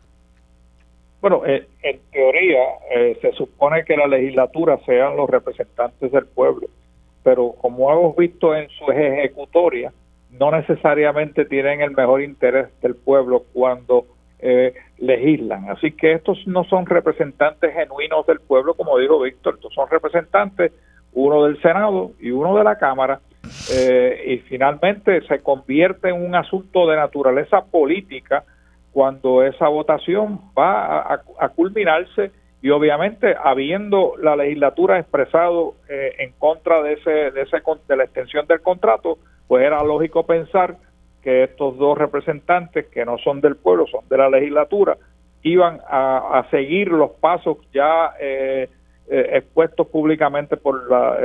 [1.20, 2.62] Bueno, eh, en teoría
[2.94, 6.68] eh, se supone que la legislatura sean los representantes del pueblo,
[7.22, 9.92] pero como hemos visto en sus ejecutorias,
[10.38, 14.06] no necesariamente tienen el mejor interés del pueblo cuando
[14.40, 15.70] eh, legislan.
[15.70, 20.72] Así que estos no son representantes genuinos del pueblo, como dijo Víctor, estos son representantes,
[21.12, 23.20] uno del Senado y uno de la Cámara,
[23.72, 28.44] eh, y finalmente se convierte en un asunto de naturaleza política
[28.92, 32.30] cuando esa votación va a, culminarse
[32.62, 37.58] y obviamente habiendo la legislatura expresado eh, en contra de ese, de ese
[37.88, 39.18] de la extensión del contrato,
[39.48, 40.76] pues era lógico pensar
[41.22, 44.96] que estos dos representantes que no son del pueblo, son de la legislatura,
[45.42, 48.68] iban a, seguir los pasos ya eh,
[49.08, 51.18] eh, expuestos públicamente por la,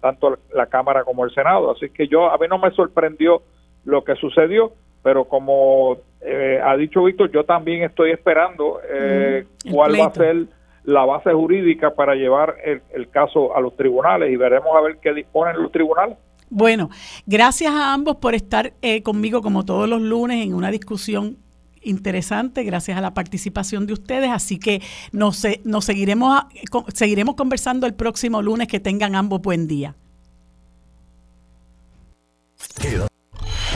[0.00, 1.72] tanto la Cámara como el Senado.
[1.72, 3.42] Así que yo, a mí no me sorprendió
[3.84, 4.72] lo que sucedió,
[5.02, 10.36] pero como eh, ha dicho Víctor, yo también estoy esperando mm, cuál va a ser
[10.84, 14.96] la base jurídica para llevar el, el caso a los tribunales y veremos a ver
[15.02, 16.16] qué disponen los tribunales.
[16.48, 16.90] Bueno,
[17.26, 21.38] gracias a ambos por estar eh, conmigo como todos los lunes en una discusión
[21.82, 24.82] interesante gracias a la participación de ustedes, así que
[25.12, 26.44] nos, nos seguiremos,
[26.92, 28.68] seguiremos conversando el próximo lunes.
[28.68, 29.94] Que tengan ambos buen día.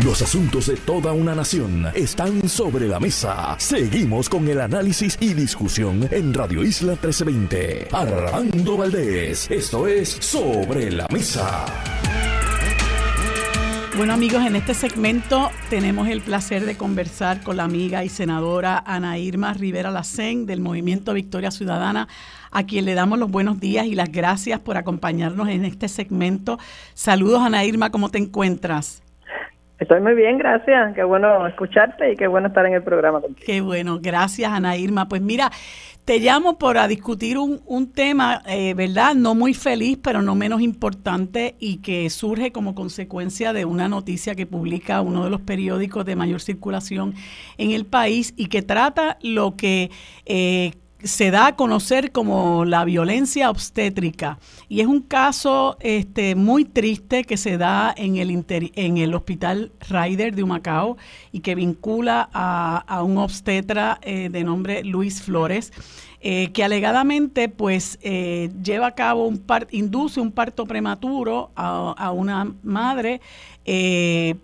[0.05, 3.57] Los asuntos de toda una nación están sobre la mesa.
[3.59, 7.89] Seguimos con el análisis y discusión en Radio Isla 1320.
[7.93, 11.67] Armando Valdés, esto es Sobre la Mesa.
[14.01, 18.83] Bueno amigos, en este segmento tenemos el placer de conversar con la amiga y senadora
[18.87, 22.09] Ana Irma Rivera Lacén del Movimiento Victoria Ciudadana,
[22.51, 26.57] a quien le damos los buenos días y las gracias por acompañarnos en este segmento.
[26.95, 29.03] Saludos Ana Irma, ¿cómo te encuentras?
[29.81, 30.95] Estoy muy bien, gracias.
[30.95, 33.21] Qué bueno escucharte y qué bueno estar en el programa.
[33.45, 35.09] Qué bueno, gracias Ana Irma.
[35.09, 35.51] Pues mira,
[36.05, 39.15] te llamo para discutir un, un tema, eh, ¿verdad?
[39.15, 44.35] No muy feliz, pero no menos importante y que surge como consecuencia de una noticia
[44.35, 47.15] que publica uno de los periódicos de mayor circulación
[47.59, 49.91] en el país y que trata lo que
[50.27, 50.73] eh,
[51.03, 57.25] se da a conocer como la violencia obstétrica y es un caso este, muy triste
[57.25, 60.97] que se da en el, en el hospital Ryder de Humacao
[61.33, 65.73] y que vincula a, un obstetra eh, de nombre Luis Flores.
[66.23, 71.95] Eh, que alegadamente pues eh, lleva a cabo un parto, induce un parto prematuro a,
[71.97, 73.23] a una madre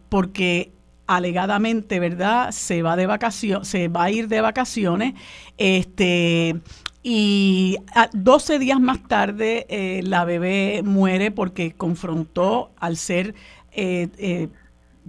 [0.09, 0.73] porque
[1.07, 2.51] alegadamente, ¿verdad?
[2.51, 5.15] Se va de vacaciones, se va a ir de vacaciones,
[5.57, 6.61] este,
[7.09, 7.77] y
[8.15, 13.37] 12 días más tarde eh, la bebé muere porque confrontó al ser
[13.71, 14.49] eh, eh,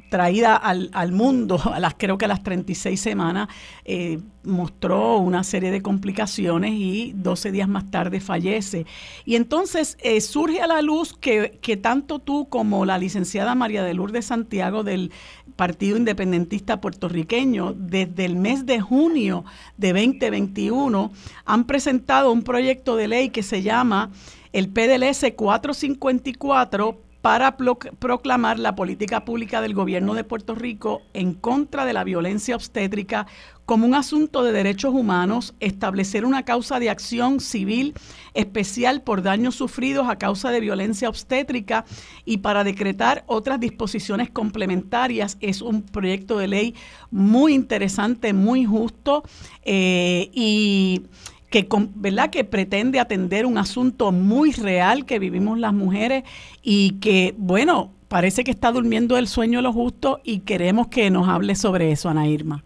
[0.10, 3.48] traída al, al, mundo, a las, creo que a las 36 semanas,
[3.86, 8.86] eh, mostró una serie de complicaciones y 12 días más tarde fallece.
[9.26, 13.84] Y entonces eh, surge a la luz que, que, tanto tú como la licenciada María
[13.84, 15.11] de Lourdes Santiago del
[15.56, 19.44] Partido Independentista Puertorriqueño, desde el mes de junio
[19.78, 21.11] de 2021,
[21.45, 24.11] han presentado un proyecto de ley que se llama
[24.53, 31.83] el PDLS 454 para proclamar la política pública del gobierno de Puerto Rico en contra
[31.83, 33.27] de la violencia obstétrica
[33.65, 37.95] como un asunto de derechos humanos, establecer una causa de acción civil
[38.33, 41.83] especial por daños sufridos a causa de violencia obstétrica
[42.23, 45.35] y para decretar otras disposiciones complementarias.
[45.41, 46.75] Es un proyecto de ley
[47.11, 49.23] muy interesante, muy justo
[49.63, 51.01] eh, y
[51.49, 52.30] que, ¿verdad?
[52.30, 56.24] que pretende atender un asunto muy real que vivimos las mujeres
[56.61, 61.28] y que, bueno, parece que está durmiendo el sueño lo justo y queremos que nos
[61.28, 62.64] hable sobre eso, Ana Irma.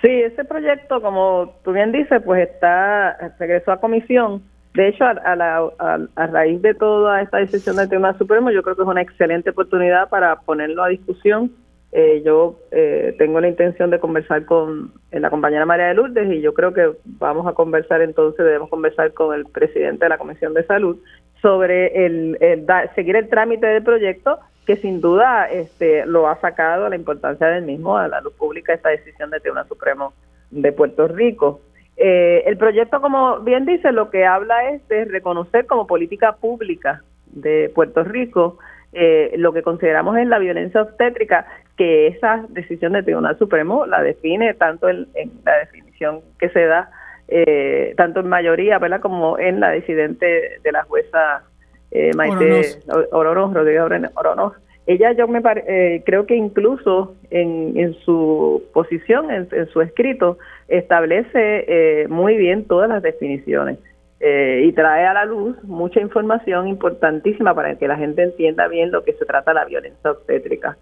[0.00, 4.42] Sí, ese proyecto, como tú bien dices, pues está, regresó a comisión.
[4.74, 5.70] De hecho, a, la,
[6.16, 9.50] a, raíz de toda esta decisión del Tribunal Supremo, yo creo que es una excelente
[9.50, 11.52] oportunidad para ponerlo a discusión.
[11.94, 16.40] Eh, yo eh, tengo la intención de conversar con la compañera María de Lourdes y
[16.40, 20.54] yo creo que vamos a conversar entonces, debemos conversar con el presidente de la Comisión
[20.54, 20.96] de Salud
[21.42, 26.88] sobre el, el seguir el trámite del proyecto que sin duda este, lo ha sacado
[26.88, 30.14] la importancia del mismo a la luz pública esta decisión del Tribunal Supremo
[30.50, 31.60] de Puerto Rico.
[31.96, 37.02] Eh, el proyecto, como bien dice, lo que habla es de reconocer como política pública
[37.26, 38.58] de Puerto Rico
[38.92, 41.46] eh, lo que consideramos es la violencia obstétrica,
[41.76, 45.06] que esa decisión del Tribunal Supremo la define tanto en,
[45.44, 46.90] la definición que se da,
[47.28, 51.44] eh, tanto en mayoría, ¿verdad?, como en la decidente de la jueza
[51.90, 52.80] eh, Maite
[53.12, 54.54] Oronos, Rodríguez Oronos.
[54.86, 61.64] Ella yo me eh, creo que incluso en, en su posición, en, su escrito, establece
[61.68, 63.78] eh, muy bien todas las definiciones
[64.18, 68.90] eh, y trae a la luz mucha información importantísima para que la gente entienda bien
[68.90, 70.76] lo que se trata la violencia obstétrica.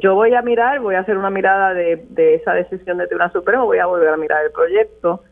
[0.00, 3.32] Yo voy a mirar, voy a hacer una mirada de, de esa decisión de Tribunal
[3.32, 5.22] Supremo, voy a volver a mirar el proyecto.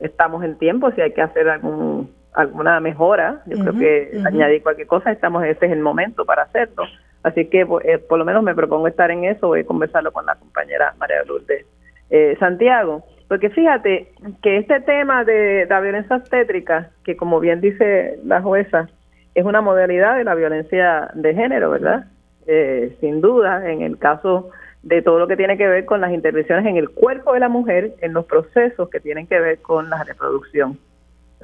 [0.00, 4.88] estamos en tiempo, si hay que hacer algún alguna mejora, yo creo que añadir cualquier
[4.88, 6.84] cosa, estamos este es el momento para hacerlo.
[7.22, 10.12] Así que pues, eh, por lo menos me propongo estar en eso, voy a conversarlo
[10.12, 11.64] con la compañera María Lourdes
[12.10, 13.04] eh, Santiago.
[13.28, 14.12] Porque fíjate
[14.42, 18.88] que este tema de la violencia obstétrica, que como bien dice la jueza,
[19.34, 22.04] es una modalidad de la violencia de género, ¿verdad?
[22.46, 24.50] Eh, sin duda, en el caso
[24.82, 27.48] de todo lo que tiene que ver con las intervenciones en el cuerpo de la
[27.48, 30.78] mujer, en los procesos que tienen que ver con la reproducción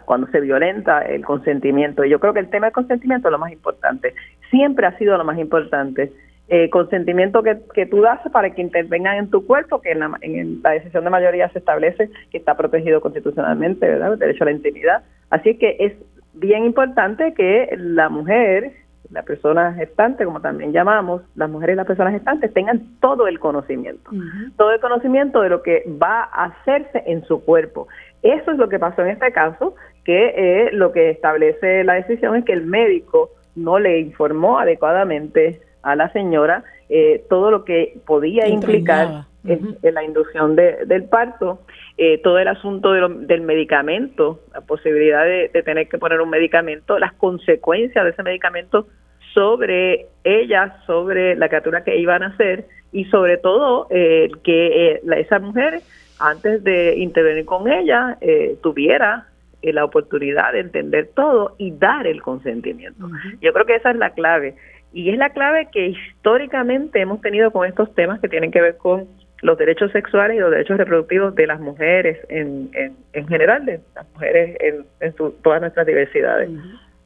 [0.04, 2.04] cuando se violenta el consentimiento.
[2.04, 4.14] Y yo creo que el tema del consentimiento es lo más importante.
[4.50, 6.12] Siempre ha sido lo más importante.
[6.48, 10.18] Eh, consentimiento que, que tú das para que intervengan en tu cuerpo, que en la,
[10.20, 14.14] en la decisión de mayoría se establece que está protegido constitucionalmente, ¿verdad?
[14.14, 15.02] El derecho a la intimidad.
[15.30, 15.92] Así que es
[16.34, 18.72] bien importante que la mujer,
[19.10, 23.40] la persona gestante, como también llamamos, las mujeres y las personas gestantes tengan todo el
[23.40, 24.10] conocimiento,
[24.56, 27.88] todo el conocimiento de lo que va a hacerse en su cuerpo.
[28.22, 29.74] Eso es lo que pasó en este caso,
[30.04, 35.60] que eh, lo que establece la decisión es que el médico no le informó adecuadamente
[35.82, 41.60] a la señora eh, todo lo que podía implicar en, la inducción del parto,
[41.96, 47.12] eh, todo el asunto del medicamento, la posibilidad de, tener que poner un medicamento, las
[47.14, 48.86] consecuencias de ese medicamento
[49.34, 55.80] sobre ella, sobre la criatura que iban a nacer y sobre todo que esa mujer
[56.20, 59.26] antes de intervenir con ella, eh, tuviera
[59.62, 63.08] eh, la oportunidad de entender todo y dar el consentimiento.
[63.40, 64.54] Yo creo que esa es la clave.
[64.92, 68.76] Y es la clave que históricamente hemos tenido con estos temas que tienen que ver
[68.76, 69.08] con
[69.42, 72.70] los derechos sexuales y los derechos reproductivos de las mujeres en,
[73.12, 76.50] en, general, de las mujeres en, todas nuestras diversidades.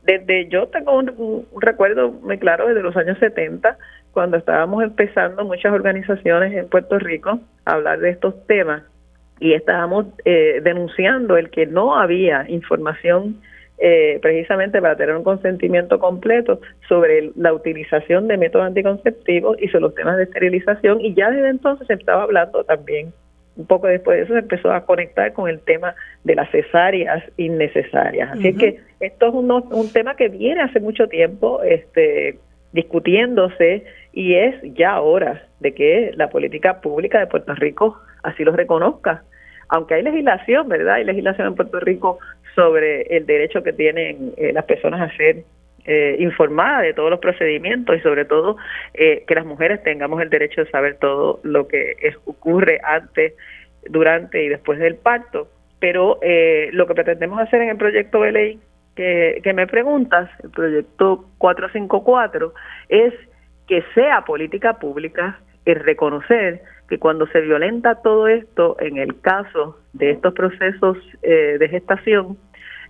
[0.02, 3.78] Desde yo tengo un, recuerdo muy claro desde los años 70,
[4.12, 8.82] cuando estábamos empezando muchas organizaciones en Puerto Rico a hablar de estos temas
[9.40, 13.40] y estábamos eh, denunciando el que no había información
[13.78, 19.82] eh, precisamente para tener un consentimiento completo sobre la utilización de métodos anticonceptivos y sobre
[19.82, 23.12] los temas de esterilización y ya desde entonces se estaba hablando también
[23.56, 25.94] un poco después de eso se empezó a conectar con el tema
[26.24, 28.30] de las cesáreas innecesarias.
[28.32, 32.38] Así que esto es un, un tema que viene hace mucho tiempo este,
[32.72, 38.52] discutiéndose y es ya hora de que la política pública de Puerto Rico así lo
[38.52, 39.22] reconozca.
[39.68, 40.94] Aunque hay legislación, ¿verdad?
[40.94, 42.18] Hay legislación en Puerto Rico
[42.54, 45.44] sobre el derecho que tienen eh, las personas a ser
[45.86, 48.56] eh, informadas de todos los procedimientos y sobre todo
[48.94, 53.34] eh, que las mujeres tengamos el derecho de saber todo lo que ocurre antes,
[53.88, 55.48] durante y después del parto.
[55.78, 56.18] Pero
[56.72, 58.60] lo que pretendemos hacer en el proyecto de ley
[58.96, 62.54] que, que me preguntas, el proyecto 454,
[62.88, 63.12] es
[63.66, 69.78] que sea política pública el reconocer que cuando se violenta todo esto, en el caso
[69.92, 72.36] de estos procesos eh, de gestación,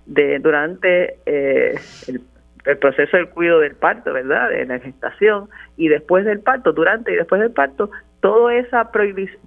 [0.06, 1.74] de durante eh,
[2.08, 4.50] el, proceso del cuidado del parto, ¿verdad?
[4.50, 7.90] De la gestación y después del parto, durante y después del parto,
[8.20, 8.90] toda esa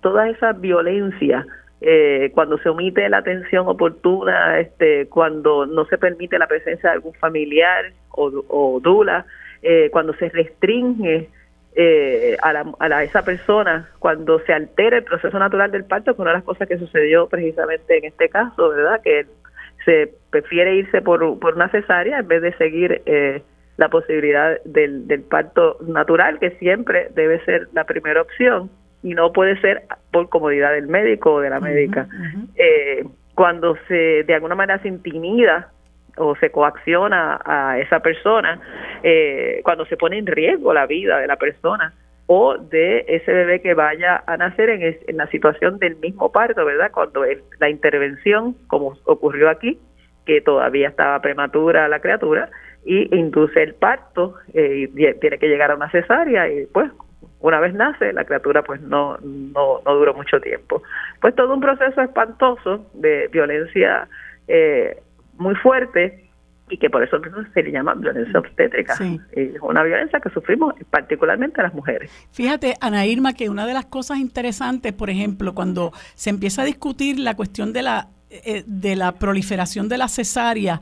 [0.02, 1.46] toda esa violencia
[1.82, 6.96] eh, cuando se omite la atención oportuna, este, cuando no se permite la presencia de
[6.96, 9.26] algún familiar o, o dula,
[9.92, 11.30] cuando se restringe
[11.80, 16.22] eh, a, la, a esa persona cuando se altera el proceso natural del parto, que
[16.24, 19.00] una de las cosas que sucedió precisamente en este caso, ¿verdad?
[19.04, 19.28] Que
[19.86, 23.44] se prefiere irse por, por una cesárea en vez de seguir eh,
[23.78, 28.72] la posibilidad del, del parto natural, que siempre debe ser la primera opción.
[29.04, 32.08] y no puede ser por comodidad del médico o de la médica.
[32.56, 33.06] Eh,
[33.36, 35.72] cuando se de alguna manera se intimida
[36.18, 38.60] o se coacciona a esa persona,
[39.04, 41.94] eh, cuando se pone en riesgo la vida de la persona
[42.28, 46.66] o de ese bebé que vaya a nacer en, en la situación del mismo parto,
[46.66, 46.92] ¿verdad?
[46.92, 47.24] Cuando
[47.60, 49.80] la intervención, como ocurrió aquí,
[50.26, 52.50] que todavía estaba prematura la criatura,
[52.86, 56.92] y induce el parto, eh, y tiene que llegar a una cesárea, y pues
[57.40, 60.82] una vez nace, la criatura pues no, no, no duró mucho tiempo.
[61.22, 64.08] Pues todo un proceso espantoso de violencia
[64.48, 64.98] eh,
[65.38, 66.28] muy fuerte
[66.70, 67.18] y que por eso
[67.54, 68.96] se le llama violencia obstétrica.
[69.32, 72.12] Es una violencia que sufrimos particularmente las mujeres.
[72.32, 76.66] Fíjate, Ana Irma, que una de las cosas interesantes, por ejemplo, cuando se empieza a
[76.66, 78.10] discutir la cuestión de la
[78.46, 80.80] eh, de la proliferación de la cesárea,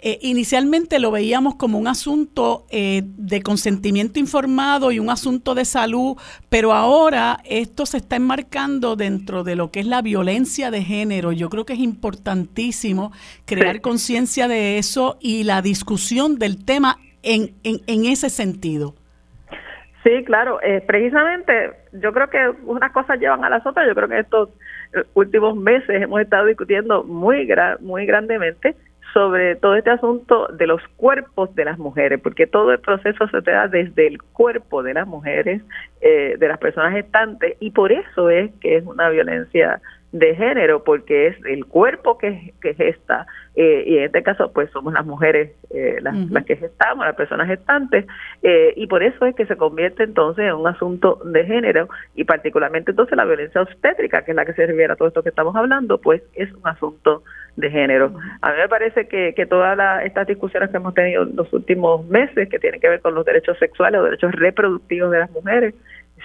[0.00, 5.64] eh, inicialmente lo veíamos como un asunto eh, de consentimiento informado y un asunto de
[5.64, 6.16] salud,
[6.48, 11.32] pero ahora esto se está enmarcando dentro de lo que es la violencia de género.
[11.32, 13.12] Yo creo que es importantísimo
[13.44, 18.94] crear conciencia de eso y la discusión del tema en, en, en ese sentido.
[20.04, 20.60] Sí, claro.
[20.86, 23.86] precisamente, yo creo que unas cosas llevan a las otras.
[23.86, 24.50] Yo creo que estos
[25.14, 27.48] últimos meses hemos estado discutiendo muy,
[27.80, 28.76] muy grandemente
[29.12, 33.40] sobre todo este asunto de los cuerpos de las mujeres, porque todo el proceso se
[33.40, 35.62] da desde el cuerpo de las mujeres,
[36.00, 39.80] eh, de las personas gestantes, y por eso es que es una violencia
[40.12, 44.70] de género, porque es el cuerpo que, que gesta, eh, y en este caso pues
[44.70, 48.06] somos las mujeres eh, las, las, que gestamos, las personas gestantes,
[48.42, 52.24] eh, y por eso es que se convierte entonces en un asunto de género, y
[52.24, 55.28] particularmente entonces la violencia obstétrica, que es la que se refiere a todo esto que
[55.28, 57.22] estamos hablando, pues es un asunto
[57.56, 58.14] de género.
[58.40, 62.06] A mí me parece que, que todas estas discusiones que hemos tenido en los últimos
[62.06, 65.74] meses, que tienen que ver con los derechos sexuales o derechos reproductivos de las mujeres,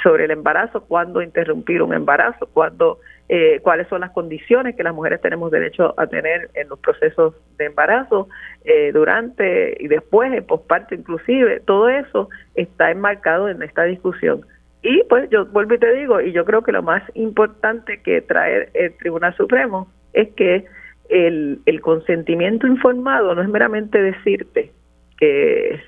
[0.02, 4.94] sobre el embarazo, cuándo interrumpir un embarazo, cuándo, eh, cuáles son las condiciones que las
[4.94, 8.28] mujeres tenemos derecho a tener en los procesos de embarazo,
[8.66, 14.46] eh, durante y después, en posparto inclusive, todo eso está enmarcado en esta discusión.
[14.82, 18.22] Y pues yo vuelvo y te digo, y yo creo que lo más importante que
[18.22, 20.66] trae el Tribunal Supremo es que
[21.10, 24.72] el, el consentimiento informado no es meramente decirte
[25.18, 25.80] que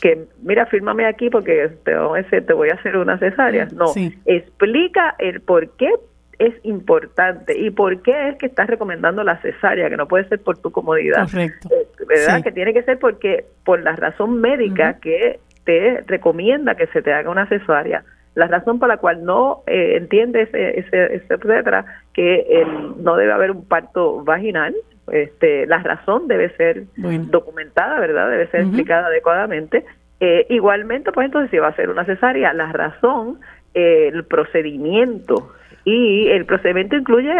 [0.00, 3.68] que mira, fírmame aquí porque te, te voy a hacer una cesárea.
[3.74, 3.86] No,
[4.26, 5.92] explica el por qué
[6.38, 10.40] es importante y por qué es que estás recomendando la cesárea, que no puede ser
[10.40, 11.28] por tu comodidad.
[11.28, 11.68] Correcto.
[11.72, 12.42] Eh, ¿Verdad?
[12.42, 17.12] Que tiene que ser porque por la razón médica que te recomienda que se te
[17.12, 18.04] haga una cesárea.
[18.34, 21.84] La razón por la cual no eh, entiende ese, ese, etcétera,
[22.14, 24.74] que el, no debe haber un parto vaginal,
[25.10, 28.30] este, la razón debe ser documentada, ¿verdad?
[28.30, 29.84] Debe ser explicada adecuadamente.
[30.20, 33.40] Eh, igualmente, pues entonces si va a ser una cesárea, la razón,
[33.74, 35.52] eh, el procedimiento
[35.84, 37.32] y el procedimiento incluye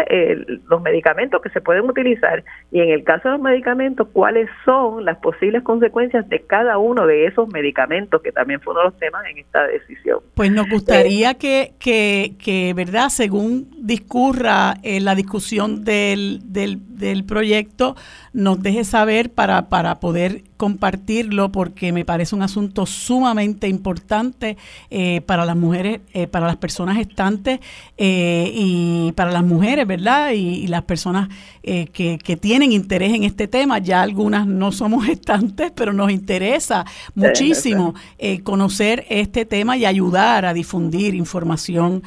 [0.67, 5.05] los medicamentos que se pueden utilizar y en el caso de los medicamentos, cuáles son
[5.05, 8.99] las posibles consecuencias de cada uno de esos medicamentos, que también fue uno de los
[8.99, 10.19] temas en esta decisión.
[10.35, 13.09] Pues nos gustaría que, que, que, ¿verdad?
[13.09, 17.95] Según discurra eh, la discusión del, del, del proyecto,
[18.33, 24.57] nos deje saber para, para poder compartirlo porque me parece un asunto sumamente importante
[24.89, 27.61] eh, para las mujeres, eh, para las personas gestantes
[27.97, 30.31] eh, y para las mujeres, ¿verdad?
[30.31, 31.29] Y, las personas
[31.63, 33.79] que, que, tienen interés en este tema.
[33.79, 37.95] Ya algunas no somos gestantes, pero nos interesa muchísimo
[38.43, 42.03] conocer este tema y ayudar a difundir información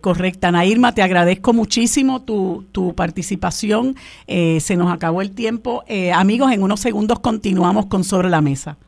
[0.00, 0.52] correcta.
[0.52, 3.96] Nairma, te agradezco muchísimo tu, tu participación.
[4.26, 5.82] se nos acabó el tiempo.
[6.14, 8.78] amigos, en unos segundos continuamos con Sobre la Mesa.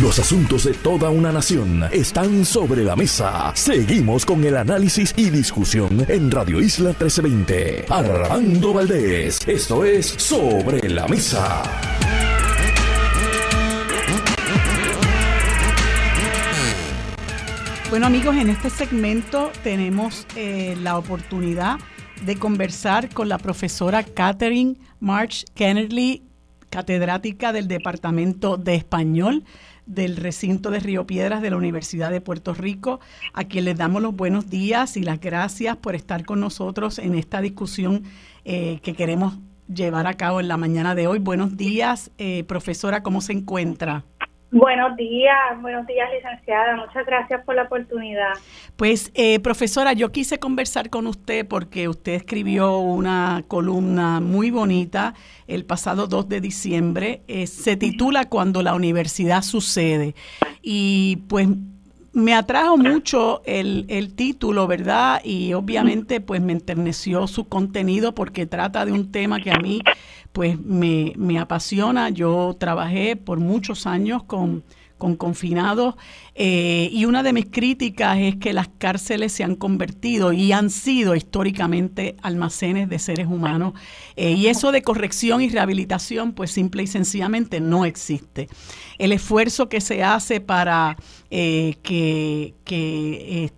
[0.00, 3.52] Los asuntos de toda una nación están sobre la mesa.
[3.54, 7.86] Seguimos con el análisis y discusión en Radio Isla 1320.
[7.90, 11.62] Armando Valdés, esto es Sobre la Mesa.
[17.90, 21.78] Bueno amigos, en este segmento tenemos eh, la oportunidad
[22.24, 26.22] de conversar con la profesora Catherine March Kennedy,
[26.68, 29.44] catedrática del Departamento de Español
[29.86, 33.00] del recinto de Río Piedras de la Universidad de Puerto Rico,
[33.32, 37.16] a quien les damos los buenos días y las gracias por estar con nosotros en
[37.16, 38.04] esta discusión
[38.44, 41.18] eh, que queremos llevar a cabo en la mañana de hoy.
[41.18, 44.04] Buenos días, eh, profesora, ¿cómo se encuentra?
[44.52, 46.74] Buenos días, buenos días, licenciada.
[46.74, 48.32] Muchas gracias por la oportunidad.
[48.76, 55.14] Pues, eh, profesora, yo quise conversar con usted porque usted escribió una columna muy bonita
[55.46, 57.22] el pasado 2 de diciembre.
[57.28, 60.16] Eh, se titula Cuando la universidad sucede.
[60.62, 61.46] Y pues
[62.12, 65.20] me atrajo mucho el, el, título, ¿verdad?
[65.24, 69.80] Y obviamente pues me enterneció su contenido porque trata de un tema que a mí
[70.32, 72.10] pues me, me apasiona.
[72.10, 74.64] Yo trabajé por muchos años con
[75.00, 75.96] con confinados.
[76.36, 80.70] Eh, y una de mis críticas es que las cárceles se han convertido y han
[80.70, 83.72] sido históricamente almacenes de seres humanos.
[84.14, 88.48] Eh, y eso de corrección y rehabilitación, pues simple y sencillamente no existe.
[89.00, 90.96] El esfuerzo que se hace para
[91.30, 93.50] eh, que, que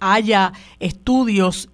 [0.00, 1.68] haya estudios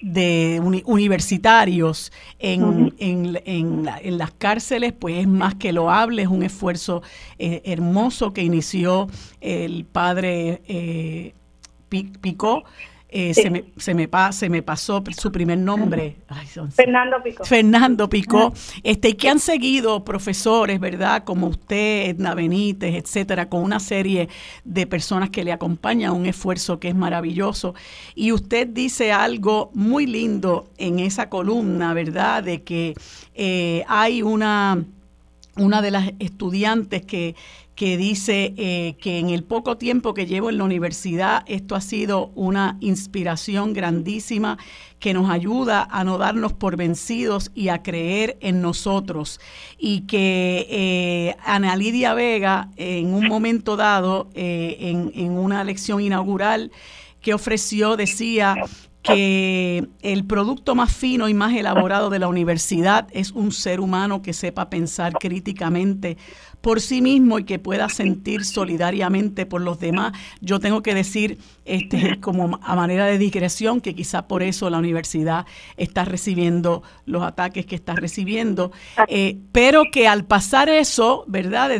[0.00, 7.02] de universitarios en, en, en, las cárceles, pues es más que loable, es un esfuerzo
[7.38, 9.08] eh, hermoso que inició
[9.40, 11.34] el padre eh,
[11.88, 12.64] Picó
[13.10, 16.16] eh, se, me, se, me se me pasó su primer nombre.
[16.74, 17.44] Fernando Picó.
[17.44, 18.52] Fernando Picó.
[18.82, 21.24] Este, y que han seguido profesores, ¿verdad?
[21.24, 24.28] Como usted, Edna Benítez, etcétera, con una serie
[24.64, 27.74] de personas que le acompañan, un esfuerzo que es maravilloso.
[28.14, 32.42] Y usted dice algo muy lindo en esa columna, ¿verdad?
[32.42, 32.94] De que
[33.34, 34.84] eh, hay una
[35.58, 37.34] una de las estudiantes que,
[37.78, 41.80] que dice eh, que en el poco tiempo que llevo en la universidad esto ha
[41.80, 44.58] sido una inspiración grandísima
[44.98, 49.38] que nos ayuda a no darnos por vencidos y a creer en nosotros.
[49.78, 56.00] Y que eh, Ana Lidia Vega en un momento dado, eh, en, en una lección
[56.00, 56.72] inaugural
[57.20, 58.56] que ofreció, decía
[59.02, 64.20] que el producto más fino y más elaborado de la universidad es un ser humano
[64.20, 66.16] que sepa pensar críticamente
[66.68, 70.12] por sí mismo y que pueda sentir solidariamente por los demás.
[70.42, 74.76] Yo tengo que decir, este, como a manera de digresión, que quizá por eso la
[74.76, 75.46] universidad
[75.78, 78.70] está recibiendo los ataques que está recibiendo,
[79.08, 81.70] eh, pero que al pasar eso, ¿verdad?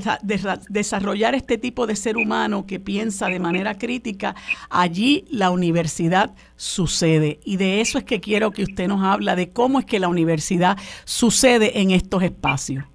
[0.71, 4.37] desarrollar este tipo de ser humano que piensa de manera crítica,
[4.71, 7.41] allí la universidad sucede.
[7.45, 10.09] Y de eso es que quiero que usted nos habla, de cómo es que la
[10.09, 12.87] universidad sucede en estos espacios.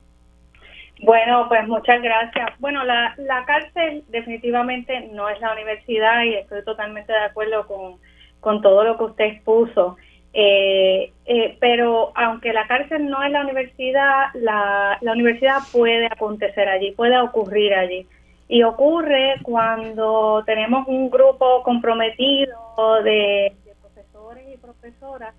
[1.03, 2.51] Bueno, pues muchas gracias.
[2.59, 7.97] Bueno, la, la cárcel definitivamente no es la universidad y estoy totalmente de acuerdo con,
[8.39, 9.97] con todo lo que usted expuso.
[10.31, 16.69] Eh, eh, pero aunque la cárcel no es la universidad, la, la universidad puede acontecer
[16.69, 18.07] allí, puede ocurrir allí.
[18.47, 22.55] Y ocurre cuando tenemos un grupo comprometido
[23.03, 25.35] de, profesores y profesoras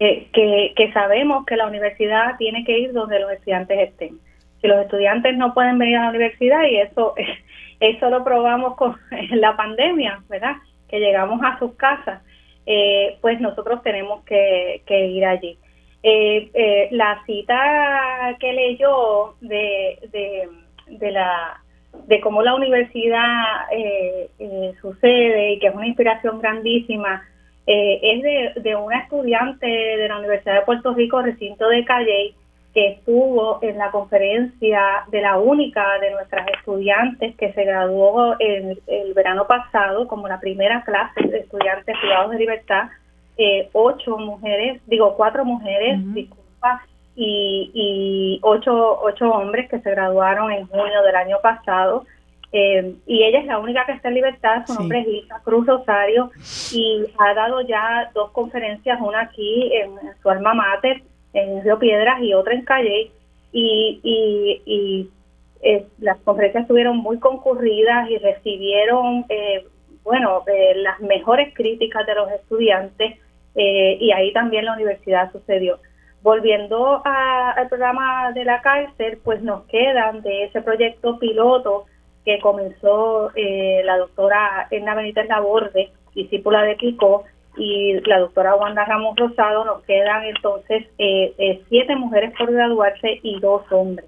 [0.00, 4.18] eh, que, que sabemos que la universidad tiene que ir donde los estudiantes estén
[4.60, 7.14] si los estudiantes no pueden venir a la universidad y eso
[7.80, 8.96] eso lo probamos con
[9.30, 10.56] la pandemia, ¿verdad?
[10.88, 12.22] Que llegamos a sus casas,
[12.66, 15.58] eh, pues nosotros tenemos que, ir allí.
[16.02, 20.48] Eh, eh, la cita que leyó de, de,
[20.86, 21.60] de la
[22.06, 23.66] de cómo la universidad
[24.80, 27.26] sucede y que es una inspiración grandísima
[27.66, 32.34] es de, de una estudiante de la Universidad de Puerto Rico, recinto de Calle,
[32.78, 38.80] que estuvo en la conferencia de la única de nuestras estudiantes que se graduó el,
[38.86, 42.84] el verano pasado como la primera clase de estudiantes privados de libertad,
[43.36, 46.84] eh, ocho mujeres, digo cuatro mujeres, disculpa,
[47.16, 52.04] y, y ocho, ocho hombres que se graduaron en junio del año pasado.
[52.52, 55.66] Eh, y ella es la única que está en libertad, su nombre es Lisa Cruz
[55.66, 56.30] Rosario
[56.72, 59.90] y ha dado ya dos conferencias, una aquí en
[60.22, 61.02] su alma mater
[61.32, 63.10] en Río Piedras y otra en Calle
[63.52, 65.10] y, y,
[65.60, 69.66] eh, las conferencias estuvieron muy concurridas y recibieron eh,
[70.04, 73.18] bueno eh, las mejores críticas de los estudiantes
[73.60, 75.80] y ahí también la universidad sucedió.
[76.22, 81.86] Volviendo al programa de la cárcel pues nos quedan de ese proyecto piloto
[82.24, 87.24] que comenzó la doctora Erna Benítez Laborde discípula de Pico
[87.56, 93.20] y la doctora Wanda Ramos Rosado, nos quedan entonces eh, eh, siete mujeres por graduarse
[93.22, 94.06] y dos hombres.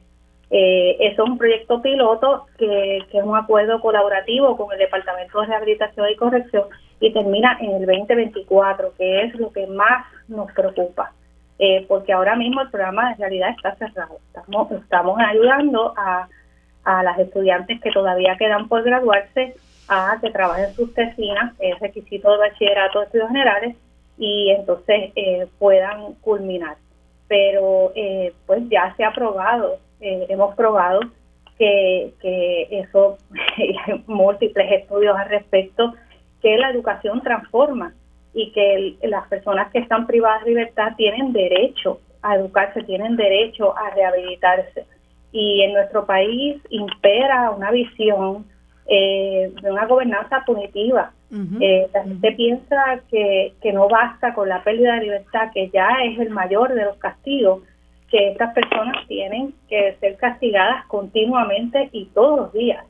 [0.50, 5.46] Eh, eso es un proyecto piloto que, es un acuerdo colaborativo con el Departamento de
[5.46, 6.64] Rehabilitación y Corrección
[7.00, 11.12] y termina en el 2024, que es lo que más nos preocupa,
[11.88, 14.18] porque ahora mismo el programa en realidad está cerrado.
[14.26, 16.28] Estamos, estamos ayudando a,
[16.84, 19.54] a las estudiantes que todavía quedan por graduarse
[19.90, 23.76] a que trabajen sus tesinas, es requisito de bachillerato de estudios generales,
[24.16, 26.76] y entonces eh, puedan culminar.
[27.26, 31.00] Pero eh, pues ya se ha probado, eh, hemos probado
[31.58, 33.18] que, que eso,
[33.56, 35.94] hay múltiples estudios al respecto,
[36.40, 37.92] que la educación transforma
[38.32, 43.76] y que las personas que están privadas de libertad tienen derecho a educarse, tienen derecho
[43.76, 44.86] a rehabilitarse.
[45.32, 48.46] Y en nuestro país impera una visión
[48.86, 51.12] eh, de una gobernanza punitiva.
[51.61, 55.89] Eh, la gente piensa que, que no basta con la pérdida de libertad, que ya
[56.05, 57.62] es el mayor de los castigos,
[58.11, 62.85] que estas personas tienen que ser castigadas continuamente y todos los días.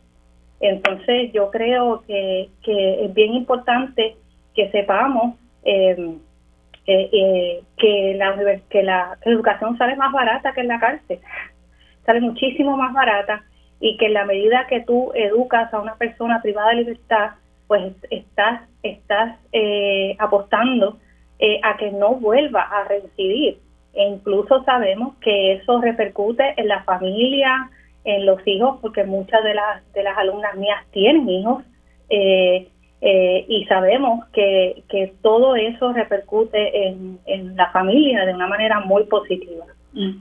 [0.60, 4.16] Entonces yo creo que, que es bien importante
[4.54, 5.34] que sepamos
[5.64, 6.16] eh,
[6.86, 8.34] eh, que, la,
[8.68, 11.20] que la educación sale más barata que en la cárcel,
[12.04, 13.44] sale muchísimo más barata
[13.80, 17.30] y que en la medida que tú educas a una persona privada de libertad,
[17.66, 20.98] pues estás, estás eh, apostando
[21.38, 23.58] eh, a que no vuelva a reincidir.
[23.94, 27.70] E incluso sabemos que eso repercute en la familia,
[28.04, 31.64] en los hijos, porque muchas de las, de las alumnas mías tienen hijos.
[32.08, 32.68] Eh,
[33.02, 38.80] eh, y sabemos que, que, todo eso repercute en, en, la familia de una manera
[38.80, 39.64] muy positiva.
[39.94, 40.16] Mm.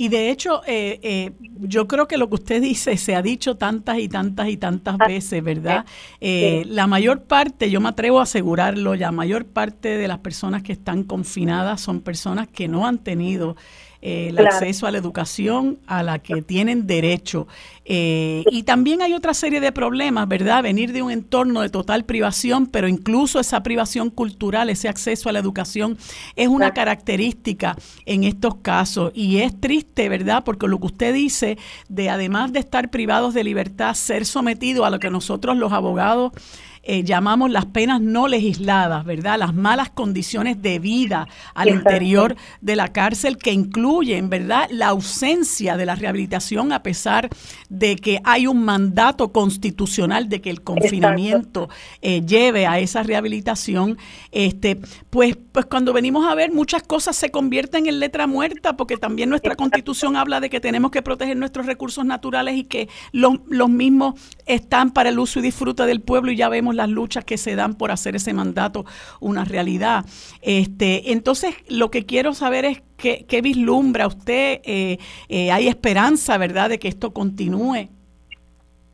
[0.00, 3.58] Y de hecho, eh, eh, yo creo que lo que usted dice se ha dicho
[3.58, 5.84] tantas y tantas y tantas ah, veces, ¿verdad?
[6.22, 10.72] La mayor parte, yo me atrevo a asegurarlo, la mayor parte de las personas que
[10.72, 13.56] están confinadas son personas que no han tenido
[14.02, 17.46] el acceso a la educación a la que tienen derecho.
[17.84, 20.62] Eh, y también hay otra serie de problemas, ¿verdad?
[20.62, 25.32] Venir de un entorno de total privación, pero incluso esa privación cultural, ese acceso a
[25.32, 25.98] la educación,
[26.36, 29.12] es una característica en estos casos.
[29.14, 30.44] Y es triste, ¿verdad?
[30.44, 31.58] Porque lo que usted dice
[31.88, 36.32] de además de estar privados de libertad, ser sometido a lo que nosotros los abogados
[36.82, 39.38] eh, llamamos las penas no legisladas, ¿verdad?
[39.38, 44.68] Las malas condiciones de vida al interior de la cárcel que incluyen, ¿verdad?
[44.70, 47.28] La ausencia de la rehabilitación a pesar
[47.68, 51.68] de que hay un mandato constitucional de que el confinamiento
[52.00, 53.98] eh, lleve a esa rehabilitación,
[54.32, 54.80] este,
[55.10, 59.28] pues, pues cuando venimos a ver muchas cosas se convierten en letra muerta porque también
[59.28, 63.68] nuestra constitución habla de que tenemos que proteger nuestros recursos naturales y que los, los
[63.68, 64.14] mismos
[64.46, 67.56] están para el uso y disfrute del pueblo y ya vemos las luchas que se
[67.56, 68.84] dan por hacer ese mandato
[69.20, 70.04] una realidad.
[70.42, 74.60] Este, entonces, lo que quiero saber es qué, qué vislumbra usted.
[74.64, 74.98] Eh,
[75.28, 77.88] eh, ¿Hay esperanza, verdad, de que esto continúe?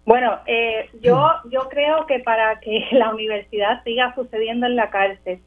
[0.04, 5.40] Bueno, eh, yo, yo creo que para que la universidad siga sucediendo en la cárcel,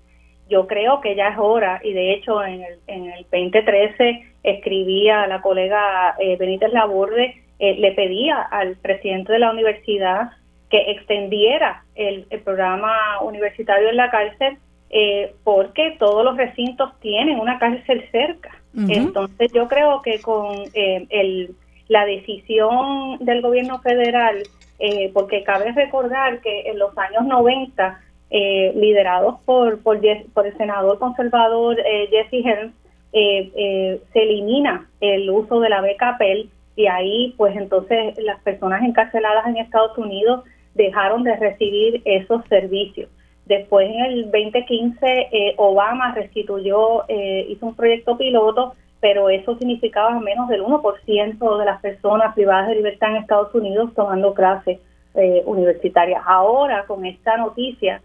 [0.49, 5.27] yo creo que ya es hora, y de hecho en el, en el 2013 escribía
[5.27, 10.31] la colega Benítez Laborde, le pedía al presidente de la universidad
[10.69, 14.57] que extendiera el, programa universitario en la cárcel
[14.91, 18.55] eh, porque todos los recintos tienen una cárcel cerca.
[18.87, 21.55] Entonces yo creo que con eh, el,
[21.87, 24.43] la decisión del gobierno federal,
[24.77, 28.01] eh, porque cabe recordar que en los años 90,
[28.31, 29.99] liderados por, por,
[30.33, 31.77] por, el senador conservador
[32.11, 32.73] Jesse Helms,
[33.11, 36.47] se elimina el uso de la beca Pell
[36.79, 43.09] y ahí pues entonces las personas encarceladas en Estados Unidos dejaron de recibir esos servicios.
[43.49, 50.19] Después, en el 2015, eh, Obama restituyó, eh, hizo un proyecto piloto, pero eso significaba
[50.19, 54.79] menos del 1% de las personas privadas de libertad en Estados Unidos tomando clases
[55.15, 56.21] eh, universitarias.
[56.27, 58.03] Ahora, con esta noticia,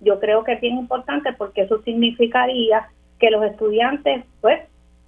[0.00, 2.88] yo creo que es bien importante porque eso significaría
[3.18, 4.60] que los estudiantes, pues,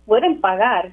[0.06, 0.92] pueden pagar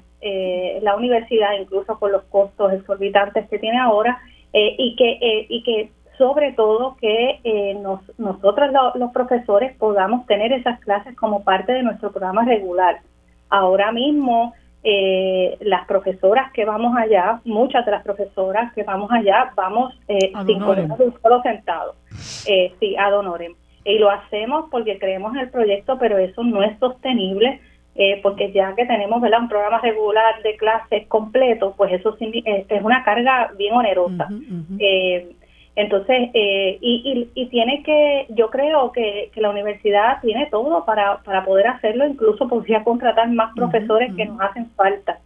[0.82, 4.20] la universidad, incluso con los costos exorbitantes que tiene ahora,
[4.52, 7.74] eh, y, que, eh, y que sobre todo que eh,
[8.18, 13.00] nosotros los profesores podamos tener esas clases como parte de nuestro programa regular.
[13.48, 14.54] Ahora mismo
[15.60, 19.94] las profesoras que vamos allá, muchas de las profesoras que vamos allá, vamos
[20.44, 23.54] sin poner un solo sentado, sí, ad honorem.
[23.84, 27.60] Y lo hacemos porque creemos en el proyecto, pero eso no es sostenible
[27.94, 29.40] eh, porque ya que tenemos ¿verdad?
[29.42, 34.28] un programa regular de clases completo, pues eso eh, es una carga bien onerosa.
[34.78, 35.32] Eh,
[35.74, 41.66] entonces, y, y, tiene que, yo creo que, la universidad tiene todo para, para poder
[41.66, 45.18] hacerlo, incluso podría contratar más profesores que nos hacen falta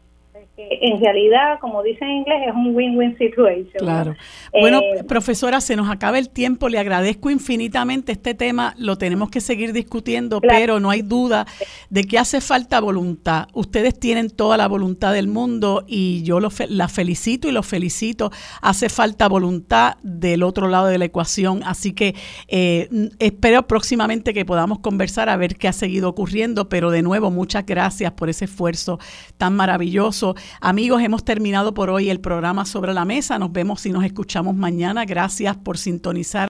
[0.59, 3.79] en realidad, como dice en inglés, es un win-win situation.
[3.79, 4.17] Claro.
[4.59, 6.71] Bueno, eh, profesora, se nos acaba el tiempo.
[6.71, 8.75] Le agradezco infinitamente este tema.
[8.79, 11.47] Lo tenemos que seguir discutiendo, pero no hay duda
[11.91, 13.49] de que hace falta voluntad.
[13.53, 18.31] Ustedes tienen toda la voluntad del mundo y yo lo la felicito y los felicito.
[18.63, 21.63] Hace falta voluntad del otro lado de la ecuación.
[21.65, 22.15] Así que
[22.49, 22.89] eh,
[23.19, 26.71] espero próximamente que podamos conversar a ver qué ha seguido ocurriendo.
[26.71, 28.99] Pero de nuevo, muchas gracias por ese esfuerzo
[29.37, 30.35] tan maravilloso.
[30.61, 33.39] Amigos, hemos terminado por hoy el programa sobre la mesa.
[33.39, 35.05] Nos vemos y nos escuchamos mañana.
[35.05, 36.45] Gracias por sintonizar.